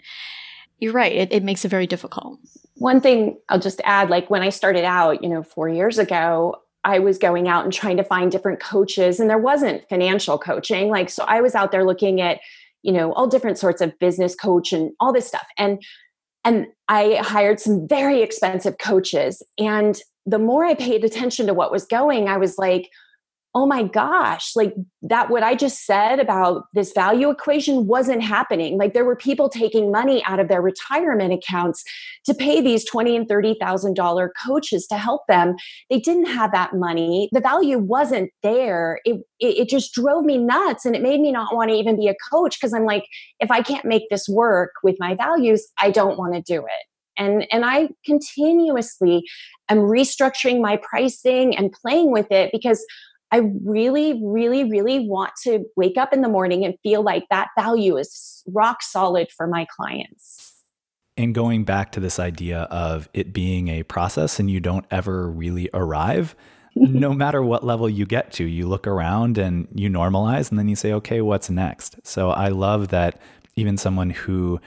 you're 0.79 0.93
right. 0.93 1.13
It, 1.13 1.31
it 1.31 1.43
makes 1.43 1.65
it 1.65 1.69
very 1.69 1.87
difficult. 1.87 2.39
One 2.75 3.01
thing 3.01 3.37
I'll 3.49 3.59
just 3.59 3.81
add 3.83 4.09
like 4.09 4.29
when 4.29 4.43
I 4.43 4.49
started 4.49 4.83
out, 4.83 5.23
you 5.23 5.29
know, 5.29 5.43
four 5.43 5.67
years 5.69 5.97
ago, 5.97 6.57
I 6.83 6.99
was 6.99 7.17
going 7.17 7.47
out 7.47 7.63
and 7.63 7.73
trying 7.73 7.97
to 7.97 8.03
find 8.03 8.31
different 8.31 8.59
coaches, 8.59 9.19
and 9.19 9.29
there 9.29 9.37
wasn't 9.39 9.87
financial 9.89 10.37
coaching. 10.37 10.89
Like, 10.89 11.09
so 11.09 11.23
I 11.27 11.41
was 11.41 11.55
out 11.55 11.71
there 11.71 11.83
looking 11.83 12.21
at, 12.21 12.39
you 12.83 12.91
know, 12.91 13.11
all 13.13 13.27
different 13.27 13.57
sorts 13.57 13.81
of 13.81 13.97
business 13.99 14.35
coach 14.35 14.71
and 14.71 14.91
all 14.99 15.11
this 15.11 15.27
stuff. 15.27 15.47
And 15.57 15.81
and 16.45 16.67
I 16.87 17.15
hired 17.21 17.59
some 17.59 17.87
very 17.87 18.21
expensive 18.21 18.77
coaches. 18.77 19.41
And 19.57 19.99
the 20.25 20.39
more 20.39 20.63
I 20.63 20.75
paid 20.75 21.03
attention 21.03 21.47
to 21.47 21.53
what 21.53 21.71
was 21.71 21.85
going, 21.85 22.29
I 22.29 22.37
was 22.37 22.57
like, 22.57 22.89
oh 23.57 23.65
my 23.65 23.81
gosh, 23.81 24.55
like 24.55 24.75
that, 25.01 25.31
what 25.31 25.41
I 25.41 25.55
just 25.55 25.83
said 25.83 26.19
about 26.19 26.65
this 26.75 26.91
value 26.91 27.31
equation 27.31 27.87
wasn't 27.87 28.21
happening. 28.21 28.77
Like 28.77 28.93
there 28.93 29.03
were 29.03 29.15
people 29.15 29.49
taking 29.49 29.91
money 29.91 30.23
out 30.25 30.39
of 30.39 30.47
their 30.47 30.61
retirement 30.61 31.33
accounts 31.33 31.83
to 32.27 32.35
pay 32.35 32.61
these 32.61 32.85
twenty 32.85 33.15
and 33.15 33.27
thirty 33.27 33.57
thousand 33.59 33.95
dollar 33.95 34.31
coaches 34.45 34.85
to 34.91 34.95
help 34.95 35.23
them. 35.27 35.55
They 35.89 35.99
didn't 35.99 36.27
have 36.27 36.51
that 36.51 36.75
money. 36.75 37.29
The 37.31 37.41
value 37.41 37.79
wasn't 37.79 38.29
there. 38.43 38.99
It, 39.05 39.21
it, 39.39 39.57
it 39.57 39.69
just 39.69 39.91
drove 39.91 40.23
me 40.23 40.37
nuts, 40.37 40.85
and 40.85 40.95
it 40.95 41.01
made 41.01 41.19
me 41.19 41.31
not 41.31 41.55
want 41.55 41.71
to 41.71 41.75
even 41.75 41.97
be 41.97 42.09
a 42.09 42.15
coach 42.31 42.59
because 42.61 42.75
I'm 42.75 42.85
like, 42.85 43.05
if 43.39 43.49
I 43.49 43.63
can't 43.63 43.85
make 43.85 44.03
this 44.11 44.29
work 44.29 44.73
with 44.83 44.97
my 44.99 45.15
values, 45.15 45.67
I 45.81 45.89
don't 45.89 46.19
want 46.19 46.35
to 46.35 46.43
do 46.43 46.59
it 46.59 46.85
and 47.17 47.47
and 47.51 47.65
i 47.65 47.89
continuously 48.05 49.23
am 49.69 49.79
restructuring 49.79 50.61
my 50.61 50.77
pricing 50.77 51.55
and 51.57 51.71
playing 51.71 52.11
with 52.11 52.31
it 52.31 52.51
because 52.51 52.85
I 53.31 53.51
really, 53.63 54.21
really, 54.23 54.63
really 54.63 55.07
want 55.07 55.33
to 55.43 55.65
wake 55.75 55.97
up 55.97 56.13
in 56.13 56.21
the 56.21 56.29
morning 56.29 56.63
and 56.63 56.75
feel 56.81 57.01
like 57.01 57.25
that 57.29 57.49
value 57.57 57.97
is 57.97 58.43
rock 58.47 58.81
solid 58.81 59.29
for 59.35 59.47
my 59.47 59.65
clients. 59.65 60.53
And 61.17 61.33
going 61.33 61.63
back 61.63 61.91
to 61.93 61.99
this 61.99 62.19
idea 62.19 62.61
of 62.63 63.09
it 63.13 63.33
being 63.33 63.67
a 63.69 63.83
process 63.83 64.39
and 64.39 64.49
you 64.49 64.59
don't 64.59 64.85
ever 64.91 65.29
really 65.29 65.69
arrive, 65.73 66.35
no 66.75 67.11
matter 67.11 67.41
what 67.41 67.65
level 67.65 67.89
you 67.89 68.05
get 68.05 68.31
to, 68.33 68.45
you 68.45 68.67
look 68.67 68.87
around 68.87 69.37
and 69.37 69.67
you 69.73 69.89
normalize 69.89 70.49
and 70.49 70.59
then 70.59 70.69
you 70.69 70.75
say, 70.75 70.93
okay, 70.93 71.21
what's 71.21 71.49
next? 71.49 71.97
So 72.03 72.29
I 72.29 72.49
love 72.49 72.89
that 72.89 73.19
even 73.55 73.77
someone 73.77 74.11
who 74.11 74.61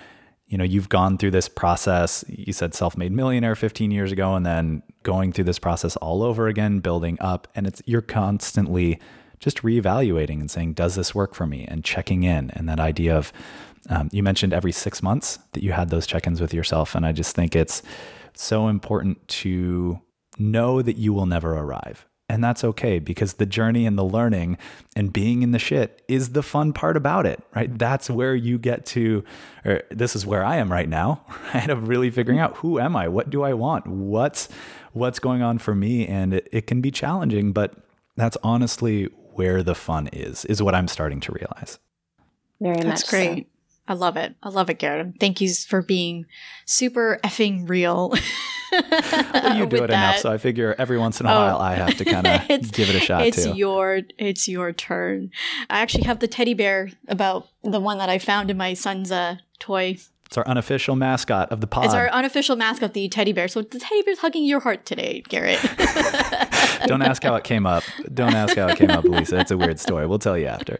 you 0.50 0.58
know 0.58 0.64
you've 0.64 0.88
gone 0.88 1.16
through 1.16 1.30
this 1.30 1.48
process. 1.48 2.24
You 2.28 2.52
said 2.52 2.74
self-made 2.74 3.12
millionaire 3.12 3.54
15 3.54 3.90
years 3.90 4.12
ago 4.12 4.34
and 4.34 4.44
then 4.44 4.82
going 5.02 5.32
through 5.32 5.44
this 5.44 5.58
process 5.58 5.96
all 5.96 6.22
over 6.22 6.48
again 6.48 6.80
building 6.80 7.16
up 7.20 7.48
and 7.54 7.66
it's 7.66 7.80
you're 7.86 8.02
constantly 8.02 8.98
just 9.38 9.62
reevaluating 9.62 10.40
and 10.40 10.50
saying 10.50 10.74
does 10.74 10.96
this 10.96 11.14
work 11.14 11.34
for 11.34 11.46
me? 11.46 11.64
and 11.66 11.82
checking 11.84 12.24
in. 12.24 12.50
And 12.50 12.68
that 12.68 12.80
idea 12.80 13.16
of 13.16 13.32
um, 13.88 14.10
you 14.12 14.22
mentioned 14.22 14.52
every 14.52 14.72
six 14.72 15.02
months 15.02 15.38
that 15.52 15.62
you 15.62 15.72
had 15.72 15.88
those 15.88 16.06
check-ins 16.06 16.40
with 16.40 16.52
yourself 16.52 16.94
and 16.94 17.06
i 17.06 17.12
just 17.12 17.34
think 17.34 17.56
it's 17.56 17.82
so 18.34 18.68
important 18.68 19.26
to 19.28 20.00
know 20.38 20.82
that 20.82 20.96
you 20.96 21.12
will 21.12 21.26
never 21.26 21.56
arrive 21.56 22.06
and 22.30 22.44
that's 22.44 22.62
okay 22.62 23.00
because 23.00 23.34
the 23.34 23.44
journey 23.44 23.86
and 23.86 23.98
the 23.98 24.04
learning 24.04 24.56
and 24.94 25.12
being 25.12 25.42
in 25.42 25.50
the 25.50 25.58
shit 25.58 26.00
is 26.06 26.30
the 26.30 26.44
fun 26.44 26.72
part 26.72 26.96
about 26.96 27.26
it, 27.26 27.42
right? 27.56 27.76
That's 27.76 28.08
where 28.08 28.36
you 28.36 28.56
get 28.56 28.86
to, 28.86 29.24
or 29.64 29.82
this 29.90 30.14
is 30.14 30.24
where 30.24 30.44
I 30.44 30.56
am 30.58 30.70
right 30.70 30.88
now, 30.88 31.24
right? 31.54 31.68
Of 31.68 31.88
really 31.88 32.08
figuring 32.08 32.38
out 32.38 32.58
who 32.58 32.78
am 32.78 32.94
I? 32.94 33.08
What 33.08 33.30
do 33.30 33.42
I 33.42 33.52
want? 33.52 33.88
What's, 33.88 34.48
what's 34.92 35.18
going 35.18 35.42
on 35.42 35.58
for 35.58 35.74
me? 35.74 36.06
And 36.06 36.32
it, 36.32 36.48
it 36.52 36.66
can 36.68 36.80
be 36.80 36.92
challenging, 36.92 37.50
but 37.50 37.74
that's 38.14 38.36
honestly 38.44 39.06
where 39.32 39.64
the 39.64 39.74
fun 39.74 40.06
is, 40.12 40.44
is 40.44 40.62
what 40.62 40.76
I'm 40.76 40.86
starting 40.86 41.18
to 41.20 41.32
realize. 41.32 41.80
Very 42.60 42.76
that's 42.76 43.02
much 43.02 43.10
great. 43.10 43.46
So. 43.46 43.59
I 43.90 43.94
love 43.94 44.16
it. 44.16 44.36
I 44.40 44.50
love 44.50 44.70
it, 44.70 44.78
Garrett. 44.78 45.16
Thank 45.18 45.40
you 45.40 45.52
for 45.52 45.82
being 45.82 46.26
super 46.64 47.18
effing 47.24 47.68
real. 47.68 48.10
well, 48.72 49.56
you 49.56 49.66
do 49.66 49.82
it 49.82 49.88
that. 49.88 49.90
enough, 49.90 50.18
so 50.18 50.30
I 50.30 50.38
figure 50.38 50.76
every 50.78 50.96
once 50.96 51.18
in 51.18 51.26
a 51.26 51.28
oh. 51.28 51.34
while 51.34 51.58
I 51.58 51.74
have 51.74 51.96
to 51.96 52.04
kind 52.04 52.24
of 52.24 52.46
give 52.72 52.88
it 52.88 52.94
a 52.94 53.00
shot 53.00 53.26
it's 53.26 53.42
too. 53.42 53.54
your 53.56 54.02
it's 54.16 54.46
your 54.46 54.72
turn. 54.72 55.32
I 55.68 55.80
actually 55.80 56.04
have 56.04 56.20
the 56.20 56.28
teddy 56.28 56.54
bear 56.54 56.90
about 57.08 57.48
the 57.64 57.80
one 57.80 57.98
that 57.98 58.08
I 58.08 58.20
found 58.20 58.48
in 58.48 58.56
my 58.56 58.74
son's 58.74 59.10
uh, 59.10 59.38
toy. 59.58 59.96
It's 60.24 60.38
our 60.38 60.46
unofficial 60.46 60.94
mascot 60.94 61.50
of 61.50 61.60
the 61.60 61.66
pod. 61.66 61.86
It's 61.86 61.94
our 61.94 62.08
unofficial 62.10 62.54
mascot, 62.54 62.94
the 62.94 63.08
teddy 63.08 63.32
bear. 63.32 63.48
So 63.48 63.62
the 63.62 63.80
teddy 63.80 64.02
bear's 64.02 64.20
hugging 64.20 64.44
your 64.44 64.60
heart 64.60 64.86
today, 64.86 65.24
Garrett. 65.28 65.58
Don't 66.86 67.02
ask 67.02 67.24
how 67.24 67.34
it 67.34 67.42
came 67.42 67.66
up. 67.66 67.82
Don't 68.14 68.36
ask 68.36 68.56
how 68.56 68.68
it 68.68 68.78
came 68.78 68.90
up, 68.90 69.04
Leisa. 69.04 69.40
It's 69.40 69.50
a 69.50 69.58
weird 69.58 69.80
story. 69.80 70.06
We'll 70.06 70.20
tell 70.20 70.38
you 70.38 70.46
after. 70.46 70.78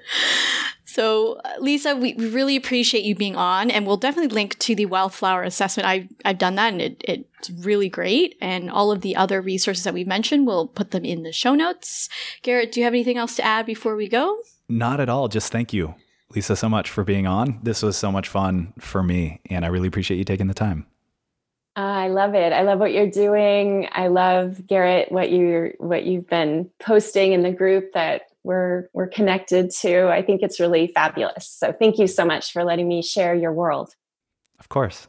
So, 0.93 1.34
uh, 1.45 1.57
Leisa, 1.61 1.97
we, 1.99 2.14
we 2.14 2.28
really 2.28 2.57
appreciate 2.57 3.05
you 3.05 3.14
being 3.14 3.36
on, 3.36 3.70
and 3.70 3.86
we'll 3.86 3.97
definitely 3.97 4.34
link 4.34 4.59
to 4.59 4.74
the 4.74 4.86
Wildflower 4.86 5.45
assessment. 5.45 5.86
I, 5.86 6.09
I've 6.24 6.38
done 6.38 6.57
that, 6.57 6.72
and 6.72 6.82
it, 6.82 7.05
it's 7.07 7.49
really 7.49 7.88
great. 7.88 8.36
And 8.41 8.68
all 8.68 8.91
of 8.91 9.01
the 9.01 9.14
other 9.14 9.41
resources 9.41 9.84
that 9.84 9.95
we've 9.95 10.09
mentioned, 10.09 10.49
we'll 10.49 10.66
put 10.66 10.91
them 10.91 11.05
in 11.05 11.22
the 11.22 11.30
show 11.30 11.55
notes. 11.55 12.09
Garrett, 12.43 12.72
do 12.72 12.80
you 12.80 12.84
have 12.84 12.93
anything 12.93 13.18
else 13.18 13.36
to 13.36 13.45
add 13.45 13.66
before 13.66 13.95
we 13.95 14.09
go? 14.09 14.38
Not 14.68 14.99
at 14.99 15.09
all. 15.09 15.28
Just 15.28 15.53
thank 15.53 15.72
you, 15.72 15.95
Leisa, 16.34 16.59
so 16.59 16.68
much 16.68 16.91
for 16.91 17.05
being 17.05 17.28
on. 17.28 17.61
This 17.62 17.84
was 17.84 17.97
so 17.97 18.11
much 18.11 18.28
fun 18.28 18.72
for 18.80 19.05
me, 19.05 19.41
and 19.49 19.64
I 19.64 19.68
really 19.68 19.86
appreciate 19.86 20.18
you 20.18 20.24
taking 20.24 20.49
the 20.49 20.55
time. 20.55 20.86
I 21.76 22.09
love 22.09 22.34
it. 22.34 22.53
I 22.53 22.62
love 22.62 22.80
what 22.80 22.93
you're 22.93 23.09
doing. 23.09 23.88
I 23.93 24.09
love 24.09 24.66
Garrett 24.66 25.12
what 25.12 25.30
you 25.30 25.72
what 25.78 26.03
you've 26.05 26.26
been 26.28 26.68
posting 26.80 27.32
in 27.32 27.45
the 27.45 27.53
group 27.53 27.93
that 27.93 28.22
we're 28.45 28.88
we're 28.93 29.09
connected 29.09 29.70
to. 29.80 30.09
I 30.09 30.22
think 30.22 30.43
it's 30.43 30.61
really 30.61 30.88
fabulous. 30.95 31.49
So 31.49 31.72
thank 31.72 31.99
you 31.99 32.07
so 32.07 32.24
much 32.24 32.53
for 32.53 32.64
letting 32.64 32.88
me 32.88 33.03
share 33.03 33.34
your 33.34 33.53
world. 33.53 33.95
Of 34.59 34.68
course. 34.68 35.09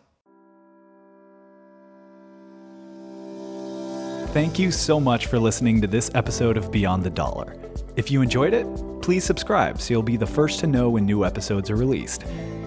Thank 4.34 4.58
you 4.58 4.72
so 4.72 4.98
much 4.98 5.26
for 5.26 5.40
listening 5.40 5.82
to 5.82 5.88
this 5.88 6.10
episode 6.16 6.56
of 6.56 6.72
Beyond 6.72 7.04
the 7.04 7.10
Dollar. 7.10 7.58
If 7.98 8.10
you 8.10 8.22
enjoyed 8.22 8.54
it, 8.54 8.66
please 9.02 9.26
subscribe 9.26 9.82
so 9.82 9.94
you'll 9.94 10.04
be 10.04 10.16
the 10.16 10.26
first 10.26 10.62
to 10.62 10.68
know 10.68 10.90
when 10.90 11.06
new 11.06 11.26
episodes 11.26 11.70
are 11.70 11.76
released. 11.76 12.24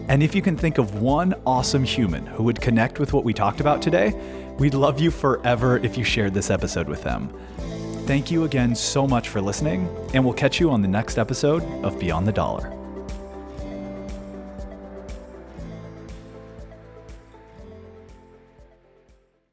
And 0.08 0.22
if 0.22 0.34
you 0.34 0.42
can 0.42 0.58
think 0.58 0.76
of 0.76 1.00
one 1.00 1.34
awesome 1.46 1.82
human 1.82 2.26
who 2.26 2.42
would 2.42 2.60
connect 2.60 2.98
with 2.98 3.14
what 3.14 3.24
we 3.24 3.32
talked 3.32 3.60
about 3.60 3.80
today, 3.80 4.12
we'd 4.58 4.74
love 4.74 5.00
you 5.00 5.10
forever 5.10 5.78
if 5.78 5.96
you 5.96 6.04
shared 6.04 6.34
this 6.34 6.50
episode 6.50 6.86
with 6.86 7.02
them. 7.02 7.34
Thank 8.06 8.30
you 8.30 8.44
again 8.44 8.74
so 8.74 9.06
much 9.06 9.30
for 9.30 9.40
listening, 9.40 9.88
and 10.12 10.22
we'll 10.22 10.34
catch 10.34 10.60
you 10.60 10.70
on 10.70 10.82
the 10.82 10.88
next 10.88 11.16
episode 11.16 11.62
of 11.82 11.98
Beyond 11.98 12.28
the 12.28 12.32
Dollar. 12.32 12.83